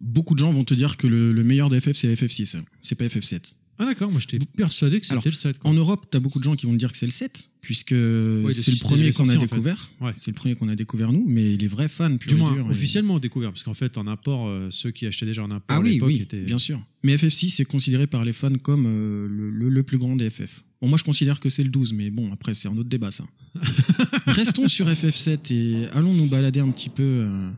Beaucoup 0.00 0.34
de 0.34 0.40
gens 0.40 0.50
vont 0.52 0.64
te 0.64 0.74
dire 0.74 0.96
que 0.96 1.06
le, 1.06 1.32
le 1.32 1.44
meilleur 1.44 1.70
des 1.70 1.80
FF 1.80 1.92
c'est 1.94 2.12
FF6, 2.12 2.56
c'est 2.82 2.94
pas 2.96 3.04
FF7. 3.06 3.54
Ah 3.78 3.86
d'accord, 3.86 4.10
moi 4.10 4.20
j'étais 4.20 4.38
persuadé 4.56 5.00
que 5.00 5.06
c'était 5.06 5.28
le 5.28 5.32
7. 5.34 5.58
quoi. 5.58 5.70
En 5.70 5.74
Europe, 5.74 6.06
t'as 6.10 6.20
beaucoup 6.20 6.38
de 6.38 6.44
gens 6.44 6.54
qui 6.54 6.66
vont 6.66 6.74
dire 6.74 6.92
que 6.92 6.98
c'est 6.98 7.06
le 7.06 7.10
7, 7.12 7.50
puisque 7.60 7.88
c'est 7.88 7.94
le 7.94 8.80
premier 8.84 9.10
qu'on 9.12 9.28
a 9.28 9.32
sorti, 9.32 9.36
en 9.36 9.40
fait. 9.40 9.46
découvert. 9.46 9.90
Ouais. 10.00 10.12
C'est 10.14 10.30
le 10.30 10.34
premier 10.34 10.54
qu'on 10.54 10.68
a 10.68 10.76
découvert 10.76 11.10
nous, 11.12 11.24
mais 11.26 11.56
les 11.56 11.66
vrais 11.66 11.88
fans, 11.88 12.16
pur 12.16 12.28
Du 12.30 12.36
et 12.36 12.38
moins, 12.38 12.52
dur, 12.52 12.66
et- 12.66 12.70
officiellement 12.70 13.18
découvert, 13.18 13.50
parce 13.50 13.62
qu'en 13.64 13.74
fait, 13.74 13.96
en 13.98 14.06
import, 14.06 14.46
euh, 14.48 14.68
ceux 14.70 14.90
qui 14.92 15.06
achetaient 15.06 15.26
déjà 15.26 15.42
en 15.42 15.50
import 15.50 15.64
Ah 15.68 15.76
à 15.76 15.80
oui, 15.80 15.98
étaient. 16.20 16.42
bien 16.42 16.58
sûr. 16.58 16.80
Mais 17.02 17.16
FF6 17.16 17.60
est 17.60 17.64
considéré 17.64 18.06
par 18.06 18.24
les 18.24 18.32
fans 18.32 18.54
comme 18.62 18.84
euh, 18.86 19.26
le, 19.28 19.50
le- 19.50 19.68
le 19.68 19.82
plus 19.82 19.98
grand 19.98 20.14
des 20.14 20.30
FF. 20.30 20.62
Bon, 20.80 20.88
moi 20.88 20.98
je 20.98 21.04
considère 21.04 21.40
que 21.40 21.48
c'est 21.48 21.64
le 21.64 21.70
12, 21.70 21.94
mais 21.94 22.10
bon, 22.10 22.32
après 22.32 22.54
c'est 22.54 22.68
un 22.68 22.76
autre 22.76 22.88
débat 22.88 23.10
ça. 23.10 23.24
Restons 24.26 24.68
sur 24.68 24.86
FF7 24.88 25.52
et 25.52 25.86
allons 25.94 26.12
nous 26.14 26.26
balader 26.26 26.60
un 26.60 26.70
petit 26.70 26.90
peu 26.90 27.02
euh, 27.02 27.50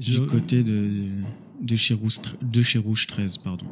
Je- 0.00 0.12
du 0.20 0.26
côté 0.26 0.62
de, 0.62 0.90
de, 1.62 1.76
chez 1.76 1.94
Rouge, 1.94 2.16
de 2.42 2.62
chez 2.62 2.78
Rouge 2.78 3.06
13. 3.06 3.38
Pardon. 3.38 3.66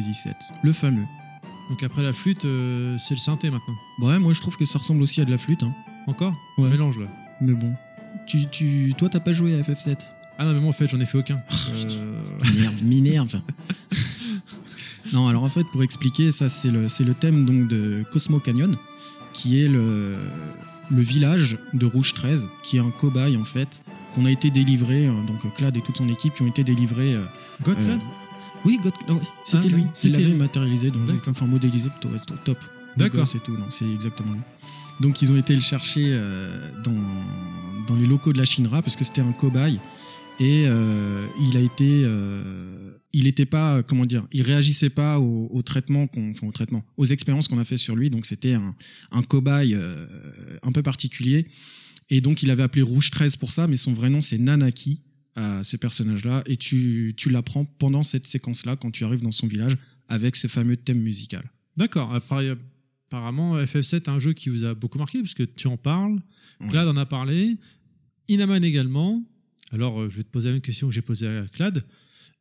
Fantasy 0.00 0.28
VII, 0.28 0.34
le 0.62 0.72
fameux. 0.72 1.06
Donc 1.68 1.82
après 1.82 2.02
la 2.02 2.12
flûte, 2.12 2.44
euh, 2.44 2.96
c'est 2.98 3.14
le 3.14 3.18
synthé 3.20 3.50
maintenant. 3.50 3.74
Ouais, 3.98 4.18
moi 4.18 4.32
je 4.32 4.40
trouve 4.40 4.56
que 4.56 4.64
ça 4.64 4.78
ressemble 4.78 5.02
aussi 5.02 5.20
à 5.20 5.24
de 5.24 5.30
la 5.30 5.38
flûte, 5.38 5.62
hein. 5.62 5.74
Encore? 6.06 6.34
Ouais. 6.58 6.70
Mélange 6.70 6.98
là. 6.98 7.06
mais 7.40 7.54
bon. 7.54 7.72
Tu, 8.26 8.46
tu, 8.48 8.92
toi, 8.96 9.08
t'as 9.08 9.20
pas 9.20 9.32
joué 9.32 9.54
à 9.54 9.62
FF7 9.62 9.96
Ah 10.38 10.44
non, 10.44 10.52
mais 10.52 10.60
moi 10.60 10.70
en 10.70 10.72
fait, 10.72 10.88
j'en 10.88 11.00
ai 11.00 11.06
fait 11.06 11.18
aucun. 11.18 11.36
Euh, 11.88 12.20
M'énerve, 12.54 12.84
m'énerve. 12.84 13.40
non, 15.12 15.28
alors 15.28 15.42
en 15.44 15.48
fait, 15.48 15.64
pour 15.72 15.82
expliquer, 15.82 16.30
ça 16.32 16.48
c'est 16.48 16.70
le, 16.70 16.88
c'est 16.88 17.04
le 17.04 17.14
thème 17.14 17.44
donc 17.44 17.68
de 17.68 18.04
Cosmo 18.12 18.38
Canyon, 18.40 18.76
qui 19.32 19.60
est 19.62 19.68
le, 19.68 20.16
le 20.90 21.02
village 21.02 21.58
de 21.74 21.86
Rouge 21.86 22.14
13, 22.14 22.48
qui 22.62 22.76
est 22.76 22.80
un 22.80 22.90
cobaye 22.90 23.36
en 23.36 23.44
fait, 23.44 23.82
qu'on 24.14 24.24
a 24.26 24.30
été 24.30 24.50
délivré, 24.50 25.06
euh, 25.06 25.22
donc 25.24 25.52
Clad 25.54 25.76
et 25.76 25.80
toute 25.80 25.96
son 25.98 26.08
équipe 26.08 26.34
qui 26.34 26.42
ont 26.42 26.46
été 26.46 26.64
délivrés. 26.64 27.14
euh, 27.14 27.24
Gotland 27.62 28.00
euh, 28.00 28.04
oui, 28.64 28.78
God, 28.82 28.92
ah 29.08 29.12
oui, 29.12 29.18
c'était 29.44 29.68
Ah, 29.72 29.76
lui. 29.76 29.84
c'était 29.92 30.08
Il 30.08 30.12
l'avait 30.12 30.24
lui. 30.32 30.34
matérialisé, 30.38 30.90
donc 30.90 31.08
enfin 31.28 31.46
modélisé 31.46 31.88
plutôt, 31.90 32.10
top. 32.44 32.58
D'accord. 32.96 33.26
C'est 33.26 33.42
tout, 33.42 33.52
non, 33.56 33.66
c'est 33.70 33.88
exactement 33.90 34.32
lui. 34.32 34.40
Donc 35.00 35.20
ils 35.20 35.32
ont 35.32 35.36
été 35.36 35.54
le 35.54 35.60
chercher 35.60 36.06
euh, 36.08 36.70
dans, 36.82 36.94
dans 37.86 37.96
les 37.96 38.06
locaux 38.06 38.32
de 38.32 38.38
la 38.38 38.44
Shinra 38.46 38.80
parce 38.82 38.96
que 38.96 39.04
c'était 39.04 39.20
un 39.20 39.32
cobaye 39.32 39.78
et 40.40 40.64
euh, 40.66 41.26
il 41.40 41.56
a 41.56 41.60
été 41.60 42.02
euh, 42.04 42.92
il 43.12 43.26
était 43.26 43.44
pas 43.46 43.82
comment 43.82 44.06
dire 44.06 44.26
il 44.32 44.40
réagissait 44.42 44.88
pas 44.90 45.18
au, 45.18 45.48
au 45.50 45.62
traitement 45.62 46.06
qu'on 46.06 46.30
enfin 46.30 46.46
au 46.46 46.52
traitement 46.52 46.82
aux 46.96 47.04
expériences 47.04 47.48
qu'on 47.48 47.58
a 47.58 47.64
fait 47.64 47.76
sur 47.76 47.94
lui 47.96 48.08
donc 48.08 48.24
c'était 48.26 48.54
un, 48.54 48.74
un 49.12 49.22
cobaye 49.22 49.74
euh, 49.74 50.06
un 50.62 50.72
peu 50.72 50.82
particulier 50.82 51.46
et 52.08 52.20
donc 52.22 52.42
il 52.42 52.50
avait 52.50 52.62
appelé 52.62 52.80
Rouge 52.82 53.10
13 53.10 53.36
pour 53.36 53.52
ça 53.52 53.66
mais 53.66 53.76
son 53.76 53.92
vrai 53.92 54.08
nom 54.10 54.22
c'est 54.22 54.38
Nanaki 54.38 55.02
à 55.36 55.62
ce 55.62 55.76
personnage 55.76 56.24
là 56.24 56.42
et 56.46 56.56
tu 56.56 57.14
tu 57.16 57.30
l'apprends 57.30 57.64
pendant 57.64 58.02
cette 58.02 58.26
séquence 58.26 58.66
là 58.66 58.74
quand 58.74 58.90
tu 58.90 59.04
arrives 59.04 59.20
dans 59.22 59.30
son 59.30 59.46
village 59.46 59.76
avec 60.08 60.34
ce 60.34 60.48
fameux 60.48 60.76
thème 60.76 61.00
musical 61.00 61.44
D'accord. 61.76 62.12
Apparemment, 62.14 63.56
FF7 63.58 63.96
est 63.96 64.08
un 64.08 64.18
jeu 64.18 64.32
qui 64.32 64.48
vous 64.48 64.64
a 64.64 64.74
beaucoup 64.74 64.98
marqué, 64.98 65.20
parce 65.20 65.34
que 65.34 65.42
tu 65.44 65.66
en 65.68 65.76
parles, 65.76 66.18
Ouais. 66.60 66.68
Clad 66.68 66.88
en 66.88 66.96
a 66.96 67.04
parlé, 67.04 67.58
Inaman 68.28 68.64
également. 68.64 69.22
Alors, 69.72 70.00
euh, 70.00 70.08
je 70.10 70.16
vais 70.16 70.22
te 70.22 70.30
poser 70.30 70.48
la 70.48 70.54
même 70.54 70.62
question 70.62 70.88
que 70.88 70.94
j'ai 70.94 71.02
posée 71.02 71.26
à 71.28 71.44
Clad. 71.52 71.84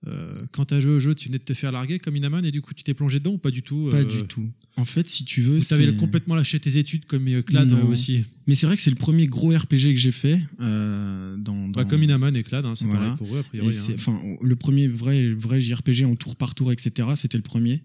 Euh, 0.08 0.44
quand 0.52 0.66
tu 0.66 0.74
as 0.76 0.80
joué 0.80 0.92
au 0.92 1.00
jeu, 1.00 1.16
tu 1.16 1.30
venais 1.30 1.40
de 1.40 1.44
te 1.44 1.54
faire 1.54 1.72
larguer 1.72 1.98
comme 2.00 2.16
Inaman 2.16 2.46
et 2.46 2.52
du 2.52 2.62
coup, 2.62 2.74
tu 2.76 2.84
t'es 2.84 2.94
plongé 2.94 3.20
dedans 3.20 3.34
ou 3.34 3.38
pas 3.40 3.50
du 3.52 3.64
tout 3.64 3.88
pas 3.90 4.02
euh, 4.02 4.06
du 4.06 4.24
tout 4.24 4.48
en 4.78 4.86
fait 4.86 5.08
si 5.08 5.26
tu 5.26 5.42
veux 5.42 5.60
t'avais 5.60 5.96
complètement 5.96 6.36
lâché 6.36 6.60
tes 6.60 6.78
études 6.78 7.06
comme 7.06 7.28
euh, 7.28 7.42
Clad 7.42 7.70
Non. 7.70 7.88
aussi 7.88 8.24
mais 8.46 8.54
c'est 8.56 8.68
vrai 8.68 8.76
que 8.76 8.82
c'est 8.82 8.90
le 8.92 8.96
premier 8.98 9.26
gros 9.26 9.50
RPG 9.56 9.94
que 9.94 9.96
j'ai 9.96 10.12
fait 10.12 10.40
dans, 10.60 11.68
Bah, 11.70 11.84
dans- 11.84 11.86
Comme 11.90 12.04
Inaman 12.04 12.36
et 12.36 12.44
Clad, 12.44 12.66
hein, 12.66 12.74
c'est 12.76 12.86
Voilà. 12.86 13.00
pareil 13.02 13.18
pour 13.18 13.36
eux, 13.36 13.40
a 13.40 13.44
priori. 13.44 13.76
hein. 14.08 14.36
le 14.42 14.56
premier 14.56 14.88
vrai, 14.88 15.30
vrai 15.34 15.60
JRPG 15.60 16.06
en 16.06 16.16
tour 16.16 16.36
par 16.36 16.54
tour, 16.56 16.72
etc., 16.72 16.92
c'était 17.16 17.38
le 17.38 17.44
premier. 17.44 17.82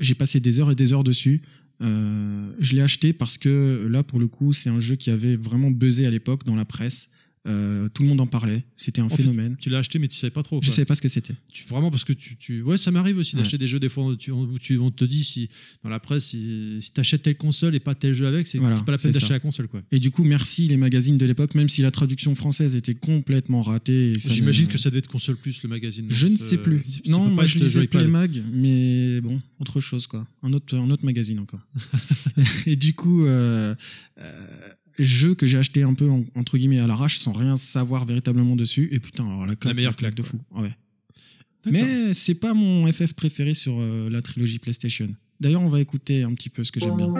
J'ai 0.00 0.14
passé 0.14 0.40
des 0.40 0.60
heures 0.60 0.70
et 0.70 0.74
des 0.74 0.92
heures 0.92 1.04
dessus. 1.04 1.40
Je 1.80 2.74
l'ai 2.74 2.82
acheté 2.82 3.12
parce 3.12 3.38
que 3.38 3.86
là, 3.90 4.02
pour 4.02 4.18
le 4.20 4.26
coup, 4.26 4.52
c'est 4.52 4.70
un 4.70 4.80
jeu 4.80 4.96
qui 4.96 5.10
avait 5.10 5.36
vraiment 5.36 5.70
buzzé 5.70 6.06
à 6.06 6.10
l'époque 6.10 6.44
dans 6.44 6.54
la 6.56 6.64
presse. 6.64 7.08
Euh, 7.46 7.90
tout 7.92 8.02
le 8.04 8.08
monde 8.08 8.22
en 8.22 8.26
parlait. 8.26 8.64
C'était 8.74 9.02
un 9.02 9.04
En 9.04 9.08
fait, 9.10 9.16
phénomène. 9.22 9.54
Tu 9.60 9.68
l'as 9.68 9.78
acheté, 9.78 9.98
mais 9.98 10.08
tu 10.08 10.16
savais 10.16 10.30
pas 10.30 10.42
trop. 10.42 10.60
Je 10.62 10.68
quoi. 10.68 10.74
savais 10.76 10.86
pas 10.86 10.94
ce 10.94 11.02
que 11.02 11.08
c'était. 11.08 11.34
Tu, 11.52 11.64
vraiment 11.64 11.90
parce 11.90 12.04
que 12.04 12.14
tu, 12.14 12.36
tu... 12.36 12.62
ouais 12.62 12.78
ça 12.78 12.90
m'arrive 12.90 13.18
aussi 13.18 13.36
Ouais. 13.36 13.42
d'acheter 13.42 13.58
des 13.58 13.68
jeux 13.68 13.78
des 13.78 13.90
fois 13.90 14.14
tu, 14.18 14.30
où 14.30 14.58
tu- 14.58 14.78
on 14.78 14.90
te 14.90 15.04
dit 15.04 15.22
si 15.24 15.50
dans 15.82 15.90
la 15.90 16.00
presse 16.00 16.24
si, 16.28 16.78
si 16.80 16.90
t'achètes 16.90 17.20
telle 17.22 17.36
console 17.36 17.74
et 17.74 17.80
pas 17.80 17.94
tel 17.94 18.14
jeu 18.14 18.26
avec 18.26 18.46
c'est 18.46 18.56
Voilà, 18.56 18.80
pas 18.80 18.92
la 18.92 18.98
peine 18.98 19.12
d'acheter 19.12 19.34
la 19.34 19.40
console 19.40 19.68
quoi 19.68 19.82
Et 19.92 20.00
du 20.00 20.10
coup, 20.10 20.24
merci 20.24 20.68
les 20.68 20.78
magazines 20.78 21.18
de 21.18 21.26
l'époque, 21.26 21.54
même 21.54 21.68
si 21.68 21.82
la 21.82 21.90
traduction 21.90 22.34
française 22.34 22.76
était 22.76 22.94
complètement 22.94 23.60
ratée. 23.60 24.14
j'imagine 24.16 24.66
ne- 24.66 24.70
que 24.72 24.78
ça 24.78 24.88
devait 24.88 25.00
être 25.00 25.08
console 25.08 25.36
plus 25.36 25.62
le 25.62 25.68
magazine 25.68 26.06
Je 26.08 26.26
ne 26.28 26.36
sais 26.38 26.56
plus. 26.56 26.80
Non, 27.08 27.28
moi 27.28 27.44
je 27.44 27.58
lisais. 27.58 27.86
Play 27.88 28.06
Mag, 28.06 28.42
mais 28.52 29.20
bon, 29.20 29.38
autre 29.60 29.80
chose 29.82 30.06
quoi. 30.06 30.26
Un 30.42 30.52
autre, 30.54 30.74
un 30.76 30.88
autre 30.90 31.04
magazine 31.04 31.38
encore. 31.40 31.60
et 32.66 32.76
du 32.76 32.94
coup, 32.94 33.26
euh, 33.26 33.74
euh, 34.18 34.46
jeu 34.98 35.34
que 35.34 35.46
j'ai 35.46 35.58
acheté 35.58 35.82
un 35.82 35.94
peu 35.94 36.08
en- 36.08 36.24
entre 36.34 36.56
guillemets 36.58 36.80
à 36.80 36.86
l'arrache 36.86 37.16
sans 37.18 37.32
rien 37.32 37.56
savoir 37.56 38.04
véritablement 38.06 38.56
dessus. 38.56 38.88
Et 38.92 39.00
putain, 39.00 39.24
alors 39.26 39.46
la, 39.46 39.56
claque, 39.56 39.74
meilleure 39.74 39.96
claque, 39.96 40.14
de 40.14 40.22
fou. 40.22 40.38
Ouais. 40.54 40.70
Mais 41.66 42.12
c'est 42.12 42.34
pas 42.34 42.52
mon 42.54 42.90
FF 42.92 43.14
préféré 43.14 43.54
sur 43.54 43.80
euh, 43.80 44.10
la 44.10 44.20
trilogie 44.22 44.58
PlayStation. 44.58 45.08
D'ailleurs, 45.40 45.62
on 45.62 45.70
va 45.70 45.80
écouter 45.80 46.22
un 46.22 46.32
petit 46.34 46.50
peu 46.50 46.62
ce 46.62 46.70
que 46.70 46.78
j'aime 46.80 46.96
bien. 46.96 47.12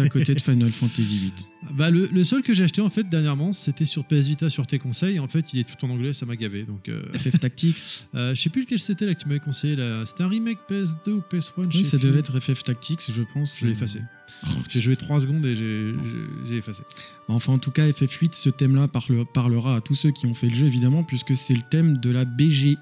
À 0.00 0.08
côté 0.08 0.34
de 0.34 0.40
Final 0.40 0.72
Fantasy 0.72 1.02
VIII. 1.16 1.32
bah 1.74 1.90
le, 1.90 2.08
le 2.12 2.24
seul 2.24 2.42
que 2.42 2.54
j'ai 2.54 2.64
acheté 2.64 2.80
en 2.80 2.90
fait 2.90 3.08
dernièrement 3.08 3.52
c'était 3.52 3.84
sur 3.84 4.04
PS 4.04 4.26
Vita 4.28 4.50
sur 4.50 4.66
tes 4.66 4.78
conseils 4.78 5.18
en 5.20 5.28
fait 5.28 5.52
il 5.52 5.60
est 5.60 5.64
tout 5.64 5.84
en 5.84 5.90
anglais 5.90 6.12
ça 6.12 6.26
m'a 6.26 6.36
gavé 6.36 6.62
donc 6.64 6.88
euh, 6.88 7.02
FF 7.14 7.38
Tactics. 7.40 7.76
euh, 8.14 8.34
je 8.34 8.40
sais 8.40 8.50
plus 8.50 8.62
lequel 8.62 8.78
c'était 8.78 9.06
là 9.06 9.14
que 9.14 9.20
tu 9.20 9.28
m'avais 9.28 9.40
conseillé 9.40 9.76
là 9.76 10.04
c'était 10.06 10.22
un 10.24 10.28
remake 10.28 10.58
PS2 10.70 11.10
ou 11.10 11.22
PS1 11.30 11.70
je 11.70 11.78
Oui, 11.78 11.84
ça 11.84 11.98
plus. 11.98 12.06
devait 12.08 12.20
être 12.20 12.38
FF 12.40 12.62
Tactics, 12.62 13.02
je 13.14 13.22
pense. 13.34 13.58
je 13.60 13.66
l'ai 13.66 13.72
effacé 13.72 14.00
Oh, 14.44 14.48
j'ai 14.68 14.80
joué 14.80 14.96
3 14.96 15.20
secondes 15.20 15.44
et 15.46 15.54
j'ai- 15.54 16.56
effacé 16.56 16.82
Enfin, 17.28 17.52
en 17.52 17.58
tout 17.58 17.70
cas, 17.70 17.88
FF8, 17.88 18.30
ce 18.34 18.50
thème-là 18.50 18.88
parle- 18.88 19.24
parlera 19.32 19.76
à 19.76 19.80
tous 19.80 19.94
ceux 19.94 20.10
qui 20.10 20.26
ont 20.26 20.34
fait 20.34 20.48
le 20.48 20.54
jeu, 20.56 20.66
évidemment, 20.66 21.04
puisque 21.04 21.36
c'est 21.36 21.54
le 21.54 21.62
thème 21.62 21.98
de 21.98 22.10
la 22.10 22.24
BGU, 22.24 22.76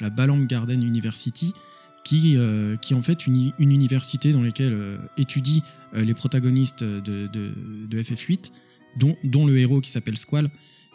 la 0.00 0.08
Balamb 0.10 0.46
Garden 0.46 0.80
University, 0.82 1.52
qui, 2.04 2.36
euh, 2.36 2.76
qui 2.76 2.92
est 2.92 2.96
en 2.96 3.02
fait 3.02 3.26
une, 3.26 3.52
université 3.58 4.32
dans 4.32 4.42
laquelle 4.42 4.72
euh, 4.72 4.98
étudient 5.16 5.62
euh, 5.94 6.04
les 6.04 6.14
protagonistes 6.14 6.82
de, 6.82 7.26
de- 7.26 7.52
de 7.88 8.02
FF8, 8.02 8.50
dont, 8.96 9.16
dont 9.24 9.46
le 9.46 9.58
héros 9.58 9.80
qui 9.80 9.90
s'appelle 9.90 10.16
Squall. 10.16 10.50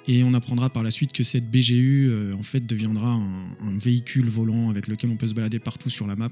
Et 0.08 0.24
on 0.24 0.34
apprendra 0.34 0.70
par 0.70 0.84
la 0.84 0.92
suite 0.92 1.14
que 1.14 1.24
cette 1.24 1.50
BGU, 1.50 2.12
en 2.38 2.44
fait, 2.44 2.66
deviendra 2.68 3.14
un, 3.14 3.78
véhicule 3.80 4.28
volant 4.28 4.70
avec 4.70 4.88
lequel 4.88 5.10
on 5.10 5.18
peut 5.18 5.28
se 5.28 5.34
balader 5.34 5.58
partout 5.58 5.90
sur 5.90 6.06
la 6.06 6.16
map. 6.16 6.30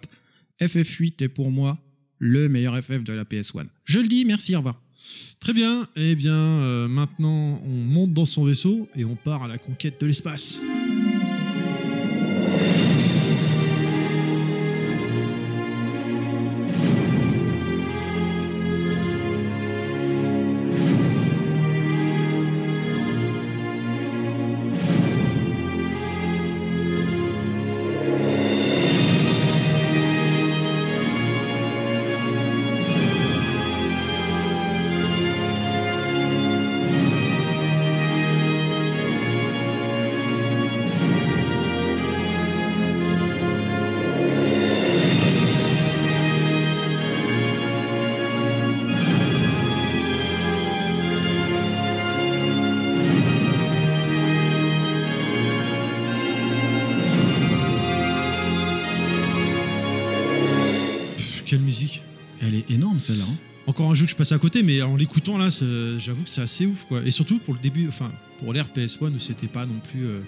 FF8 0.62 1.24
est 1.24 1.28
pour 1.28 1.50
moi 1.50 1.80
le 2.20 2.50
meilleur 2.50 2.78
FF 2.78 3.04
de 3.04 3.14
la 3.14 3.24
PS1. 3.24 3.66
Je 3.86 3.98
le 4.00 4.08
dis, 4.08 4.26
merci, 4.26 4.54
au 4.54 4.60
revoir. 4.60 4.80
Très 5.40 5.54
bien, 5.54 5.88
eh 5.96 6.16
bien 6.16 6.88
maintenant 6.88 7.60
on 7.66 7.70
monte 7.84 8.14
dans 8.14 8.26
son 8.26 8.46
vaisseau 8.46 8.88
et 8.96 9.06
on 9.06 9.16
part 9.16 9.42
à 9.44 9.48
la 9.48 9.58
conquête 9.58 10.00
de 10.00 10.06
l'espace. 10.06 10.60
Quelle 61.54 61.62
musique 61.62 62.02
Elle 62.42 62.56
est 62.56 62.70
énorme, 62.72 63.00
celle-là. 63.00 63.26
hein. 63.30 63.38
Encore 63.68 63.92
un 63.92 63.96
jeu 63.96 64.06
que 64.06 64.12
je 64.12 64.16
passais 64.16 64.34
à 64.36 64.40
côté, 64.40 64.64
mais 64.64 64.82
en 64.82 64.96
l'écoutant 64.98 65.38
là, 65.38 65.50
j'avoue 66.00 66.24
que 66.24 66.30
c'est 66.30 66.42
assez 66.42 66.66
ouf 66.66 66.86
quoi. 66.86 67.02
Et 67.06 67.12
surtout 67.12 67.38
pour 67.40 67.54
le 67.54 67.60
début, 67.62 67.88
enfin 67.88 68.12
pour 68.40 68.52
l'ère 68.54 68.68
PS1 68.76 69.14
où 69.16 69.20
c'était 69.20 69.48
pas 69.48 69.66
non 69.66 69.80
plus, 69.92 70.04
euh, 70.06 70.20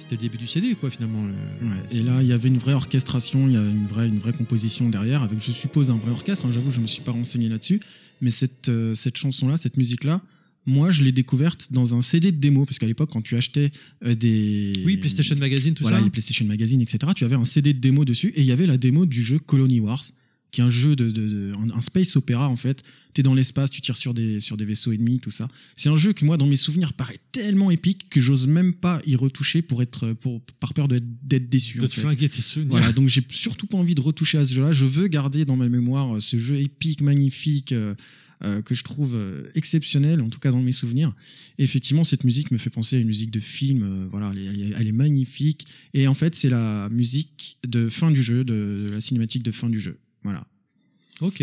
c'était 0.00 0.16
le 0.16 0.20
début 0.22 0.36
du 0.36 0.46
CD 0.48 0.74
quoi 0.74 0.90
finalement. 0.90 1.22
le- 1.24 1.68
Ouais, 1.68 1.76
et 1.92 2.02
là, 2.02 2.20
il 2.22 2.26
y 2.28 2.32
avait 2.32 2.48
une 2.48 2.58
vraie 2.58 2.74
orchestration, 2.74 3.46
il 3.48 3.54
y 3.54 3.56
a 3.56 3.62
une 3.62 3.86
vraie, 3.86 4.08
une 4.08 4.18
vraie 4.18 4.32
composition 4.34 4.88
derrière, 4.90 5.22
avec, 5.22 5.40
je 5.42 5.52
suppose, 5.52 5.90
un 5.90 5.96
vrai 5.96 6.10
orchestre. 6.10 6.44
hein, 6.44 6.50
J'avoue, 6.52 6.72
je 6.72 6.78
ne 6.78 6.82
me 6.82 6.86
suis 6.88 7.02
pas 7.02 7.12
renseigné 7.12 7.48
là-dessus. 7.48 7.80
Mais 8.20 8.30
cette, 8.32 8.68
euh, 8.68 8.92
cette 8.94 9.16
chanson-là, 9.16 9.56
cette 9.56 9.76
musique-là, 9.78 10.20
moi, 10.66 10.90
je 10.90 11.04
l'ai 11.04 11.12
découverte 11.12 11.72
dans 11.72 11.94
un 11.94 12.00
CD 12.02 12.32
de 12.32 12.36
démo, 12.38 12.64
parce 12.66 12.78
qu'à 12.78 12.86
l'époque, 12.86 13.10
quand 13.12 13.22
tu 13.22 13.36
achetais 13.36 13.70
euh, 14.04 14.14
des. 14.14 14.72
Oui, 14.84 14.96
PlayStation 14.98 15.36
Magazine, 15.36 15.72
tout 15.74 15.84
voilà, 15.84 15.98
ça. 15.98 16.04
les 16.04 16.10
PlayStation 16.10 16.44
Magazine, 16.46 16.80
etc., 16.82 16.98
tu 17.16 17.24
avais 17.24 17.36
un 17.36 17.44
CD 17.44 17.72
de 17.72 17.78
démo 17.80 18.04
dessus, 18.04 18.28
et 18.36 18.40
il 18.40 18.46
y 18.46 18.52
avait 18.52 18.66
la 18.66 18.76
démo 18.76 19.06
du 19.06 19.22
jeu 19.22 19.38
Colony 19.38 19.80
Wars, 19.80 20.04
qui 20.54 20.60
est 20.60 20.64
un 20.64 20.68
jeu 20.68 20.94
de, 20.96 21.10
de- 21.10 21.28
de- 21.28 21.52
un, 21.74 21.80
space 21.80 22.14
opéra 22.16 22.48
en 22.48 22.56
fait. 22.56 22.82
T'es 23.12 23.22
dans 23.22 23.34
l'espace, 23.34 23.70
tu 23.70 23.80
tires 23.80 23.96
sur 23.96 24.14
des 24.14 24.40
sur 24.40 24.56
des 24.56 24.64
vaisseaux 24.64 24.92
ennemis, 24.92 25.18
tout 25.20 25.30
ça. 25.30 25.48
C'est 25.76 25.88
un 25.88 25.96
jeu 25.96 26.12
qui 26.12 26.24
moi, 26.24 26.36
dans 26.36 26.46
mes 26.46 26.56
souvenirs, 26.56 26.92
paraît 26.92 27.18
tellement 27.32 27.70
épique 27.70 28.08
que 28.08 28.20
j'ose 28.20 28.46
même 28.46 28.72
pas 28.72 29.02
y 29.06 29.16
retoucher 29.16 29.62
pour 29.62 29.82
être 29.82 30.12
pour 30.14 30.40
par 30.60 30.72
peur 30.74 30.88
d'être 30.88 31.48
déçu. 31.48 31.78
de 31.78 31.84
en 31.84 31.88
te 31.88 31.92
fait. 31.94 32.00
flinguer 32.02 32.28
tes 32.28 32.40
souvenirs. 32.42 32.70
Voilà, 32.70 32.92
donc 32.92 33.08
j'ai 33.08 33.22
surtout 33.32 33.66
pas 33.66 33.76
envie 33.78 33.94
de 33.94 34.00
retoucher 34.00 34.38
à 34.38 34.44
ce 34.44 34.54
jeu-là. 34.54 34.72
Je 34.72 34.86
veux 34.86 35.08
garder 35.08 35.44
dans 35.44 35.56
ma 35.56 35.68
mémoire 35.68 36.16
euh, 36.16 36.20
ce 36.20 36.38
jeu 36.38 36.56
épique, 36.56 37.00
magnifique, 37.02 37.72
euh, 37.72 37.94
euh, 38.42 38.62
que 38.62 38.74
je 38.74 38.82
trouve 38.82 39.14
euh, 39.14 39.44
exceptionnelle, 39.54 40.20
en 40.20 40.28
tout 40.28 40.40
cas 40.40 40.50
dans 40.50 40.60
mes 40.60 40.72
souvenirs. 40.72 41.14
Et 41.58 41.62
effectivement, 41.62 42.02
cette 42.04 42.24
musique 42.24 42.50
me 42.50 42.58
fait 42.58 42.68
penser 42.70 42.96
à 42.96 42.98
une 42.98 43.06
musique 43.06 43.30
de 43.30 43.40
film. 43.40 43.82
euh, 43.84 44.06
voilà, 44.10 44.32
elle 44.34 44.38
est, 44.42 44.44
elle 44.46 44.60
est- 44.60 44.74
elle 44.76 44.86
est 44.88 44.92
magnifique. 44.92 45.66
Et 45.94 46.08
en 46.08 46.14
fait, 46.14 46.34
c'est 46.34 46.50
la 46.50 46.88
musique 46.90 47.58
de 47.66 47.88
fin 47.88 48.10
du 48.10 48.22
jeu, 48.24 48.42
de, 48.44 48.86
de 48.86 48.90
la 48.92 49.00
cinématique 49.00 49.44
de 49.44 49.52
fin 49.52 49.70
du 49.70 49.78
jeu. 49.78 49.98
Voilà. 50.24 50.44
Ok. 51.20 51.42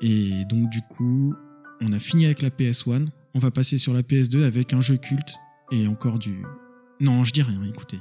Et 0.00 0.44
donc 0.44 0.70
du 0.70 0.80
coup, 0.82 1.34
on 1.80 1.92
a 1.92 1.98
fini 1.98 2.26
avec 2.26 2.42
la 2.42 2.50
PS1. 2.50 3.08
On 3.34 3.38
va 3.38 3.50
passer 3.50 3.78
sur 3.78 3.92
la 3.92 4.02
PS2 4.02 4.44
avec 4.44 4.72
un 4.72 4.80
jeu 4.80 4.96
culte 4.96 5.34
et 5.72 5.86
encore 5.88 6.18
du. 6.18 6.44
Non, 7.00 7.24
je 7.24 7.32
dis 7.32 7.42
rien. 7.42 7.62
Écoutez. 7.64 7.98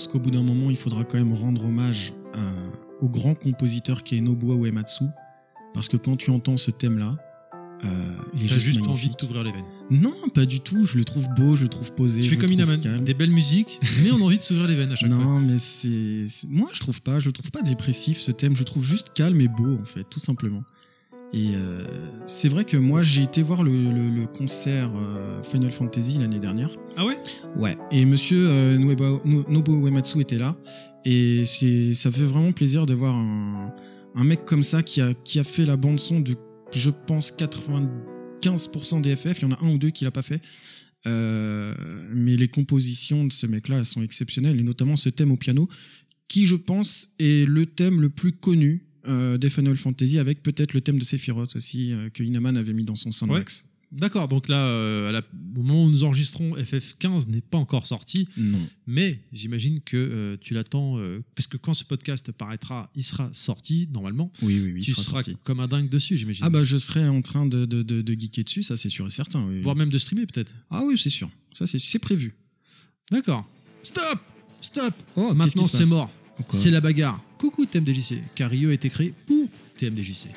Pense 0.00 0.12
qu'au 0.14 0.18
bout 0.18 0.30
d'un 0.30 0.42
moment, 0.42 0.70
il 0.70 0.76
faudra 0.76 1.04
quand 1.04 1.18
même 1.18 1.34
rendre 1.34 1.66
hommage 1.66 2.14
à- 2.32 3.04
au 3.04 3.08
grand 3.10 3.34
compositeur 3.34 4.02
qui 4.02 4.16
est 4.16 4.20
Nobuo 4.22 4.64
Uematsu, 4.64 5.04
parce 5.74 5.88
que 5.88 5.98
quand 5.98 6.16
tu 6.16 6.30
entends 6.30 6.56
ce 6.56 6.70
thème-là, 6.70 7.18
euh, 7.84 7.86
il 8.34 8.44
est 8.44 8.48
juste, 8.48 8.60
juste 8.60 8.80
magnifique. 8.80 8.90
envie 8.90 9.08
de 9.10 9.14
t'ouvrir 9.14 9.44
les 9.44 9.52
veines. 9.52 9.64
Non, 9.90 10.14
pas 10.34 10.46
du 10.46 10.60
tout. 10.60 10.86
Je 10.86 10.96
le 10.96 11.04
trouve 11.04 11.28
beau, 11.36 11.54
je 11.54 11.64
le 11.64 11.68
trouve 11.68 11.92
posé. 11.92 12.20
Tu 12.22 12.30
fais 12.30 12.36
comme 12.38 12.50
Inaman, 12.52 12.80
des 13.04 13.12
belles 13.12 13.30
musiques, 13.30 13.78
mais 14.02 14.10
on 14.10 14.16
a 14.16 14.22
envie 14.22 14.38
de 14.38 14.42
s'ouvrir 14.42 14.68
les 14.68 14.74
veines 14.74 14.92
à 14.92 14.96
chaque 14.96 15.12
fois. 15.12 15.22
Non, 15.22 15.38
mais 15.40 15.58
c'est 15.58 16.24
c'est- 16.28 16.48
moi 16.48 16.70
je 16.72 16.80
trouve 16.80 17.02
pas, 17.02 17.20
je 17.20 17.26
le 17.26 17.32
trouve 17.32 17.50
pas 17.50 17.60
dépressif 17.62 18.18
ce 18.20 18.32
thème. 18.32 18.54
Je 18.54 18.60
le 18.60 18.64
trouve 18.66 18.84
juste 18.84 19.12
calme 19.14 19.38
et 19.42 19.48
beau 19.48 19.76
en 19.80 19.84
fait, 19.84 20.04
tout 20.08 20.20
simplement. 20.20 20.62
Et 21.32 21.52
euh, 21.54 21.84
c'est 22.26 22.48
vrai 22.48 22.64
que 22.64 22.76
moi 22.76 23.02
j'ai 23.04 23.22
été 23.22 23.40
voir 23.42 23.62
le, 23.62 23.70
le- 23.70 24.08
le 24.10 24.26
concert 24.26 24.90
euh, 24.96 25.42
Final 25.44 25.70
Fantasy 25.70 26.18
l'année 26.18 26.40
dernière. 26.40 26.70
Ah 26.96 27.06
ouais? 27.06 27.16
Ouais. 27.56 27.76
Et 27.92 28.04
Monsieur 28.04 28.48
euh, 28.48 28.76
Nueba- 28.76 29.20
Uematsu 29.24 30.20
était 30.20 30.38
là, 30.38 30.56
et 31.04 31.44
ça 31.44 32.10
fait 32.10 32.24
vraiment 32.24 32.50
plaisir 32.52 32.84
de 32.86 32.94
voir 32.94 33.14
un, 33.14 33.72
un 34.16 34.24
mec 34.24 34.44
comme 34.44 34.62
ça 34.64 34.82
qui 34.82 35.00
a 35.00 35.14
qui 35.14 35.38
a 35.38 35.44
fait 35.44 35.64
la 35.66 35.76
bande 35.76 36.00
son 36.00 36.18
de, 36.20 36.34
je 36.72 36.90
pense 36.90 37.30
95% 37.32 39.00
des 39.00 39.14
FF. 39.16 39.38
Il 39.38 39.42
y 39.42 39.44
en 39.44 39.52
a 39.52 39.58
un 39.64 39.72
ou 39.74 39.78
deux 39.78 39.90
qui 39.90 40.04
l'a 40.04 40.10
pas 40.10 40.22
fait. 40.22 40.40
Euh, 41.06 41.72
mais 42.12 42.36
les 42.36 42.48
compositions 42.48 43.24
de 43.24 43.32
ce 43.32 43.46
mec-là 43.46 43.84
sont 43.84 44.02
exceptionnelles, 44.02 44.58
et 44.58 44.62
notamment 44.62 44.96
ce 44.96 45.08
thème 45.08 45.30
au 45.32 45.36
piano, 45.36 45.68
qui 46.28 46.44
je 46.46 46.56
pense 46.56 47.08
est 47.18 47.48
le 47.48 47.66
thème 47.66 48.00
le 48.00 48.10
plus 48.10 48.32
connu 48.32 48.84
euh, 49.08 49.38
des 49.38 49.50
Final 49.50 49.76
Fantasy, 49.76 50.18
avec 50.18 50.42
peut-être 50.42 50.74
le 50.74 50.80
thème 50.80 50.98
de 50.98 51.04
Sephiroth 51.04 51.56
aussi 51.56 51.92
euh, 51.92 52.08
que 52.10 52.22
Inaman 52.22 52.56
avait 52.56 52.72
mis 52.72 52.84
dans 52.84 52.96
son 52.96 53.12
soundtracks. 53.12 53.64
D'accord, 53.92 54.28
donc 54.28 54.46
là, 54.46 54.64
euh, 54.66 55.08
à 55.08 55.12
la- 55.12 55.22
au 55.56 55.62
moment 55.62 55.84
où 55.84 55.90
nous 55.90 56.04
enregistrons, 56.04 56.54
FF15 56.54 57.26
n'est 57.28 57.40
pas 57.40 57.58
encore 57.58 57.88
sorti, 57.88 58.28
Non. 58.36 58.60
mais 58.86 59.18
j'imagine 59.32 59.80
que 59.80 59.96
euh, 59.96 60.36
tu 60.40 60.54
l'attends, 60.54 60.98
euh, 60.98 61.24
parce 61.34 61.48
que 61.48 61.56
quand 61.56 61.74
ce 61.74 61.82
podcast 61.82 62.30
paraîtra, 62.30 62.88
il 62.94 63.02
sera 63.02 63.28
sorti, 63.34 63.88
normalement. 63.92 64.30
Oui, 64.42 64.60
oui, 64.60 64.70
oui. 64.74 64.80
il 64.80 64.84
tu 64.84 64.92
sera 64.92 65.02
seras 65.02 65.22
sorti. 65.24 65.36
comme 65.42 65.58
un 65.58 65.66
dingue 65.66 65.88
dessus, 65.88 66.16
j'imagine. 66.16 66.44
Ah 66.46 66.50
bah 66.50 66.62
je 66.62 66.78
serai 66.78 67.08
en 67.08 67.20
train 67.20 67.46
de, 67.46 67.64
de, 67.64 67.82
de, 67.82 68.00
de 68.00 68.12
geeker 68.14 68.44
dessus, 68.44 68.62
ça 68.62 68.76
c'est 68.76 68.88
sûr 68.90 69.08
et 69.08 69.10
certain. 69.10 69.44
oui. 69.48 69.60
Voire 69.60 69.74
même 69.74 69.90
de 69.90 69.98
streamer, 69.98 70.26
peut-être. 70.26 70.52
Ah 70.70 70.82
oui, 70.84 70.96
c'est 70.96 71.10
sûr. 71.10 71.28
Ça 71.52 71.66
c'est 71.66 71.80
c'est 71.80 71.98
prévu. 71.98 72.36
D'accord. 73.10 73.44
Stop 73.82 74.20
Stop 74.60 74.94
Oh, 75.16 75.34
Maintenant, 75.34 75.66
c'est 75.66 75.86
mort. 75.86 76.12
C'est 76.50 76.70
la 76.70 76.80
bagarre. 76.80 77.20
Coucou 77.40 77.64
TMDJC, 77.64 78.22
car 78.34 78.50
Rio 78.50 78.68
a 78.68 78.74
été 78.74 78.90
créé 78.90 79.14
pour 79.26 79.48
TMDJC. 79.78 80.28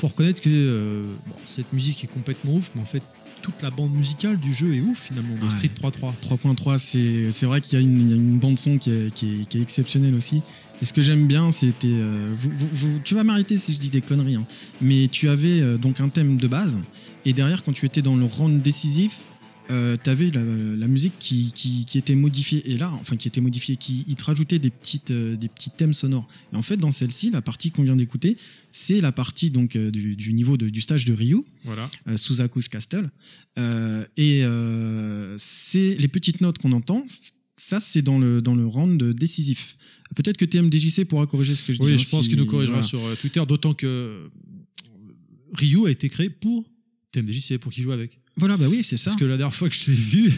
Faut 0.00 0.08
reconnaître 0.08 0.40
que 0.42 0.48
euh, 0.50 1.02
bon, 1.26 1.34
cette 1.44 1.72
musique 1.72 2.04
est 2.04 2.08
complètement 2.08 2.54
ouf, 2.56 2.70
mais 2.74 2.82
en 2.82 2.86
fait, 2.86 3.02
toute 3.42 3.62
la 3.62 3.70
bande 3.70 3.92
musicale 3.94 4.38
du 4.38 4.52
jeu 4.52 4.74
est 4.74 4.80
ouf 4.80 5.04
finalement, 5.08 5.34
de 5.36 5.44
Ouais. 5.44 5.50
Street 5.50 5.70
3.3. 5.74 6.12
3.3, 6.22 6.78
c'est 6.78 7.30
c'est 7.30 7.46
vrai 7.46 7.60
qu'il 7.60 7.78
y 7.78 7.82
a 7.82 7.84
une, 7.84 8.00
il 8.00 8.08
y 8.10 8.12
a 8.12 8.16
une 8.16 8.38
bande 8.38 8.58
son 8.58 8.76
qui 8.78 8.90
est, 8.90 9.14
qui, 9.14 9.40
est, 9.40 9.44
qui 9.48 9.58
est 9.58 9.62
exceptionnelle 9.62 10.14
aussi. 10.14 10.42
Et 10.82 10.84
ce 10.84 10.92
que 10.92 11.00
j'aime 11.00 11.26
bien, 11.26 11.50
c'était. 11.52 11.86
euh, 11.90 12.26
vous- 12.36 12.50
vous- 12.54 12.68
vous- 12.72 12.98
tu 13.02 13.14
vas 13.14 13.24
m'arrêter 13.24 13.56
si 13.56 13.72
je 13.72 13.78
dis 13.78 13.88
des 13.88 14.02
conneries, 14.02 14.34
hein, 14.34 14.44
mais 14.82 15.08
tu 15.10 15.28
avais 15.30 15.60
euh, 15.60 15.78
donc 15.78 16.00
un 16.00 16.08
thème 16.10 16.36
de 16.36 16.46
base, 16.48 16.78
et 17.24 17.32
derrière, 17.32 17.62
quand 17.62 17.72
tu 17.72 17.86
étais 17.86 18.02
dans 18.02 18.16
le 18.16 18.24
round 18.26 18.60
décisif, 18.60 19.20
euh, 19.70 19.96
tu 20.02 20.08
avais 20.10 20.30
la, 20.30 20.42
la 20.44 20.88
musique 20.88 21.14
qui, 21.18 21.52
qui, 21.52 21.84
qui 21.84 21.98
était 21.98 22.14
modifiée. 22.14 22.62
Et 22.70 22.76
là, 22.76 22.92
enfin, 23.00 23.16
qui 23.16 23.26
était 23.28 23.40
modifiée, 23.40 23.76
qui 23.76 24.04
il 24.06 24.16
te 24.16 24.24
rajoutait 24.24 24.58
des, 24.58 24.70
petites, 24.70 25.10
euh, 25.10 25.36
des 25.36 25.48
petits 25.48 25.70
thèmes 25.70 25.94
sonores. 25.94 26.28
Et 26.52 26.56
en 26.56 26.62
fait, 26.62 26.76
dans 26.76 26.90
celle-ci, 26.90 27.30
la 27.30 27.42
partie 27.42 27.70
qu'on 27.70 27.82
vient 27.82 27.96
d'écouter, 27.96 28.36
c'est 28.72 29.00
la 29.00 29.12
partie 29.12 29.50
donc, 29.50 29.74
euh, 29.76 29.90
du, 29.90 30.16
du 30.16 30.32
niveau 30.32 30.56
de- 30.56 30.68
du 30.68 30.80
stage 30.80 31.04
de 31.04 31.12
Ryu 31.12 31.38
Voilà. 31.64 31.90
euh, 32.08 32.16
Suzaku's 32.16 32.68
Castle. 32.68 33.10
Euh, 33.58 34.04
et 34.16 34.42
c'est 35.38 35.96
les 35.98 36.08
petites 36.08 36.40
notes 36.40 36.58
qu'on 36.58 36.72
entend. 36.72 37.04
Ça, 37.58 37.80
c'est 37.80 38.02
dans 38.02 38.18
le, 38.18 38.42
dans 38.42 38.54
le 38.54 38.66
round 38.66 39.02
décisif. 39.14 39.76
Peut-être 40.14 40.36
que 40.36 40.44
TMDJC 40.44 41.06
pourra 41.06 41.26
corriger 41.26 41.54
ce 41.54 41.62
que 41.62 41.72
je 41.72 41.78
dis. 41.78 41.86
Oui, 41.86 41.94
hein, 41.94 41.96
je 41.96 42.08
pense 42.10 42.24
si- 42.24 42.28
qu'il 42.28 42.38
nous 42.38 42.46
corrigera 42.46 42.80
voilà. 42.80 42.86
sur 42.86 43.00
Twitter, 43.18 43.42
d'autant 43.48 43.72
que 43.74 44.28
Ryu 45.54 45.86
a 45.86 45.90
été 45.90 46.08
créé 46.08 46.28
pour 46.30 46.64
TMDJC, 47.12 47.58
pour 47.58 47.72
qu'il 47.72 47.82
joue 47.82 47.92
avec. 47.92 48.18
Voilà, 48.38 48.56
bah 48.56 48.66
oui, 48.68 48.84
c'est 48.84 48.96
ça. 48.96 49.10
Parce 49.10 49.20
que 49.20 49.24
la 49.24 49.36
dernière 49.36 49.54
fois 49.54 49.68
que 49.68 49.74
je 49.74 49.90
l'ai 49.90 49.96
vu, 49.96 50.32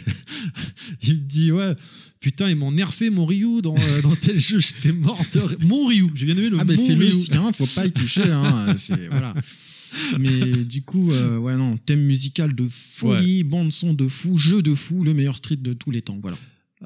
il 1.03 1.15
me 1.15 1.21
dit 1.23 1.51
Ouais, 1.51 1.75
putain, 2.19 2.49
ils 2.49 2.55
m'ont 2.55 2.71
nerfé 2.71 3.09
mon 3.09 3.25
Ryu 3.25 3.61
dans, 3.61 3.75
euh, 3.75 4.01
dans 4.01 4.15
tel 4.15 4.39
jeu, 4.39 4.59
j'étais 4.59 4.91
mort. 4.93 5.19
de. 5.33 5.65
Mon 5.65 5.85
Ryu, 5.87 6.07
j'ai 6.15 6.25
bien 6.25 6.37
aimé 6.37 6.49
le 6.49 6.59
Ah, 6.59 6.63
bah 6.63 6.75
c'est 6.77 6.95
le 6.95 7.11
sien, 7.11 7.51
faut 7.51 7.65
pas 7.67 7.85
y 7.85 7.91
toucher. 7.91 8.23
Hein, 8.31 8.73
voilà. 9.11 9.33
Mais 10.19 10.63
du 10.65 10.83
coup, 10.83 11.11
euh, 11.11 11.37
ouais, 11.37 11.55
non, 11.57 11.77
thème 11.77 12.01
musical 12.03 12.53
de 12.53 12.67
folie, 12.69 13.43
bande-son 13.43 13.93
de 13.93 14.07
fou, 14.07 14.37
jeu 14.37 14.61
de 14.61 14.75
fou, 14.75 15.03
le 15.03 15.13
meilleur 15.13 15.35
street 15.37 15.57
de 15.57 15.73
tous 15.73 15.91
les 15.91 16.01
temps. 16.01 16.19
Voilà. 16.21 16.37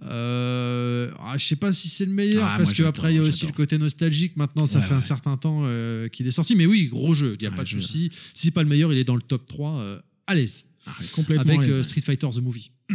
Euh, 0.01 1.11
ah, 1.19 1.35
je 1.37 1.45
sais 1.45 1.55
pas 1.55 1.71
si 1.71 1.89
c'est 1.89 2.05
le 2.05 2.11
meilleur 2.11 2.43
Ah, 2.43 2.55
parce 2.57 2.73
que 2.73 2.81
après 2.83 3.13
il 3.13 3.17
y 3.17 3.19
a 3.19 3.21
aussi 3.21 3.45
le 3.45 3.51
côté 3.51 3.77
nostalgique. 3.77 4.35
Maintenant, 4.37 4.65
ça 4.65 4.79
Ouais, 4.79 4.85
fait 4.85 4.93
un 4.95 5.01
certain 5.01 5.37
temps 5.37 5.61
euh, 5.65 6.07
qu'il 6.07 6.25
est 6.25 6.31
sorti, 6.31 6.55
mais 6.55 6.65
oui, 6.65 6.87
gros 6.87 7.13
jeu, 7.13 7.35
il 7.39 7.43
y 7.43 7.45
a 7.45 7.51
Ouais, 7.51 7.55
pas 7.55 7.63
de 7.63 7.69
souci. 7.69 8.09
Si 8.33 8.47
c'est 8.47 8.51
pas 8.51 8.63
le 8.63 8.69
meilleur, 8.69 8.91
il 8.91 8.97
est 8.97 9.03
dans 9.03 9.15
le 9.15 9.21
top 9.21 9.45
3 9.47 9.77
euh, 9.79 9.99
à 10.27 10.33
l'aise 10.35 10.65
complètement. 11.13 11.53
avec 11.59 11.69
euh. 11.69 11.83
Street 11.83 12.01
Fighter 12.01 12.29
the 12.31 12.41
Movie. 12.41 12.71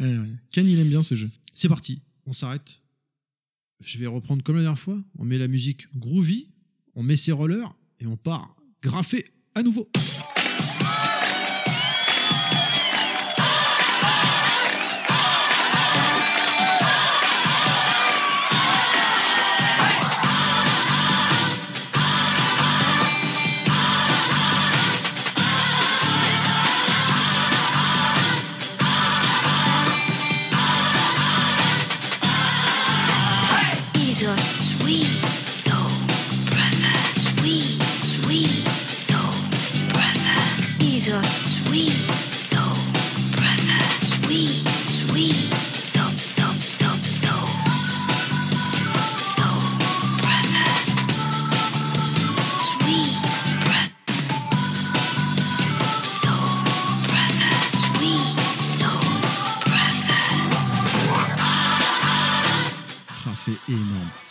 Ouais, 0.00 0.16
ouais. 0.16 0.28
Ken, 0.52 0.64
il 0.64 0.78
aime 0.78 0.88
bien 0.88 1.02
ce 1.02 1.16
jeu. 1.16 1.28
C'est 1.54 1.68
parti, 1.68 2.02
on 2.24 2.32
s'arrête. 2.32 2.80
Je 3.80 3.98
vais 3.98 4.06
reprendre 4.06 4.44
comme 4.44 4.54
la 4.54 4.62
dernière 4.62 4.78
fois. 4.78 4.96
On 5.18 5.24
met 5.24 5.38
la 5.38 5.48
musique 5.48 5.92
groovy, 5.96 6.46
on 6.94 7.02
met 7.02 7.16
ses 7.16 7.32
rollers 7.32 7.74
et 7.98 8.06
on 8.06 8.16
part 8.16 8.54
graffer 8.80 9.24
à 9.56 9.62
nouveau. 9.64 9.90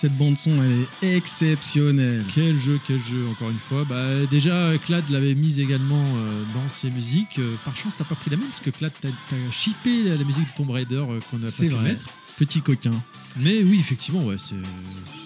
Cette 0.08 0.18
bande 0.18 0.38
son, 0.38 0.52
elle 0.64 0.86
est 1.10 1.18
exceptionnelle. 1.18 2.24
Quel 2.34 2.58
jeu, 2.58 2.80
quel 2.88 2.98
jeu, 2.98 3.28
encore 3.30 3.50
une 3.50 3.58
fois. 3.58 3.84
Bah, 3.84 4.06
déjà, 4.32 4.72
Clad 4.86 5.04
l'avait 5.10 5.36
mise 5.36 5.60
également 5.60 6.02
euh, 6.02 6.44
dans 6.54 6.70
ses 6.70 6.90
musiques. 6.90 7.40
Euh, 7.40 7.56
par 7.66 7.76
chance, 7.76 7.92
t'as 7.98 8.06
pas 8.06 8.16
pris 8.16 8.30
la 8.30 8.38
même 8.38 8.46
parce 8.48 8.62
que 8.62 8.70
Clad, 8.70 8.94
t'as 9.02 9.10
chippé 9.52 10.04
la, 10.06 10.16
la 10.16 10.24
musique 10.24 10.46
de 10.46 10.56
Tomb 10.56 10.70
Raider 10.72 10.96
euh, 10.96 11.20
qu'on 11.30 11.44
a 11.44 11.48
pas 11.48 11.52
pu 11.52 11.68
vrai. 11.68 11.84
mettre. 11.90 12.06
Petit 12.38 12.62
coquin. 12.62 12.94
Mais 13.36 13.62
oui, 13.64 13.80
effectivement, 13.82 14.24
ouais, 14.24 14.38
c'est. 14.38 14.56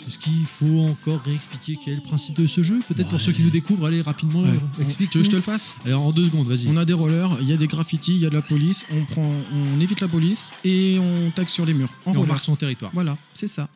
Est-ce 0.08 0.18
qu'il 0.18 0.46
faut 0.48 0.80
encore 0.90 1.22
réexpliquer 1.26 1.78
quel 1.86 1.94
est 1.94 1.98
le 1.98 2.02
principe 2.02 2.36
de 2.42 2.48
ce 2.48 2.64
jeu? 2.64 2.80
Peut-être 2.88 3.10
pour 3.10 3.22
ceux 3.22 3.34
qui 3.34 3.44
nous 3.44 3.52
découvrent, 3.52 3.86
allez 3.86 4.02
rapidement, 4.02 4.42
Ouais. 4.42 4.50
explique. 4.82 5.12
Tu 5.12 5.20
veux 5.20 5.22
que 5.22 5.26
je 5.28 5.32
te 5.32 5.36
le 5.36 5.44
fasse 5.44 5.76
Alors 5.86 6.02
en 6.02 6.12
deux 6.12 6.26
secondes, 6.26 6.48
vas-y. 6.48 6.66
On 6.70 6.76
a 6.78 6.86
des 6.86 6.94
rollers, 6.94 7.38
il 7.40 7.48
y 7.48 7.54
a 7.54 7.58
des 7.58 7.68
graffitis, 7.68 8.16
il 8.16 8.22
y 8.22 8.26
a 8.26 8.32
de 8.32 8.34
la 8.36 8.42
police, 8.42 8.88
on 8.92 9.06
prend, 9.06 9.32
on 9.54 9.80
évite 9.80 10.02
la 10.02 10.08
police 10.08 10.50
et 10.66 10.98
on 11.00 11.30
taxe 11.30 11.54
sur 11.54 11.68
les 11.68 11.76
murs. 11.76 11.94
En 12.08 12.16
Et 12.16 12.18
on 12.18 12.26
marque 12.26 12.44
son 12.44 12.56
territoire. 12.56 12.90
Voilà, 12.96 13.16
c'est 13.36 13.46
ça. 13.48 13.70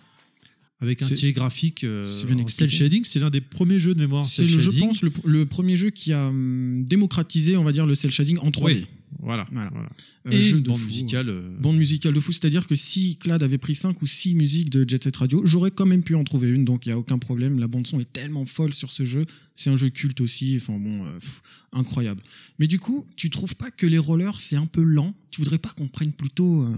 Avec 0.82 1.02
un 1.02 1.06
style 1.06 1.32
graphique 1.34 1.84
euh, 1.86 2.12
c'est 2.12 2.28
bien 2.28 2.38
en 2.38 2.48
cel 2.48 2.70
shading, 2.70 3.04
c'est 3.06 3.20
l'un 3.20 3.30
des 3.30 3.40
premiers 3.42 3.80
jeux 3.80 3.94
de 3.96 4.00
mémoire 4.00 4.28
C'est, 4.28 4.46
je 4.46 4.72
pense, 4.72 5.02
le, 5.04 5.12
le 5.24 5.46
premier 5.46 5.78
jeu 5.78 5.90
qui 5.90 6.12
a 6.12 6.28
hum, 6.28 6.84
démocratisé, 6.86 7.56
on 7.56 7.64
va 7.64 7.72
dire, 7.72 7.86
le 7.88 7.96
cel 7.96 8.12
shading 8.12 8.38
en 8.40 8.50
3D. 8.50 8.64
Oui. 8.66 8.86
Voilà. 9.22 9.48
Voilà. 9.54 9.70
voilà. 9.72 9.88
Euh, 10.28 10.32
Et 10.32 10.38
jeu 10.38 10.58
une 10.58 10.64
de 10.64 10.68
bande 10.68 10.78
fou. 10.78 10.88
musicale. 10.88 11.30
euh, 11.30 11.42
Bande 11.62 11.78
musicale 11.78 12.14
de 12.14 12.20
fou, 12.20 12.34
c'est-à-dire 12.34 12.68
que 12.68 12.76
si 12.76 13.16
Clad 13.16 13.42
avait 13.42 13.58
pris 13.58 13.74
5 13.74 14.02
ou 14.02 14.06
6 14.06 14.36
musiques 14.36 14.70
de 14.70 14.84
Jet 14.88 15.02
Set 15.02 15.16
Radio, 15.16 15.42
j'aurais 15.46 15.72
quand 15.72 15.86
même 15.86 16.04
pu 16.04 16.14
en 16.16 16.26
trouver 16.26 16.50
une, 16.50 16.66
donc 16.66 16.86
il 16.86 16.90
n'y 16.90 16.94
a 16.94 16.98
aucun 17.00 17.18
problème. 17.20 17.58
La 17.58 17.68
bande-son 17.68 18.02
est 18.02 18.12
tellement 18.12 18.46
folle 18.46 18.74
sur 18.74 18.92
ce 18.92 19.06
jeu. 19.06 19.26
C'est 19.56 19.70
un 19.70 19.78
jeu 19.78 19.90
culte 19.90 20.20
aussi, 20.20 20.58
enfin 20.62 20.78
bon, 20.78 21.06
euh, 21.06 21.20
pff, 21.20 21.42
incroyable. 21.72 22.22
Mais 22.60 22.68
du 22.68 22.78
coup, 22.80 23.06
tu 23.16 23.30
trouves 23.30 23.56
pas 23.56 23.72
que 23.72 23.88
les 23.88 23.98
rollers, 23.98 24.38
c'est 24.42 24.58
un 24.58 24.66
peu 24.68 24.84
lent? 24.84 25.14
Tu 25.32 25.40
voudrais 25.40 25.60
pas 25.60 25.70
qu'on 25.70 25.88
prenne 25.88 26.12
plutôt 26.12 26.64
euh, 26.64 26.76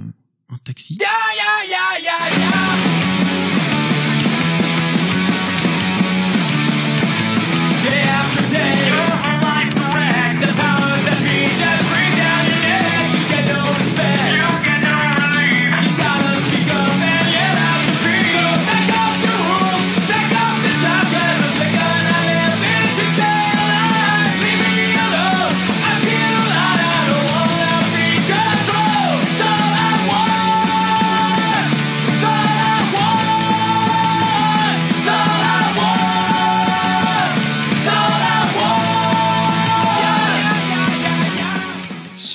un 0.50 0.58
taxi? 0.64 1.00
day 7.90 8.04
after 8.04 8.42
day. 8.54 8.92
Life 9.44 9.76
wreck, 9.94 10.40
the 10.42 10.54
power. 10.62 10.77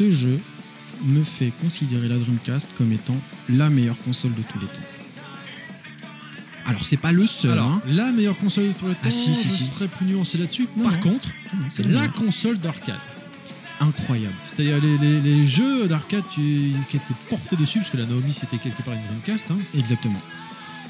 Ce 0.02 0.10
jeu 0.10 0.40
me 1.04 1.22
fait 1.22 1.52
considérer 1.60 2.08
la 2.08 2.16
Dreamcast 2.18 2.70
comme 2.76 2.90
étant 2.92 3.14
la 3.48 3.70
meilleure 3.70 3.98
console 4.00 4.32
de 4.34 4.42
tous 4.42 4.58
les 4.58 4.66
temps. 4.66 4.80
Alors, 6.66 6.84
c'est 6.84 6.96
pas 6.96 7.12
le 7.12 7.24
seul, 7.26 7.52
Alors, 7.52 7.66
hein. 7.70 7.82
la 7.86 8.10
meilleure 8.10 8.36
console 8.36 8.68
de 8.68 8.72
tous 8.72 8.88
les 8.88 8.94
temps, 8.94 9.00
Ah, 9.04 9.10
si, 9.12 9.32
si, 9.34 9.48
je 9.48 9.54
si. 9.54 9.64
serais 9.66 9.86
plus 9.86 10.06
nuancé 10.06 10.38
là-dessus. 10.38 10.66
Par 10.82 10.92
non. 10.92 10.98
contre, 10.98 11.28
c'est 11.68 11.86
la 11.86 12.08
console 12.08 12.58
d'arcade. 12.58 12.98
incroyable. 13.80 14.34
C'est-à-dire 14.44 14.80
les, 14.80 14.96
les- 14.98 15.20
les 15.20 15.44
jeux 15.44 15.86
d'arcade 15.88 16.22
qui 16.32 16.72
étaient 16.94 17.00
portés 17.28 17.56
dessus, 17.56 17.78
parce 17.80 17.90
que 17.90 17.96
la 17.96 18.06
Naomi 18.06 18.32
c'était 18.32 18.58
quelque 18.58 18.80
part 18.82 18.94
une 18.94 19.02
Dreamcast, 19.06 19.46
hein. 19.50 19.58
Exactement. 19.76 20.20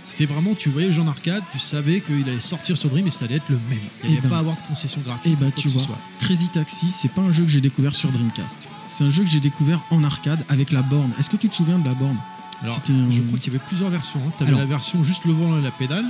C'était 0.05 0.26
vraiment, 0.26 0.55
tu 0.55 0.68
voyais 0.68 0.88
le 0.88 0.92
jeu 0.92 1.03
en 1.03 1.07
arcade, 1.09 1.42
tu 1.53 1.59
savais 1.59 2.00
qu'il 2.00 2.28
allait 2.28 2.40
sortir 2.40 2.76
sur 2.76 2.90
Dream 2.90 3.07
et 3.07 3.11
ça 3.11 3.24
allait 3.26 3.36
être 3.36 3.48
le 3.48 3.57
même. 3.70 3.78
Il 3.80 3.88
Eh 4.03 4.07
n'y 4.09 4.12
allait 4.14 4.22
ben. 4.22 4.28
pas 4.30 4.38
avoir 4.38 4.57
de 4.57 4.62
concession 4.62 5.00
graphique. 5.05 5.32
Eh 5.32 5.36
bah, 5.36 5.50
quoi 5.53 5.62
tu 5.62 5.68
vois, 5.68 5.82
soit. 5.82 5.98
Crazy 6.18 6.48
Taxi, 6.48 6.88
c'est 6.90 7.11
pas 7.11 7.22
un 7.22 7.32
jeu 7.32 7.44
que 7.44 7.50
j'ai 7.50 7.61
découvert 7.61 7.94
sur 7.94 8.11
Dreamcast. 8.11 8.68
C'est 8.90 9.05
un 9.05 9.11
jeu 9.11 9.22
que 9.24 9.30
j'ai 9.30 9.40
découvert 9.40 9.82
en 9.90 10.03
arcade 10.05 10.44
avec 10.48 10.72
la 10.72 10.82
borne. 10.82 11.11
Est-ce 11.18 11.30
que 11.30 11.36
tu 11.36 11.48
te 11.48 11.55
souviens 11.55 11.78
de 11.78 11.84
la 11.84 11.94
borne? 11.94 12.16
Alors, 12.62 12.74
C'était 12.76 12.92
un- 12.92 13.11
je 13.11 13.20
crois 13.22 13.38
qu'il 13.38 13.53
y 13.53 13.57
avait 13.57 13.64
plusieurs 13.66 13.90
versions. 13.90 14.20
Tu 14.36 14.42
avais 14.44 14.53
Alors- 14.53 14.61
la 14.61 14.66
version 14.66 15.03
juste 15.03 15.24
le 15.24 15.32
volant 15.32 15.59
et 15.59 15.62
la 15.62 15.70
pédale. 15.72 16.05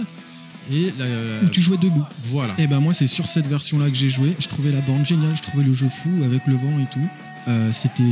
Et 0.71 0.93
la, 0.99 1.07
la- 1.09 1.43
Où 1.45 1.49
tu 1.49 1.61
jouais 1.61 1.77
debout. 1.77 2.05
Voilà. 2.27 2.55
Et 2.59 2.67
ben 2.69 2.79
moi, 2.79 2.95
c'est 2.95 3.07
sur 3.09 3.27
cette 3.27 3.49
version-là 3.49 3.89
que 3.91 3.97
j'ai 3.97 4.09
joué. 4.09 4.37
Je 4.39 4.47
trouvais 4.49 4.71
la 4.71 4.81
borne 4.81 5.05
géniale, 5.05 5.35
je 5.35 5.43
trouvais 5.43 5.65
le 5.65 5.73
jeu 5.73 5.89
fou 5.89 6.11
avec 6.25 6.47
le 6.47 6.55
vent 6.55 6.79
et 6.81 6.87
tout. 6.87 7.01
Euh, 7.49 7.73
c'était. 7.73 8.05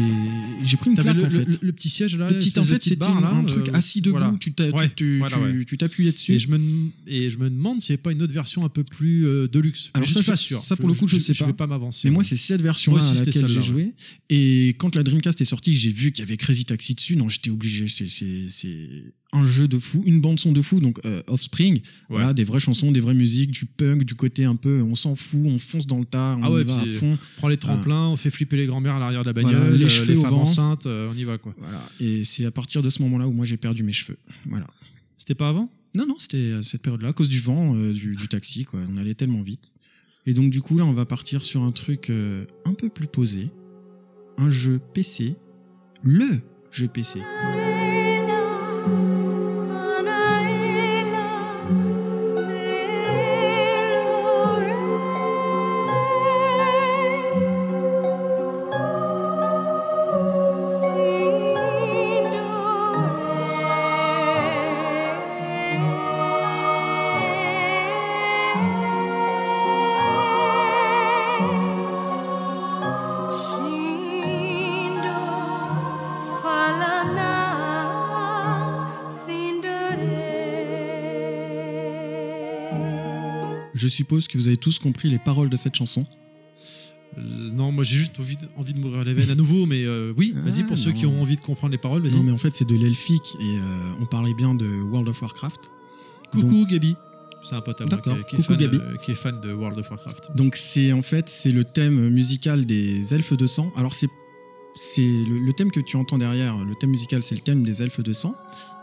J'ai 0.62 0.76
pris 0.76 0.90
une 0.90 0.96
claque 0.96 1.16
le, 1.16 1.24
en 1.24 1.30
fait. 1.30 1.44
le- 1.44 1.58
le 1.62 1.72
petit 1.72 1.88
siège 1.88 2.16
là. 2.16 2.30
Le 2.30 2.38
petit, 2.40 2.58
en 2.58 2.64
fait, 2.64 2.82
c'était 2.82 3.04
là, 3.04 3.30
un 3.32 3.44
truc 3.44 3.68
euh, 3.68 3.72
assis 3.74 4.00
debout, 4.00 4.18
voilà. 4.18 4.34
tu 4.40 4.52
t'as- 4.52 4.70
Ouais, 4.70 4.88
tu- 4.88 4.94
tu- 4.96 5.18
voilà, 5.18 5.36
tu- 5.36 5.42
ouais. 5.70 5.76
t'appuyais 5.78 6.10
dessus. 6.10 6.34
Et 6.34 6.38
je, 6.40 6.48
me, 6.48 6.58
et 7.06 7.30
je 7.30 7.38
me 7.38 7.48
demande 7.48 7.80
s'il 7.80 7.94
n'y 7.94 8.00
a 8.00 8.02
pas 8.02 8.10
une 8.10 8.22
autre 8.22 8.32
version 8.32 8.64
un 8.64 8.68
peu 8.68 8.82
plus 8.82 9.26
euh, 9.26 9.46
de 9.46 9.60
luxe. 9.60 9.90
Alors 9.94 10.02
Mais 10.02 10.08
je 10.08 10.14
ça, 10.14 10.22
suis 10.22 10.30
pas 10.32 10.34
je- 10.36 10.40
sûr. 10.42 10.62
ça, 10.64 10.74
pour 10.76 10.88
le 10.88 10.94
coup, 10.94 11.06
je 11.06 11.18
sais 11.18 11.32
Je 11.32 11.38
pas. 11.38 11.46
vais 11.46 11.52
pas 11.52 11.68
m'avancer. 11.68 12.08
Mais 12.08 12.14
moi, 12.14 12.24
c'est 12.24 12.36
cette 12.36 12.60
version-là 12.62 12.98
Moi 12.98 13.06
aussi, 13.08 13.22
à 13.22 13.24
laquelle 13.24 13.48
j'ai 13.48 13.62
joué. 13.62 13.92
Et 14.30 14.74
quand 14.78 14.96
la 14.96 15.04
Dreamcast 15.04 15.40
est 15.40 15.44
sortie, 15.44 15.76
j'ai 15.76 15.92
vu 15.92 16.10
qu'il 16.10 16.24
y 16.24 16.26
avait 16.26 16.36
Crazy 16.36 16.64
Taxi 16.64 16.94
dessus. 16.96 17.16
Non, 17.16 17.28
j'étais 17.28 17.50
obligé. 17.50 17.86
C'est 17.88 18.08
un 19.32 19.44
jeu 19.44 19.68
de 19.68 19.78
fou, 19.78 20.02
une 20.06 20.20
bande 20.20 20.40
son 20.40 20.52
de 20.52 20.60
fou. 20.62 20.80
Donc 20.80 21.00
euh, 21.04 21.22
Offspring, 21.28 21.80
voilà, 22.08 22.32
des 22.34 22.44
vraies 22.44 22.58
chansons, 22.60 22.90
des 22.92 23.00
vraies 23.00 23.14
musiques, 23.14 23.50
du 23.50 23.64
punk, 23.66 24.04
du 24.04 24.14
côté 24.14 24.44
un 24.44 24.56
peu, 24.56 24.82
on 24.82 24.94
s'en 24.94 25.14
fout, 25.14 25.40
on 25.46 25.58
fonce 25.58 25.86
dans 25.86 25.98
le 25.98 26.04
tas, 26.04 26.36
on 26.38 26.42
Ah 26.42 26.50
ouais, 26.50 26.62
y 26.62 26.64
va 26.64 26.78
à 26.78 26.84
fond. 26.84 27.12
On 27.12 27.38
prend 27.38 27.48
les 27.48 27.56
tremplins, 27.56 28.08
on 28.08 28.16
fait 28.16 28.30
flipper 28.30 28.56
les 28.56 28.66
grands-mères 28.66 28.94
à 28.96 28.98
l'arrière 28.98 29.22
de 29.22 29.26
la 29.28 29.32
bagnole, 29.32 29.54
Voilà, 29.54 29.76
les 29.76 29.84
euh, 29.84 29.88
cheveux 29.88 30.20
femmes 30.20 30.30
vent. 30.30 30.42
enceintes, 30.42 30.86
euh, 30.86 31.10
on 31.12 31.16
y 31.16 31.24
va 31.24 31.38
quoi. 31.38 31.54
Voilà. 31.58 31.80
Et 32.00 32.24
c'est 32.24 32.44
à 32.44 32.50
partir 32.50 32.82
de 32.82 32.88
ce 32.88 33.02
moment-là 33.02 33.28
où 33.28 33.32
moi 33.32 33.44
j'ai 33.44 33.56
perdu 33.56 33.82
mes 33.82 33.92
cheveux. 33.92 34.18
Voilà. 34.46 34.66
C'était 35.18 35.34
pas 35.36 35.48
avant? 35.50 35.70
Non, 35.94 36.06
non, 36.06 36.16
c'était 36.18 36.54
cette 36.62 36.82
période-là, 36.82 37.08
à 37.08 37.12
cause 37.12 37.28
du 37.28 37.40
vent, 37.40 37.74
du, 37.74 38.14
du 38.14 38.28
taxi, 38.28 38.64
quoi. 38.64 38.80
On 38.92 38.96
allait 38.96 39.14
tellement 39.14 39.42
vite. 39.42 39.74
Et 40.26 40.34
donc, 40.34 40.50
du 40.50 40.60
coup, 40.60 40.78
là, 40.78 40.84
on 40.84 40.92
va 40.92 41.04
partir 41.06 41.44
sur 41.44 41.62
un 41.62 41.72
truc 41.72 42.10
euh, 42.10 42.44
un 42.64 42.74
peu 42.74 42.88
plus 42.88 43.06
posé. 43.08 43.48
Un 44.38 44.50
jeu 44.50 44.80
PC. 44.94 45.34
Le 46.02 46.40
jeu 46.70 46.86
PC. 46.88 47.20
Je 83.80 83.88
suppose 83.88 84.28
que 84.28 84.36
vous 84.36 84.46
avez 84.48 84.58
tous 84.58 84.78
compris 84.78 85.08
les 85.08 85.18
paroles 85.18 85.48
de 85.48 85.56
cette 85.56 85.74
chanson. 85.74 86.04
Euh, 87.16 87.20
Non, 87.54 87.72
moi 87.72 87.82
j'ai 87.82 87.96
juste 87.96 88.20
envie 88.20 88.36
de, 88.36 88.46
envie 88.56 88.74
de 88.74 88.78
m'ouvrir 88.78 89.04
les 89.04 89.14
veines 89.14 89.30
à 89.30 89.34
nouveau, 89.34 89.64
mais 89.64 89.84
euh, 89.86 90.12
oui, 90.18 90.34
Ah, 90.36 90.40
vas-y 90.42 90.64
pour 90.64 90.76
ceux 90.76 90.92
qui 90.92 91.06
ont 91.06 91.20
envie 91.22 91.36
de 91.36 91.40
comprendre 91.40 91.72
les 91.72 91.78
paroles, 91.78 92.02
vas-y. 92.02 92.14
Non, 92.16 92.22
mais 92.22 92.32
en 92.32 92.36
fait, 92.38 92.54
c'est 92.54 92.68
de 92.68 92.76
l'elfique 92.76 93.28
et 93.40 93.56
euh, 93.58 94.02
on 94.02 94.06
parlait 94.06 94.34
bien 94.34 94.54
de 94.54 94.66
World 94.66 95.08
of 95.08 95.20
Warcraft. 95.22 95.60
Coucou 96.30 96.66
Gabi. 96.66 96.94
C'est 97.42 97.54
un 97.54 97.62
pote 97.62 97.80
à 97.80 97.86
moi 97.86 97.96
qui, 98.28 98.36
qui 98.36 98.42
est 98.42 98.44
fan, 98.44 98.56
Gabi. 98.58 98.78
qui 99.02 99.12
est 99.12 99.14
fan 99.14 99.40
de 99.40 99.50
World 99.54 99.78
of 99.78 99.88
Warcraft. 99.90 100.36
Donc 100.36 100.56
c'est 100.56 100.92
en 100.92 101.00
fait 101.00 101.26
c'est 101.30 101.52
le 101.52 101.64
thème 101.64 102.10
musical 102.10 102.66
des 102.66 103.14
elfes 103.14 103.32
de 103.32 103.46
sang. 103.46 103.72
Alors 103.78 103.94
c'est 103.94 104.10
c'est 104.74 105.02
le, 105.02 105.52
thème 105.52 105.70
que 105.70 105.80
tu 105.80 105.96
entends 105.96 106.18
derrière, 106.18 106.58
le 106.64 106.74
thème 106.74 106.90
musical 106.90 107.22
c'est 107.22 107.34
le 107.34 107.40
thème 107.40 107.64
des 107.64 107.82
elfes 107.82 108.00
de 108.00 108.12
sang, 108.12 108.34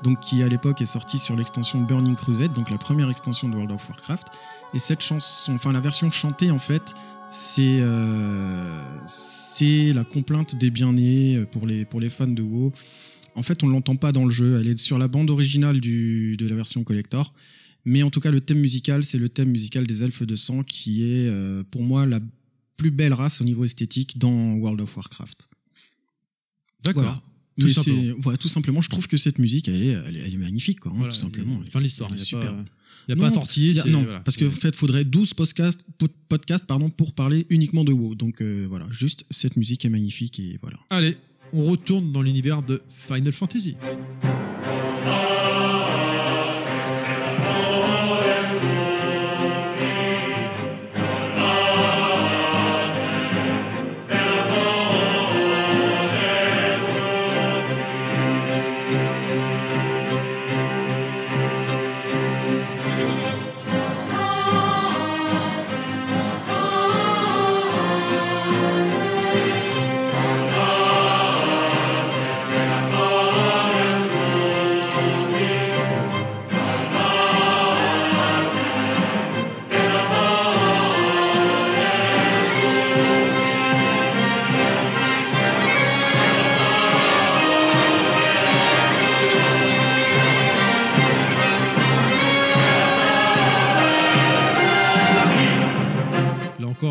donc 0.03 0.19
qui 0.19 0.43
à 0.43 0.47
l'époque 0.47 0.81
est 0.81 0.85
sorti 0.85 1.17
sur 1.17 1.35
l'extension 1.35 1.81
Burning 1.81 2.15
Crusade, 2.15 2.53
donc 2.53 2.69
la 2.69 2.77
première 2.77 3.09
extension 3.09 3.49
de 3.49 3.55
World 3.55 3.71
of 3.71 3.87
Warcraft. 3.89 4.27
Et 4.73 4.79
cette 4.79 5.01
chanson, 5.01 5.53
enfin 5.53 5.71
la 5.71 5.79
version 5.79 6.11
chantée 6.11 6.51
en 6.51 6.59
fait, 6.59 6.93
c'est 7.29 7.79
euh, 7.81 8.81
la 9.93 10.03
complainte 10.03 10.55
des 10.55 10.69
bien-nés 10.69 11.45
pour 11.51 11.65
les 11.65 11.85
pour 11.85 11.99
les 11.99 12.09
fans 12.09 12.27
de 12.27 12.41
WoW. 12.41 12.71
En 13.35 13.43
fait, 13.43 13.63
on 13.63 13.67
l'entend 13.67 13.95
pas 13.95 14.11
dans 14.11 14.25
le 14.25 14.31
jeu, 14.31 14.59
elle 14.59 14.67
est 14.67 14.77
sur 14.77 14.97
la 14.97 15.07
bande 15.07 15.29
originale 15.29 15.79
de 15.79 16.47
la 16.47 16.55
version 16.55 16.83
collector. 16.83 17.33
Mais 17.85 18.03
en 18.03 18.09
tout 18.09 18.19
cas, 18.19 18.31
le 18.31 18.41
thème 18.41 18.59
musical, 18.59 19.05
c'est 19.05 19.17
le 19.17 19.29
thème 19.29 19.49
musical 19.49 19.87
des 19.87 20.03
elfes 20.03 20.23
de 20.23 20.35
sang 20.35 20.61
qui 20.63 21.03
est, 21.03 21.29
euh, 21.29 21.63
pour 21.71 21.83
moi, 21.83 22.05
la 22.05 22.19
plus 22.75 22.91
belle 22.91 23.13
race 23.13 23.39
au 23.39 23.45
niveau 23.45 23.63
esthétique 23.63 24.17
dans 24.17 24.55
World 24.55 24.81
of 24.81 24.97
Warcraft. 24.97 25.47
D'accord. 26.87 27.03
Voilà. 27.03 27.21
Tout 27.59 27.69
simplement. 27.69 28.13
voilà, 28.19 28.37
tout 28.37 28.47
simplement, 28.47 28.81
je 28.81 28.89
trouve 28.89 29.07
que 29.07 29.17
cette 29.17 29.39
musique, 29.39 29.67
elle 29.67 29.81
est, 29.81 29.87
elle 29.87 30.15
est, 30.15 30.19
elle 30.27 30.33
est 30.35 30.37
magnifique, 30.37 30.79
quoi, 30.79 30.91
hein, 30.91 30.95
Voilà, 30.97 31.11
tout 31.13 31.19
simplement. 31.19 31.59
Fin 31.69 31.79
de 31.79 31.83
l'histoire. 31.85 32.09
Elle 32.13 32.19
Il 32.19 32.21
est 32.21 32.31
n'y 32.33 32.37
a, 32.37 32.41
super. 32.41 32.55
pas, 32.55 32.65
y 33.07 33.11
a 33.11 33.15
Non, 33.15 33.21
pas 33.21 33.27
à 33.29 33.31
tortiller. 33.31 33.69
Il 33.71 33.75
y 33.77 33.79
a- 33.79 33.85
non, 33.85 34.03
voilà, 34.03 34.19
parce 34.19 34.37
qu'en 34.37 34.51
fait, 34.51 34.69
il 34.69 34.75
faudrait 34.75 35.03
12 35.05 35.33
podcasts, 35.33 35.83
pod- 35.97 36.11
podcasts 36.29 36.65
pardon, 36.67 36.91
pour 36.91 37.13
parler 37.13 37.47
uniquement 37.49 37.83
de 37.83 37.91
WoW. 37.93 38.13
Donc 38.13 38.41
euh, 38.43 38.67
voilà, 38.69 38.85
juste 38.91 39.25
cette 39.31 39.55
musique 39.57 39.85
est 39.85 39.89
magnifique 39.89 40.39
et 40.39 40.59
voilà. 40.61 40.77
Allez, 40.91 41.17
on 41.51 41.65
retourne 41.65 42.11
dans 42.11 42.21
l'univers 42.21 42.61
de 42.61 42.79
Final 42.89 43.33
Fantasy. 43.33 43.75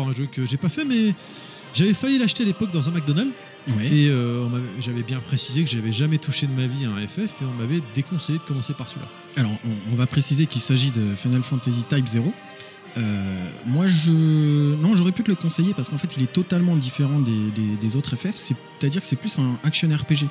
Un 0.07 0.13
jeu 0.13 0.27
que 0.31 0.45
j'ai 0.45 0.57
pas 0.57 0.69
fait, 0.69 0.85
mais 0.85 1.13
j'avais 1.73 1.93
failli 1.93 2.17
l'acheter 2.19 2.43
à 2.43 2.45
l'époque 2.45 2.71
dans 2.71 2.87
un 2.89 2.91
McDonald's. 2.91 3.33
Et 3.91 4.07
euh, 4.09 4.47
j'avais 4.79 5.03
bien 5.03 5.19
précisé 5.19 5.61
que 5.65 5.69
j'avais 5.69 5.91
jamais 5.91 6.17
touché 6.17 6.47
de 6.47 6.53
ma 6.53 6.67
vie 6.67 6.85
à 6.85 6.89
un 6.89 7.05
FF 7.05 7.41
et 7.41 7.45
on 7.45 7.51
m'avait 7.61 7.81
déconseillé 7.95 8.39
de 8.39 8.43
commencer 8.45 8.73
par 8.73 8.87
celui-là. 8.87 9.09
Alors, 9.35 9.51
on, 9.65 9.91
on 9.91 9.95
va 9.97 10.07
préciser 10.07 10.45
qu'il 10.45 10.61
s'agit 10.61 10.91
de 10.91 11.15
Final 11.15 11.43
Fantasy 11.43 11.83
Type 11.83 12.07
0. 12.07 12.33
Euh, 12.95 13.49
moi, 13.65 13.85
je. 13.85 14.75
Non, 14.75 14.95
j'aurais 14.95 15.11
pu 15.11 15.21
te 15.23 15.29
le 15.29 15.35
conseiller 15.35 15.73
parce 15.73 15.89
qu'en 15.89 15.97
fait, 15.97 16.15
il 16.17 16.23
est 16.23 16.31
totalement 16.31 16.77
différent 16.77 17.19
des, 17.19 17.51
des- 17.51 17.75
des 17.75 17.95
autres 17.97 18.15
FF. 18.15 18.35
C'est-à-dire 18.37 19.01
que 19.01 19.07
c'est 19.07 19.17
plus 19.17 19.37
un 19.37 19.59
action 19.65 19.89
RPG. 19.89 20.27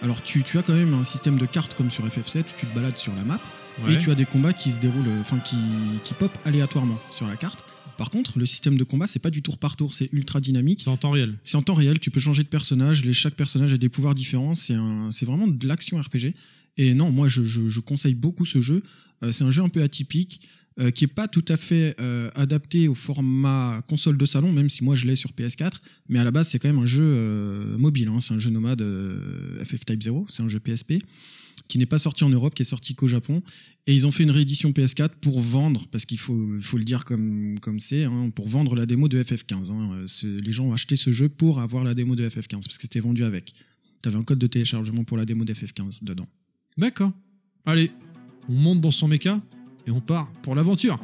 Alors, 0.00 0.22
tu, 0.22 0.42
tu 0.42 0.56
as 0.58 0.62
quand 0.62 0.72
même 0.74 0.94
un 0.94 1.04
système 1.04 1.38
de 1.38 1.44
cartes 1.46 1.74
comme 1.74 1.90
sur 1.90 2.06
FF7 2.06 2.40
où 2.40 2.42
tu 2.56 2.66
te 2.66 2.74
balades 2.74 2.96
sur 2.96 3.14
la 3.14 3.24
map 3.24 3.38
Ouais. 3.84 3.94
et 3.94 3.98
tu 3.98 4.10
as 4.10 4.16
des 4.16 4.24
combats 4.24 4.52
qui 4.52 4.72
se 4.72 4.80
déroulent, 4.80 5.06
enfin, 5.20 5.38
qui, 5.38 5.56
qui 6.02 6.12
pop 6.14 6.36
aléatoirement 6.44 6.98
sur 7.10 7.28
la 7.28 7.36
carte. 7.36 7.64
Par 7.98 8.08
contre, 8.10 8.38
le 8.38 8.46
système 8.46 8.78
de 8.78 8.84
combat, 8.84 9.06
c'est 9.06 9.18
pas 9.18 9.28
du 9.30 9.42
tour 9.42 9.58
par 9.58 9.76
tour, 9.76 9.92
c'est 9.92 10.08
ultra 10.12 10.40
dynamique. 10.40 10.80
C'est 10.80 10.88
en 10.88 10.96
temps 10.96 11.10
réel. 11.10 11.34
C'est 11.44 11.56
en 11.56 11.62
temps 11.62 11.74
réel, 11.74 11.98
tu 11.98 12.10
peux 12.10 12.20
changer 12.20 12.44
de 12.44 12.48
personnage, 12.48 13.04
les, 13.04 13.12
chaque 13.12 13.34
personnage 13.34 13.72
a 13.74 13.76
des 13.76 13.88
pouvoirs 13.90 14.14
différents, 14.14 14.54
c'est 14.54 14.74
vraiment 15.26 15.48
de 15.48 15.66
l'action 15.66 16.00
RPG. 16.00 16.32
Et 16.78 16.94
non, 16.94 17.10
moi 17.10 17.26
je, 17.28 17.44
je- 17.44 17.68
je 17.68 17.80
conseille 17.80 18.14
beaucoup 18.14 18.46
ce 18.46 18.60
jeu. 18.60 18.82
Euh, 19.24 19.32
c'est 19.32 19.42
un 19.44 19.50
jeu 19.50 19.62
un 19.62 19.68
peu 19.68 19.82
atypique, 19.82 20.40
euh, 20.80 20.90
qui 20.92 21.04
est 21.04 21.08
pas 21.08 21.26
tout 21.26 21.44
à 21.48 21.56
fait 21.56 21.96
euh, 22.00 22.30
adapté 22.36 22.86
au 22.86 22.94
format 22.94 23.82
console 23.88 24.16
de 24.16 24.24
salon, 24.24 24.52
même 24.52 24.70
si 24.70 24.84
moi 24.84 24.94
je 24.94 25.06
l'ai 25.06 25.16
sur 25.16 25.30
PS4. 25.30 25.72
Mais 26.08 26.20
à 26.20 26.24
la 26.24 26.30
base, 26.30 26.48
c'est 26.48 26.58
quand 26.58 26.68
même 26.68 26.78
un 26.78 26.86
jeu 26.86 27.02
euh, 27.04 27.76
mobile, 27.78 28.08
hein. 28.08 28.20
c'est 28.20 28.34
un 28.34 28.38
jeu 28.38 28.50
nomade 28.50 28.84
FF 29.64 29.84
Type 29.84 30.02
0, 30.02 30.26
c'est 30.30 30.42
un 30.42 30.48
jeu 30.48 30.60
PSP 30.60 30.94
qui 31.66 31.78
n'est 31.78 31.86
pas 31.86 31.98
sorti 31.98 32.24
en 32.24 32.30
Europe, 32.30 32.54
qui 32.54 32.62
est 32.62 32.64
sorti 32.64 32.94
qu'au 32.94 33.08
Japon. 33.08 33.42
Et 33.86 33.94
ils 33.94 34.06
ont 34.06 34.12
fait 34.12 34.22
une 34.22 34.30
réédition 34.30 34.70
PS4 34.70 35.10
pour 35.20 35.40
vendre, 35.40 35.86
parce 35.90 36.06
qu'il 36.06 36.18
faut, 36.18 36.36
le 36.36 36.84
dire 36.84 37.04
comme 37.04 37.58
c'est, 37.78 38.04
hein, 38.04 38.30
pour 38.34 38.48
vendre 38.48 38.74
la 38.74 38.86
démo 38.86 39.08
de 39.08 39.22
FF15. 39.22 39.72
hein. 39.72 40.04
Les 40.24 40.52
gens 40.52 40.66
ont 40.66 40.72
acheté 40.72 40.96
ce 40.96 41.10
jeu 41.10 41.28
pour 41.28 41.60
avoir 41.60 41.84
la 41.84 41.94
démo 41.94 42.14
de 42.14 42.26
FF15, 42.26 42.64
parce 42.64 42.78
que 42.78 42.82
c'était 42.82 43.00
vendu 43.00 43.24
avec. 43.24 43.52
T'avais 44.00 44.16
un 44.16 44.22
code 44.22 44.38
de 44.38 44.46
téléchargement 44.46 45.04
pour 45.04 45.16
la 45.16 45.24
démo 45.24 45.44
de 45.44 45.52
FF15 45.52 46.04
dedans. 46.04 46.28
D'accord. 46.76 47.12
Allez, 47.66 47.90
on 48.48 48.54
monte 48.54 48.80
dans 48.80 48.90
son 48.90 49.08
méca 49.08 49.42
et 49.88 49.90
on 49.90 50.00
part 50.00 50.26
pour 50.42 50.54
l'aventure. 50.54 50.98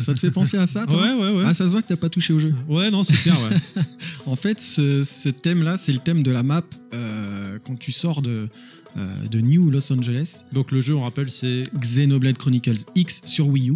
Ça 0.00 0.14
te 0.14 0.18
fait 0.18 0.30
penser 0.30 0.56
à 0.56 0.66
ça, 0.66 0.86
toi 0.86 1.00
Ouais, 1.02 1.12
ouais, 1.22 1.36
ouais. 1.38 1.44
Ah, 1.46 1.54
ça 1.54 1.66
se 1.66 1.70
voit 1.72 1.82
que 1.82 1.88
t'as 1.88 1.96
pas 1.96 2.08
touché 2.08 2.32
au 2.32 2.38
jeu. 2.38 2.52
Ouais, 2.68 2.90
non, 2.90 3.02
c'est 3.04 3.16
clair, 3.16 3.36
ouais. 3.50 3.82
En 4.26 4.36
fait, 4.36 4.60
ce, 4.60 5.02
ce 5.02 5.28
thème-là, 5.28 5.76
c'est 5.76 5.92
le 5.92 5.98
thème 6.00 6.22
de 6.22 6.30
la 6.30 6.42
map 6.42 6.64
euh, 6.94 7.58
quand 7.64 7.76
tu 7.78 7.92
sors 7.92 8.22
de, 8.22 8.48
euh, 8.96 9.26
de 9.28 9.40
New 9.40 9.70
Los 9.70 9.92
Angeles. 9.92 10.42
Donc 10.52 10.72
le 10.72 10.80
jeu, 10.80 10.94
on 10.94 11.02
rappelle, 11.02 11.30
c'est 11.30 11.64
Xenoblade 11.78 12.38
Chronicles 12.38 12.84
X 12.94 13.22
sur 13.24 13.48
Wii 13.48 13.70
U. 13.70 13.74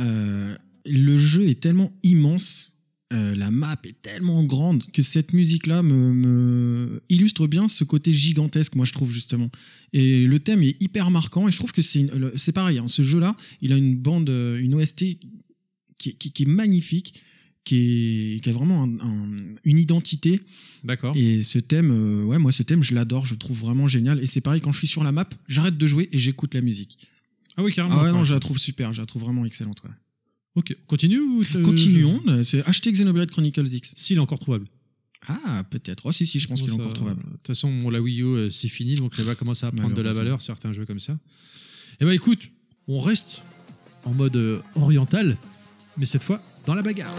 Euh, 0.00 0.54
le 0.84 1.16
jeu 1.16 1.48
est 1.48 1.60
tellement 1.60 1.90
immense, 2.02 2.72
la 3.12 3.50
map 3.50 3.76
est 3.84 4.02
tellement 4.02 4.44
grande 4.44 4.82
que 4.92 5.00
cette 5.00 5.32
musique-là 5.32 5.82
me, 5.82 6.12
me 6.12 7.02
illustre 7.08 7.46
bien 7.46 7.66
ce 7.68 7.82
côté 7.84 8.12
gigantesque, 8.12 8.74
moi 8.74 8.84
je 8.84 8.92
trouve 8.92 9.10
justement. 9.10 9.48
Et 9.92 10.26
le 10.26 10.38
thème 10.38 10.62
est 10.62 10.76
hyper 10.82 11.10
marquant 11.10 11.48
et 11.48 11.50
je 11.50 11.56
trouve 11.56 11.72
que 11.72 11.82
c'est 11.82 12.06
c'est 12.34 12.52
pareil. 12.52 12.78
hein, 12.78 12.88
ce 12.88 13.02
jeu-là, 13.02 13.34
il 13.62 13.72
a 13.72 13.76
une 13.76 13.96
bande, 13.96 14.28
une 14.28 14.74
OST 14.74 15.04
qui, 15.98 16.10
est- 16.10 16.12
qui- 16.14 16.30
qui 16.32 16.42
est 16.44 16.46
magnifique. 16.46 17.22
Qui, 17.64 17.76
est- 18.36 18.40
qui 18.44 18.48
a 18.48 18.52
vraiment 18.52 18.84
un- 18.84 19.00
un- 19.00 19.36
une 19.64 19.76
identité 19.78 20.40
D'accord. 20.84 21.16
et 21.16 21.42
ce 21.42 21.58
thème, 21.58 21.90
euh, 21.90 22.22
ouais, 22.22 22.38
moi 22.38 22.52
ce 22.52 22.62
thème, 22.62 22.80
je 22.84 22.94
l'adore, 22.94 23.26
je 23.26 23.32
le 23.34 23.38
trouve 23.38 23.58
vraiment 23.58 23.88
génial. 23.88 24.20
Et 24.22 24.26
c'est 24.26 24.40
pareil, 24.40 24.60
quand 24.60 24.70
je 24.70 24.78
suis 24.78 24.86
sur 24.86 25.02
la 25.02 25.10
map, 25.10 25.28
j'arrête 25.48 25.76
de 25.76 25.86
jouer 25.88 26.08
et 26.12 26.18
j'écoute 26.18 26.54
la 26.54 26.60
musique. 26.60 26.96
Ah 27.56 27.64
oui, 27.64 27.74
carrément. 27.74 27.96
Ah 27.98 28.04
ouais, 28.04 28.12
non, 28.12 28.22
je 28.22 28.34
la 28.34 28.38
trouve 28.38 28.56
super, 28.58 28.92
je 28.92 29.00
la 29.00 29.06
trouve 29.06 29.22
vraiment 29.22 29.44
excellente. 29.44 29.82
ouais. 29.82 29.90
Ok, 30.54 30.76
continue 30.86 31.18
ou 31.18 31.42
Continuons, 31.64 32.22
c'est 32.44 32.64
acheter 32.68 32.92
Xenoblade 32.92 33.32
Chronicles 33.32 33.66
X. 33.66 33.94
S'il 33.96 34.16
est 34.18 34.20
encore 34.20 34.38
trouvable. 34.38 34.66
Ah, 35.26 35.64
peut-être. 35.68 36.06
Oh, 36.06 36.12
si, 36.12 36.24
si, 36.24 36.38
je 36.38 36.46
pense 36.46 36.62
qu'il 36.62 36.70
est 36.70 36.74
encore 36.74 36.92
trouvable. 36.92 37.20
De 37.24 37.30
toute 37.38 37.46
façon, 37.48 37.90
la 37.90 38.00
Wii 38.00 38.20
U, 38.20 38.24
euh, 38.26 38.48
c'est 38.50 38.68
fini, 38.68 38.94
donc 38.94 39.12
elle 39.18 39.24
va 39.24 39.34
commencer 39.34 39.66
à 39.66 39.72
prendre 39.72 39.92
de 39.94 40.02
la 40.02 40.12
valeur, 40.12 40.40
certains 40.40 40.72
jeux 40.72 40.86
comme 40.86 41.00
ça. 41.00 41.18
Et 42.00 42.04
bah 42.04 42.14
écoute, 42.14 42.38
on 42.86 43.00
reste 43.00 43.42
en 44.04 44.14
mode 44.14 44.36
euh, 44.36 44.60
oriental, 44.76 45.36
mais 45.96 46.06
cette 46.06 46.22
fois 46.22 46.38
dans 46.66 46.74
la 46.74 46.82
bagarre. 46.82 47.12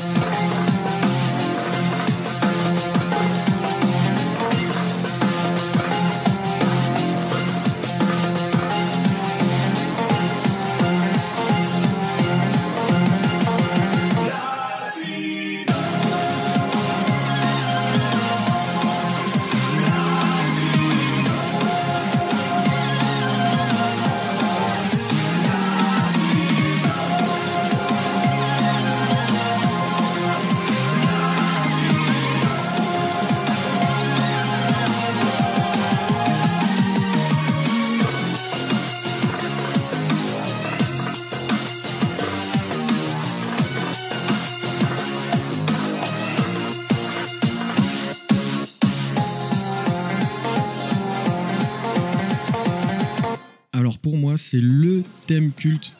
Culte 55.68 55.92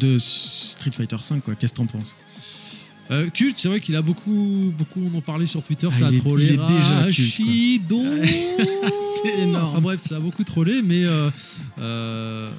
de 0.00 0.18
Street 0.18 0.90
Fighter 0.92 1.16
V, 1.16 1.40
quoi. 1.44 1.54
Qu'est-ce 1.54 1.72
que 1.72 1.78
t'en 1.78 1.86
penses? 1.86 2.14
Euh, 3.10 3.28
culte, 3.28 3.56
c'est 3.58 3.68
vrai 3.68 3.80
qu'il 3.80 3.94
a 3.96 4.02
beaucoup, 4.02 4.72
beaucoup 4.78 5.00
en 5.12 5.18
ont 5.18 5.20
parlé 5.20 5.46
sur 5.46 5.62
Twitter, 5.62 5.88
Ah, 5.90 5.94
ça 5.94 6.06
a 6.06 6.10
il 6.10 6.16
est- 6.16 6.20
trollé. 6.20 6.44
il 6.46 6.52
est 6.52 6.56
déjà 6.56 7.02
culte. 7.12 7.40
C'est 9.24 9.38
énorme. 9.42 9.68
Enfin 9.72 9.80
bref, 9.80 10.00
ça 10.00 10.16
a 10.16 10.20
beaucoup 10.20 10.42
trollé, 10.44 10.80
mais 10.82 11.04
euh, 11.04 11.30
euh, 11.80 12.50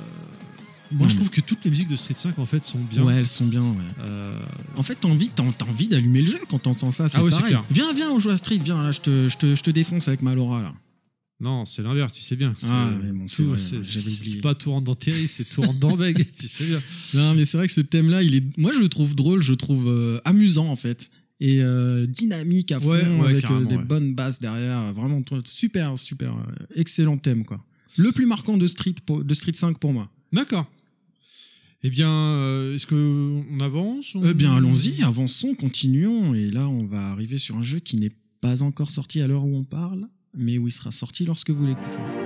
moi 0.91 1.07
je 1.09 1.13
Mm. 1.13 1.17
trouve 1.17 1.29
que 1.29 1.41
toutes 1.41 1.63
les 1.65 1.71
musiques 1.71 1.87
de 1.89 1.95
Street 1.95 2.13
5 2.15 2.37
en 2.39 2.45
fait 2.45 2.63
sont 2.63 2.79
bien. 2.79 3.03
Ouais, 3.03 3.15
elles 3.15 3.27
sont 3.27 3.45
bien, 3.45 3.61
ouais. 3.61 3.83
Euh, 4.01 4.37
En 4.77 4.83
fait, 4.83 4.95
t'as 5.01 5.07
envie, 5.09 5.29
t'as, 5.29 5.43
t'as 5.57 5.65
envie 5.65 5.87
d'allumer 5.87 6.21
le 6.21 6.27
jeu 6.31 6.39
quand 6.49 6.59
t'entends 6.59 6.91
ça. 6.91 7.09
C'est 7.09 7.17
Ah 7.17 7.23
ouais, 7.23 7.31
pareil. 7.31 7.47
clair. 7.47 7.63
Viens, 7.71 7.91
viens, 7.93 8.11
on 8.11 8.19
joue 8.19 8.29
à 8.29 8.37
Street, 8.37 8.59
viens, 8.63 8.81
là, 8.83 8.91
je 8.91 9.01
te, 9.01 9.29
je 9.29 9.37
te, 9.37 9.55
je 9.55 9.61
te 9.63 9.71
défonce 9.71 10.07
avec 10.07 10.21
ma 10.21 10.35
Laura, 10.35 10.61
là. 10.61 10.73
Non, 11.41 11.65
c'est 11.65 11.81
l'inverse, 11.81 12.13
tu 12.13 12.21
sais 12.21 12.35
bien. 12.37 12.55
Ah, 12.63 12.89
mais 13.03 13.11
bon, 13.11 13.27
c'est 13.27 14.41
pas 14.41 14.55
tout 14.55 14.71
rentre 14.71 14.85
dans 14.85 14.95
Terry, 14.95 15.27
c'est 15.27 15.43
tout 15.43 15.61
rentre 15.61 15.79
dans 15.79 15.95
Beg, 15.97 16.25
tu 16.39 16.47
sais 16.47 16.65
bien. 16.65 16.81
Non, 17.13 17.33
mais 17.35 17.45
c'est 17.45 17.57
vrai 17.57 17.67
que 17.67 17.73
ce 17.73 17.81
thème-là, 17.81 18.23
il 18.23 18.35
est, 18.35 18.43
moi, 18.57 18.71
je 18.73 18.79
le 18.79 18.87
trouve 18.87 19.15
drôle, 19.15 19.41
je 19.41 19.51
le 19.51 19.57
trouve 19.57 19.87
euh, 19.87 20.19
amusant, 20.25 20.67
en 20.67 20.75
fait. 20.77 21.09
Et 21.41 21.61
euh, 21.61 22.07
dynamique 22.07 22.71
à 22.71 22.79
fond, 22.79 22.89
Ouais, 22.91 23.03
ouais, 23.05 23.29
avec 23.31 23.51
euh, 23.51 23.65
des 23.65 23.75
ouais. 23.75 23.83
bonnes 23.83 24.15
basses 24.15 24.39
derrière. 24.39 24.93
Vraiment, 24.93 25.21
super, 25.43 25.99
super, 25.99 26.33
excellent 26.75 27.17
thème, 27.17 27.43
quoi. 27.43 27.61
Le 27.97 28.11
plus 28.13 28.25
marquant 28.25 28.57
de 28.57 28.67
Street, 28.67 28.95
de 29.09 29.33
Street 29.33 29.53
5 29.53 29.77
pour 29.79 29.91
moi. 29.91 30.09
D'accord. 30.31 30.65
Eh 31.83 31.89
bien, 31.89 32.71
est-ce 32.73 32.85
que 32.87 32.95
on 33.51 33.59
avance 33.59 34.15
on- 34.15 34.25
Eh 34.25 34.33
bien, 34.33 34.55
allons-y, 34.55 35.03
avançons, 35.03 35.53
continuons. 35.53 36.33
Et 36.33 36.49
là, 36.49 36.67
on 36.67 36.85
va 36.85 37.09
arriver 37.11 37.37
sur 37.37 37.57
un 37.57 37.61
jeu 37.63 37.79
qui 37.79 37.97
n'est 37.97 38.15
pas 38.41 38.63
encore 38.63 38.89
sorti 38.89 39.21
à 39.21 39.27
l'heure 39.27 39.45
où 39.45 39.55
on 39.55 39.63
parle, 39.65 40.07
mais 40.35 40.57
où 40.57 40.67
il 40.67 40.71
sera 40.71 40.91
sorti 40.91 41.25
lorsque 41.25 41.49
vous 41.49 41.65
l'écoutez. 41.65 42.24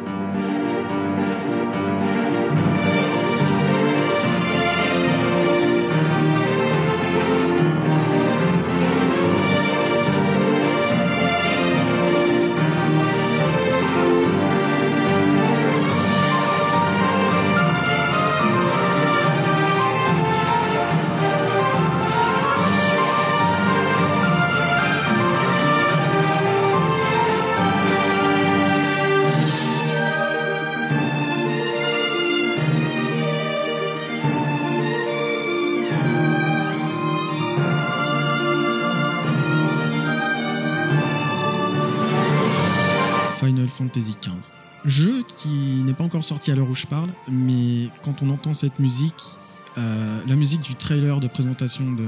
Quand 48.04 48.22
on 48.22 48.30
entend 48.30 48.54
cette 48.54 48.80
musique, 48.80 49.38
euh, 49.78 50.20
la 50.28 50.36
musique 50.36 50.62
du 50.62 50.76
trailer 50.76 51.20
de 51.20 51.28
présentation 51.28 51.92
de 51.92 52.04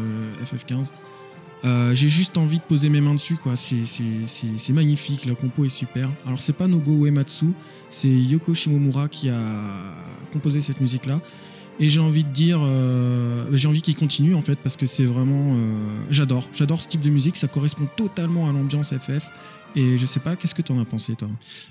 FF15, 0.45 0.91
euh, 1.63 1.93
j'ai 1.93 2.09
juste 2.09 2.37
envie 2.37 2.57
de 2.57 2.63
poser 2.63 2.89
mes 2.89 3.01
mains 3.01 3.13
dessus. 3.13 3.37
C'est- 3.55 4.73
magnifique, 4.73 5.25
la 5.25 5.35
compo 5.35 5.65
est 5.65 5.69
super. 5.69 6.09
Alors 6.25 6.41
c'est 6.41 6.53
pas 6.53 6.67
Nobuo 6.67 7.05
Uematsu, 7.05 7.53
c'est 7.89 8.09
Yoko 8.09 8.53
Shimomura 8.53 9.07
qui 9.07 9.29
a 9.29 9.39
composé 10.33 10.61
cette 10.61 10.81
musique-là. 10.81 11.19
Et 11.79 11.89
j'ai 11.89 11.99
envie 11.99 12.23
de 12.23 12.29
dire, 12.29 12.59
euh, 12.61 13.45
j'ai 13.53 13.67
envie 13.67 13.81
qu'il 13.81 13.95
continue 13.95 14.35
en 14.35 14.41
fait 14.41 14.57
parce 14.57 14.75
que 14.75 14.85
c'est 14.85 15.05
vraiment, 15.05 15.55
j'adore, 16.09 16.47
j'adore 16.53 16.81
ce 16.81 16.87
type 16.87 17.01
de 17.01 17.09
musique, 17.09 17.37
ça 17.37 17.47
correspond 17.47 17.87
totalement 17.95 18.47
à 18.49 18.51
l'ambiance 18.51 18.93
FF. 18.93 19.29
Et 19.75 19.97
je 19.97 20.05
sais 20.05 20.19
pas, 20.19 20.35
qu'est-ce 20.35 20.53
que 20.53 20.61
t'en 20.61 20.79
as 20.79 20.85
pensé 20.85 21.15
toi? 21.15 21.29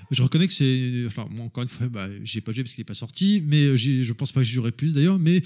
Je 0.09 0.21
reconnais 0.23 0.47
que 0.47 0.53
c'est. 0.53 1.03
Enfin, 1.05 1.27
moi, 1.31 1.45
encore 1.45 1.63
une 1.63 1.69
fois, 1.69 1.87
bah, 1.87 2.07
j'ai 2.23 2.41
pas 2.41 2.51
joué 2.51 2.63
parce 2.63 2.73
qu'il 2.73 2.81
n'est 2.81 2.85
pas 2.85 2.93
sorti, 2.95 3.41
mais 3.45 3.77
je 3.77 4.11
pense 4.13 4.31
pas 4.31 4.41
que 4.41 4.45
j'y 4.47 4.53
jouerai 4.53 4.71
plus 4.71 4.93
d'ailleurs. 4.93 5.19
Mais 5.19 5.41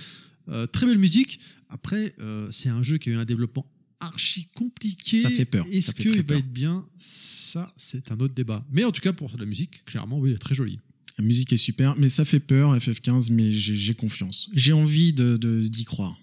euh, 0.50 0.66
très 0.68 0.86
belle 0.86 0.98
musique. 0.98 1.40
Après, 1.70 2.14
euh, 2.20 2.48
c'est 2.52 2.70
un 2.70 2.82
jeu 2.84 2.98
qui 2.98 3.10
a 3.10 3.14
eu 3.14 3.16
un 3.18 3.26
développement 3.26 3.66
archi 4.00 4.48
compliqué. 4.56 5.22
Ça 5.22 5.30
fait 5.30 5.46
peur, 5.46 5.66
Est-ce 5.72 5.94
qu'il 5.96 6.22
va 6.24 6.36
être 6.38 6.52
bien? 6.54 6.86
Ça, 6.98 7.74
c'est 7.78 8.12
un 8.12 8.20
autre 8.20 8.34
débat. 8.34 8.66
Mais 8.72 8.84
en 8.86 8.92
tout 8.92 9.02
cas, 9.02 9.14
pour 9.14 9.32
la 9.38 9.46
musique, 9.46 9.84
clairement, 9.86 10.20
oui, 10.20 10.30
elle 10.30 10.36
est 10.36 10.40
très 10.40 10.56
jolie. 10.56 10.80
La 11.18 11.24
musique 11.24 11.52
est 11.54 11.58
super, 11.58 11.96
mais 11.98 12.10
ça 12.10 12.26
fait 12.26 12.40
peur 12.42 12.76
FF15, 12.78 13.32
mais 13.32 13.52
j'ai 13.52 13.94
confiance. 13.96 14.50
J'ai 14.54 14.74
envie 14.74 15.14
de 15.14 15.38
de- 15.38 15.62
d'y 15.68 15.86
croire. 15.86 16.18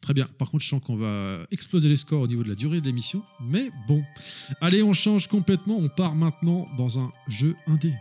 Très 0.00 0.14
bien. 0.14 0.26
Par 0.38 0.50
contre, 0.50 0.64
je 0.64 0.68
sens 0.68 0.80
qu'on 0.82 0.96
va 0.96 1.38
exploser 1.50 1.88
les 1.88 1.96
scores 1.96 2.22
au 2.22 2.26
niveau 2.26 2.42
de 2.42 2.48
la 2.48 2.54
durée 2.54 2.80
de 2.80 2.86
l'émission. 2.86 3.22
Mais 3.48 3.70
bon. 3.86 4.02
Allez, 4.60 4.82
on 4.82 4.94
change 4.94 5.26
complètement. 5.26 5.76
On 5.78 5.88
part 5.88 6.14
maintenant 6.14 6.66
dans 6.78 6.98
un 6.98 7.10
jeu 7.28 7.54
indé. 7.66 7.92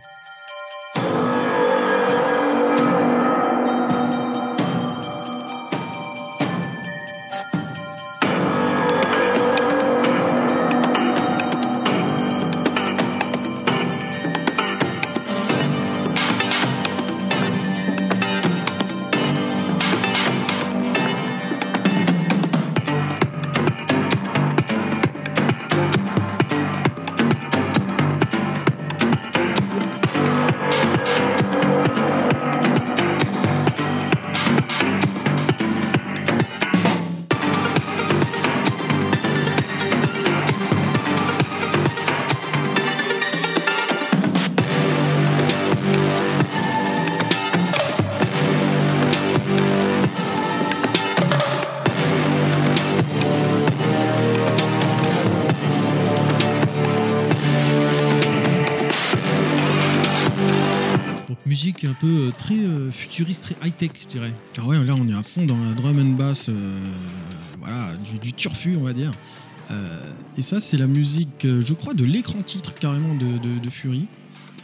Futuriste, 63.20 63.44
très 63.44 63.68
high-tech, 63.68 63.92
je 64.04 64.08
dirais. 64.08 64.34
Ah 64.58 64.66
ouais, 64.66 64.84
là 64.84 64.96
on 64.96 65.08
est 65.08 65.14
à 65.14 65.24
fond 65.24 65.46
dans 65.46 65.58
la 65.64 65.74
drum 65.74 66.00
and 66.00 66.16
bass, 66.16 66.50
euh, 66.50 66.80
voilà, 67.60 67.94
du, 67.98 68.18
du 68.20 68.34
turfu 68.34 68.76
on 68.78 68.84
va 68.84 68.94
dire. 68.94 69.12
Euh, 69.72 70.00
et 70.38 70.42
ça 70.42 70.60
c'est 70.60 70.78
la 70.78 70.88
musique, 70.88 71.46
euh, 71.46 71.62
je 71.66 71.74
crois, 71.74 71.94
de 71.94 72.04
l'écran 72.04 72.42
titre 72.42 72.74
carrément 72.74 73.14
de, 73.16 73.26
de- 73.26 73.60
de 73.60 73.70
Fury. 73.70 74.06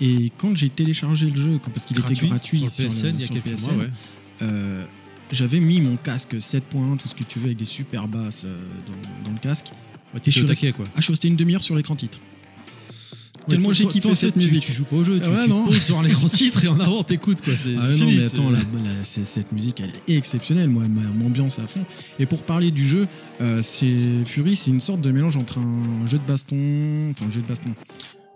Et 0.01 0.31
quand 0.37 0.55
j'ai 0.55 0.69
téléchargé 0.69 1.29
le 1.29 1.35
jeu, 1.35 1.59
parce 1.73 1.85
qu'il 1.85 1.97
était 1.99 2.13
gratuit 2.15 2.67
sur 2.67 2.83
le 2.83 2.89
PSN 2.89 3.07
il 3.07 3.11
y 3.13 3.15
a 3.23 3.25
sur 3.25 3.35
le 3.35 3.41
quelques 3.41 3.55
PSN, 3.57 3.75
mois. 3.75 3.83
Ouais. 3.85 3.89
euh, 4.41 4.83
j'avais 5.31 5.59
mis 5.59 5.79
mon 5.81 5.95
casque 5.97 6.35
7.1, 6.35 6.97
tout 6.97 7.07
ce 7.07 7.15
que 7.15 7.23
tu 7.23 7.39
veux, 7.39 7.45
avec 7.45 7.57
des 7.57 7.65
super 7.65 8.07
basses 8.07 8.45
dans, 8.45 9.27
dans 9.27 9.33
le 9.33 9.39
casque. 9.39 9.67
Ouais, 10.13 10.19
Et 10.25 10.31
je 10.31 10.37
suis 10.39 10.45
taquet, 10.47 10.71
quoi. 10.71 10.85
Ah, 10.89 10.97
je 10.97 11.01
suis 11.03 11.11
resté 11.13 11.27
une 11.27 11.35
demi-heure 11.35 11.63
sur 11.63 11.75
l'écran 11.75 11.95
titre. 11.95 12.19
Tellement 13.49 13.73
j'ai 13.73 13.85
kiffé 13.85 14.13
cette 14.15 14.35
musique. 14.35 14.63
Tu 14.65 14.73
joues 14.73 14.85
pas 14.85 14.95
au 14.97 15.03
jeu, 15.03 15.19
tu, 15.19 15.29
Ouais, 15.29 15.43
tu 15.43 15.49
non. 15.49 15.65
poses 15.65 15.81
sur 15.81 16.01
l'écran 16.01 16.27
titre 16.29 16.63
et 16.63 16.67
en 16.67 16.79
avant 16.79 17.03
t'écoutes 17.03 17.41
quoi. 17.41 17.55
C'est 17.55 17.75
Ah 17.77 17.81
c'est 17.81 17.87
ouais, 17.93 17.97
non, 17.97 18.07
fini, 18.07 18.15
mais 18.15 18.21
c'est- 18.21 18.27
attends, 18.33 18.49
la- 18.49 18.59
la- 18.59 19.03
c'est- 19.03 19.23
cette 19.23 19.51
musique, 19.51 19.79
elle 19.81 19.91
est 20.07 20.15
exceptionnelle. 20.17 20.69
Moi, 20.69 20.83
elle 20.85 20.91
m'a- 20.91 21.09
m'ambiance 21.11 21.59
à 21.59 21.67
fond. 21.67 21.85
Et 22.19 22.25
pour 22.25 22.43
parler 22.43 22.71
du 22.71 22.83
jeu, 22.87 23.07
euh, 23.41 23.61
c'est 23.61 24.23
Fury, 24.25 24.55
c'est 24.55 24.71
une 24.71 24.79
sorte 24.79 25.01
de 25.01 25.11
mélange 25.11 25.37
entre 25.37 25.59
un 25.59 26.07
jeu 26.07 26.17
de 26.17 26.25
baston, 26.27 27.11
enfin, 27.11 27.29
jeu 27.31 27.41
de 27.41 27.47
baston, 27.47 27.73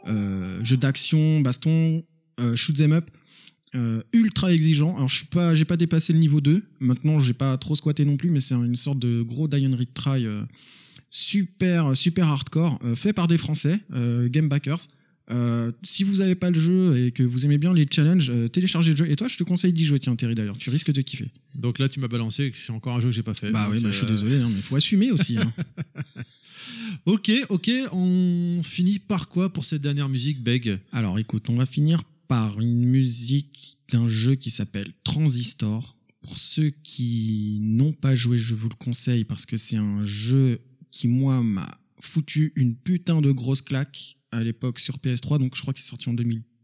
euh, 0.07 0.60
jeu 0.64 0.78
d'action, 0.78 1.41
baston, 1.41 2.03
euh, 2.39 2.55
shoot 2.55 2.80
'em 2.82 2.93
up. 2.93 3.10
euh, 3.76 4.01
ultra 4.14 4.51
exigeant. 4.51 4.95
Alors 4.95 5.10
je 5.10 5.18
suis 5.18 5.26
pas, 5.28 5.53
j'ai 5.53 5.64
pas 5.64 5.78
dépassé 5.78 6.12
le 6.12 6.18
niveau 6.18 6.41
2. 6.41 6.64
Maintenant, 6.80 7.20
j'ai 7.20 7.34
pas 7.34 7.55
trop 7.57 7.76
squatté 7.76 8.03
non 8.03 8.18
plus, 8.18 8.32
mais 8.32 8.39
c'est 8.39 8.55
une 8.55 8.76
sorte 8.76 8.97
de 8.97 9.22
gros 9.22 9.43
Retry 9.47 10.26
euh, 10.26 10.41
super 11.10 11.95
super 11.95 12.28
hardcore, 12.28 12.80
euh, 12.84 12.95
fait 12.95 13.14
par 13.14 13.28
des 13.28 13.38
Français, 13.38 13.80
euh, 13.93 14.28
Game 14.30 14.47
Backers. 14.49 14.80
Euh, 15.32 15.72
si 15.84 16.03
vous 16.03 16.22
avez 16.22 16.34
pas 16.34 16.49
le 16.49 16.60
jeu 16.60 16.97
et 17.05 17.12
que 17.12 17.22
vous 17.22 17.45
aimez 17.45 17.60
bien 17.60 17.72
les 17.72 17.86
challenges, 17.89 18.32
euh, 18.32 18.47
téléchargez 18.47 18.91
le 18.91 18.97
jeu. 18.97 19.12
Et 19.12 19.16
toi, 19.16 19.28
je 19.28 19.38
te 19.38 19.43
conseille 19.43 19.72
d'y 19.74 19.86
jouer, 19.86 19.99
tiens, 19.99 20.16
Terry, 20.16 20.34
d'ailleurs. 20.34 20.57
Tu 20.57 20.72
risques 20.72 20.91
de 20.91 21.01
kiffer. 21.01 21.30
Donc 21.53 21.78
là, 21.78 21.88
tu 21.88 21.99
m'as 21.99 22.07
balancé 22.07 22.49
que 22.49 22.57
c'est 22.57 22.72
encore 22.72 22.95
un 22.95 22.99
jeu 22.99 23.10
que 23.10 23.16
j'ai 23.16 23.22
pas 23.22 23.36
fait. 23.36 23.51
Bah 23.51 23.68
oui, 23.72 23.80
bah, 23.80 23.91
je 23.91 23.97
suis 23.97 24.07
désolé, 24.07 24.38
hein, 24.38 24.47
mais 24.49 24.55
il 24.57 24.64
faut 24.64 24.76
assumer 24.76 25.12
aussi. 25.12 25.38
hein. 25.38 25.53
Ok, 27.05 27.32
ok, 27.49 27.72
on 27.93 28.62
finit 28.64 28.99
par 28.99 29.30
quoi 29.30 29.51
pour 29.53 29.64
cette 29.64 29.82
dernière 29.82 30.10
musique, 30.10 30.41
Beg? 30.43 30.80
Alors 30.91 31.18
écoute, 31.18 31.49
on 31.49 31.55
va 31.55 31.66
finir 31.66 32.03
par 32.28 32.60
une 32.60 32.84
musique 32.86 33.78
d'un 33.91 34.07
jeu 34.07 34.36
qui 34.36 34.51
s'appelle 34.51 34.91
Transistor. 35.03 35.95
Pour 36.22 36.38
ceux 36.38 36.72
qui 36.84 37.60
n'ont 37.62 37.93
pas 37.93 38.16
joué, 38.16 38.38
je 38.38 38.53
vous 38.53 38.68
le 38.70 38.76
conseille 38.76 39.24
parce 39.24 39.45
que 39.45 39.55
c'est 39.55 39.78
un 39.78 40.03
jeu 40.03 40.60
qui, 40.91 41.07
moi, 41.07 41.43
m'a 41.43 41.69
foutu 41.99 42.53
une 42.55 42.75
putain 42.75 43.21
de 43.21 43.31
grosse 43.31 43.61
claque 43.61 44.17
à 44.31 44.43
l'époque 44.43 44.79
sur 44.79 44.97
PS3. 44.97 45.39
Donc 45.39 45.55
je 45.55 45.61
crois 45.61 45.73
qu'il 45.73 45.83
est 45.83 45.87
sorti 45.87 46.09
en 46.09 46.13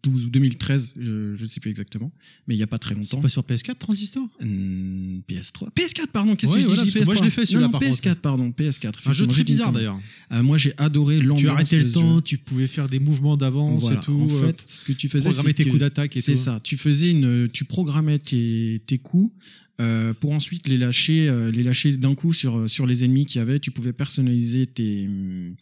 2012 0.06 0.26
ou 0.26 0.30
2013, 0.30 0.96
je 1.02 1.12
ne 1.42 1.48
sais 1.48 1.60
plus 1.60 1.70
exactement, 1.70 2.12
mais 2.48 2.56
il 2.56 2.58
n'y 2.58 2.64
a 2.64 2.68
pas 2.68 2.78
très 2.78 2.96
C'est 2.96 3.02
longtemps. 3.14 3.22
pas 3.22 3.30
sur 3.30 3.42
PS4 3.44 3.76
Transistor? 3.76 4.28
Hum, 4.42 5.22
PS3. 5.30 5.70
PS4, 5.76 6.08
pardon, 6.08 6.36
qu'est-ce 6.36 6.52
Ouais, 6.52 6.58
que 6.58 6.62
je 6.64 6.68
voilà, 6.68 6.84
dis 6.84 6.98
moi, 7.06 7.14
PS3? 7.14 7.18
je 7.20 7.24
l'ai 7.24 7.30
fait, 7.30 7.46
celui-là, 7.46 7.70
par 7.70 7.82
contre. 7.82 7.92
PS4, 8.00 8.16
pardon, 8.16 8.50
PS4. 8.58 8.94
Un 9.06 9.14
jeu 9.14 9.28
très 9.28 9.44
bizarre 9.44 9.72
d'ailleurs. 9.72 10.00
Euh, 10.32 10.44
moi, 10.44 10.58
j'ai 10.58 10.74
adoré 10.78 11.18
l'ambiance. 11.20 11.40
Tu 11.42 11.48
arrêtais 11.50 11.80
le 11.80 11.92
temps, 11.92 12.16
jeu. 12.18 12.22
tu 12.22 12.38
pouvais 12.38 12.68
faire 12.68 12.88
des 12.90 13.00
mouvements 13.00 13.38
d'avance 13.38 13.84
Voilà. 13.84 14.00
et 14.00 14.04
tout. 14.04 14.28
En 14.30 14.36
euh, 14.36 14.48
fait, 14.48 14.64
ce 14.68 14.82
que 14.82 14.94
tu 14.94 15.10
faisais, 15.10 15.32
c'est 15.34 15.54
tes 15.54 15.66
coups 15.66 15.80
d'attaque 15.80 16.16
et 16.18 16.22
c'est 16.22 16.34
tout. 16.34 16.40
ça. 16.40 16.60
Tu 16.64 16.78
faisais 16.78 17.12
une, 17.12 17.50
tu 17.52 17.66
programmais 17.66 18.20
tes, 18.20 18.82
tes 18.86 18.98
coups 18.98 19.34
euh, 19.82 20.14
pour 20.14 20.32
ensuite 20.32 20.68
les 20.68 20.78
lâcher, 20.78 21.30
les 21.52 21.64
lâcher 21.64 21.98
d'un 21.98 22.16
coup 22.16 22.34
sur 22.34 22.70
sur 22.70 22.86
les 22.88 23.04
ennemis 23.04 23.26
qu'il 23.26 23.40
y 23.40 23.42
avait. 23.42 23.60
Tu 23.60 23.72
pouvais 23.72 23.94
personnaliser 23.94 24.66
tes 24.68 25.06
hum, 25.08 25.56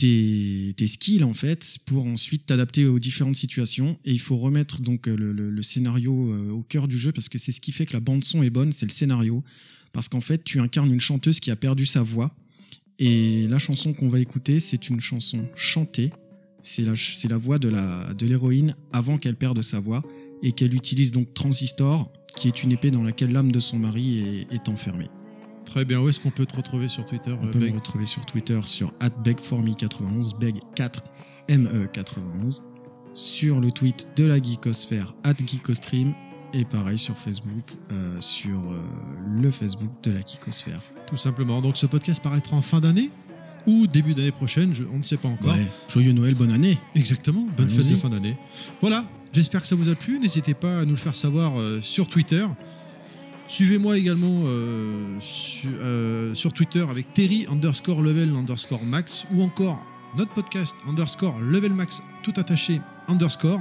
tes, 0.00 0.86
skills 0.86 1.24
en 1.24 1.34
fait 1.34 1.78
pour 1.84 2.06
ensuite 2.06 2.46
t'adapter 2.46 2.86
aux 2.86 2.98
différentes 2.98 3.36
situations. 3.36 3.98
Et 4.04 4.12
il 4.12 4.20
faut 4.20 4.38
remettre 4.38 4.80
donc 4.80 5.06
le, 5.06 5.62
scénario 5.62 6.32
euh, 6.32 6.50
au 6.50 6.62
cœur 6.62 6.88
du 6.88 6.98
jeu 6.98 7.12
parce 7.12 7.28
que 7.28 7.38
c'est 7.38 7.52
ce 7.52 7.60
qui 7.60 7.72
fait 7.72 7.86
que 7.86 7.92
la 7.92 8.00
bande 8.00 8.24
son 8.24 8.42
est 8.42 8.50
bonne 8.50 8.72
c'est 8.72 8.86
le 8.86 8.92
scénario. 8.92 9.44
Parce 9.92 10.08
qu'en 10.08 10.20
fait 10.20 10.42
tu 10.42 10.60
incarnes 10.60 10.92
une 10.92 11.00
chanteuse 11.00 11.40
qui 11.40 11.50
a 11.50 11.56
perdu 11.56 11.86
sa 11.86 12.02
voix. 12.02 12.34
Et 12.98 13.46
la 13.48 13.58
chanson 13.58 13.92
qu'on 13.92 14.08
va 14.08 14.20
écouter 14.20 14.58
c'est 14.58 14.88
une 14.88 15.00
chanson 15.00 15.46
chantée. 15.54 16.12
C'est 16.62 16.82
la, 16.82 16.92
la 17.28 17.38
voix 17.38 17.58
de 17.58 17.68
la 17.68 18.14
de 18.14 18.26
l'héroïne 18.26 18.74
avant 18.92 19.18
qu'elle 19.18 19.36
perde 19.36 19.62
sa 19.62 19.80
voix 19.80 20.02
et 20.42 20.52
qu'elle 20.52 20.74
utilise 20.74 21.12
donc 21.12 21.34
Transistor 21.34 22.10
qui 22.36 22.48
est 22.48 22.62
une 22.62 22.72
épée 22.72 22.90
dans 22.90 23.02
laquelle 23.02 23.32
l'âme 23.32 23.52
de 23.52 23.60
son 23.60 23.78
mari 23.78 24.46
est 24.50 24.68
enfermée 24.68 25.08
Très 25.70 25.84
bien. 25.84 26.00
Où 26.00 26.08
est-ce 26.08 26.18
qu'on 26.20 26.30
peut 26.30 26.46
te 26.46 26.56
retrouver 26.56 26.88
sur 26.88 27.06
Twitter 27.06 27.32
on 27.40 27.46
euh, 27.46 27.50
peut 27.52 27.60
Beg 27.60 27.72
me 27.72 27.78
retrouver 27.78 28.04
sur 28.04 28.26
Twitter 28.26 28.58
sur 28.64 28.92
begforme91, 29.24 30.38
beg4 30.40 30.98
me91, 31.48 32.62
sur 33.14 33.60
le 33.60 33.70
tweet 33.70 34.08
de 34.16 34.24
la 34.24 34.40
geekosphère 34.40 35.14
geekostream 35.46 36.12
et 36.52 36.64
pareil 36.64 36.98
sur 36.98 37.16
Facebook, 37.16 37.76
euh, 37.92 38.16
sur 38.20 38.58
euh, 38.58 38.80
le 39.40 39.50
Facebook 39.52 39.90
de 40.02 40.10
la 40.10 40.20
geekosphère. 40.20 40.80
Tout 41.06 41.16
simplement. 41.16 41.60
Donc 41.60 41.76
ce 41.76 41.86
podcast 41.86 42.20
paraîtra 42.20 42.56
en 42.56 42.62
fin 42.62 42.80
d'année 42.80 43.10
ou 43.66 43.86
début 43.86 44.14
d'année 44.14 44.32
prochaine, 44.32 44.74
je- 44.74 44.82
on 44.92 44.98
ne 44.98 45.02
sait 45.04 45.18
pas 45.18 45.28
encore. 45.28 45.54
Ouais. 45.54 45.66
Joyeux 45.88 46.12
Noël, 46.12 46.34
bonne 46.34 46.52
année. 46.52 46.78
Exactement, 46.96 47.46
bonne 47.56 47.68
fête 47.68 47.90
de 47.90 47.96
fin 47.96 48.08
d'année. 48.08 48.36
Voilà, 48.80 49.04
j'espère 49.32 49.60
que 49.60 49.68
ça 49.68 49.76
vous 49.76 49.88
a 49.88 49.94
plu. 49.94 50.18
N'hésitez 50.18 50.54
pas 50.54 50.80
à 50.80 50.84
nous 50.84 50.92
le 50.92 50.96
faire 50.96 51.14
savoir 51.14 51.58
euh, 51.60 51.80
sur 51.80 52.08
Twitter. 52.08 52.44
Suivez-moi 53.50 53.98
également 53.98 54.44
euh, 54.44 55.18
euh, 55.66 56.34
sur 56.36 56.52
Twitter 56.52 56.86
avec 56.88 57.12
Terry 57.12 57.48
underscore 57.50 58.00
level 58.00 58.32
underscore 58.36 58.84
max 58.84 59.26
ou 59.32 59.42
encore 59.42 59.84
notre 60.16 60.32
podcast 60.32 60.76
underscore 60.88 61.40
level 61.40 61.72
max 61.72 62.00
tout 62.22 62.32
attaché 62.36 62.80
underscore. 63.08 63.60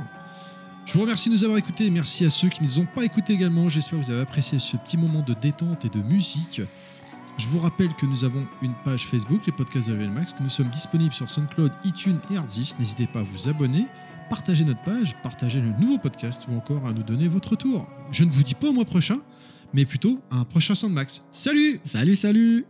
Je 0.86 0.94
vous 0.94 1.02
remercie 1.02 1.30
de 1.30 1.34
nous 1.34 1.44
avoir 1.44 1.58
écoutés. 1.58 1.90
Merci 1.90 2.24
à 2.24 2.30
ceux 2.30 2.50
qui 2.50 2.62
ne 2.62 2.68
nous 2.68 2.78
ont 2.78 2.86
pas 2.86 3.04
écoutés 3.04 3.34
également. 3.34 3.68
J'espère 3.68 4.00
que 4.00 4.06
vous 4.06 4.12
avez 4.12 4.22
apprécié 4.22 4.60
ce 4.60 4.78
petit 4.78 4.96
moment 4.96 5.24
de 5.24 5.34
détente 5.34 5.84
et 5.84 5.90
de 5.90 6.04
musique. 6.04 6.62
Je 7.40 7.48
vous 7.48 7.58
rappelle 7.58 7.92
que 7.96 8.06
nous 8.06 8.24
avons 8.24 8.46
une 8.62 8.76
page 8.86 9.08
Facebook, 9.08 9.42
les 9.48 9.54
podcasts 9.54 9.88
de 9.88 9.94
Level 9.94 10.12
Max, 10.12 10.34
que 10.34 10.44
nous 10.44 10.50
sommes 10.50 10.70
disponibles 10.70 11.16
sur 11.16 11.32
SoundCloud, 11.32 11.72
iTunes 11.84 12.20
et 12.32 12.38
Artis. 12.38 12.76
N'hésitez 12.78 13.08
pas 13.08 13.22
à 13.22 13.24
vous 13.24 13.50
abonner, 13.50 13.88
partager 14.30 14.66
notre 14.66 14.84
page, 14.84 15.16
partager 15.24 15.60
le 15.60 15.72
nouveau 15.80 15.98
podcast 15.98 16.44
ou 16.48 16.56
encore 16.56 16.86
à 16.86 16.92
nous 16.92 17.02
donner 17.02 17.28
votre 17.28 17.56
tour. 17.56 17.88
Je 18.12 18.24
ne 18.24 18.32
vous 18.32 18.44
dis 18.44 18.54
pas 18.54 18.68
au 18.68 18.74
mois 18.74 18.86
prochain, 18.86 19.18
mais 19.74 19.86
plutôt 19.86 20.20
à 20.32 20.38
un 20.38 20.44
prochain 20.44 20.76
Soundmax. 20.76 21.22
Salut 21.32 21.80
Salut, 21.84 22.16
salut 22.16 22.66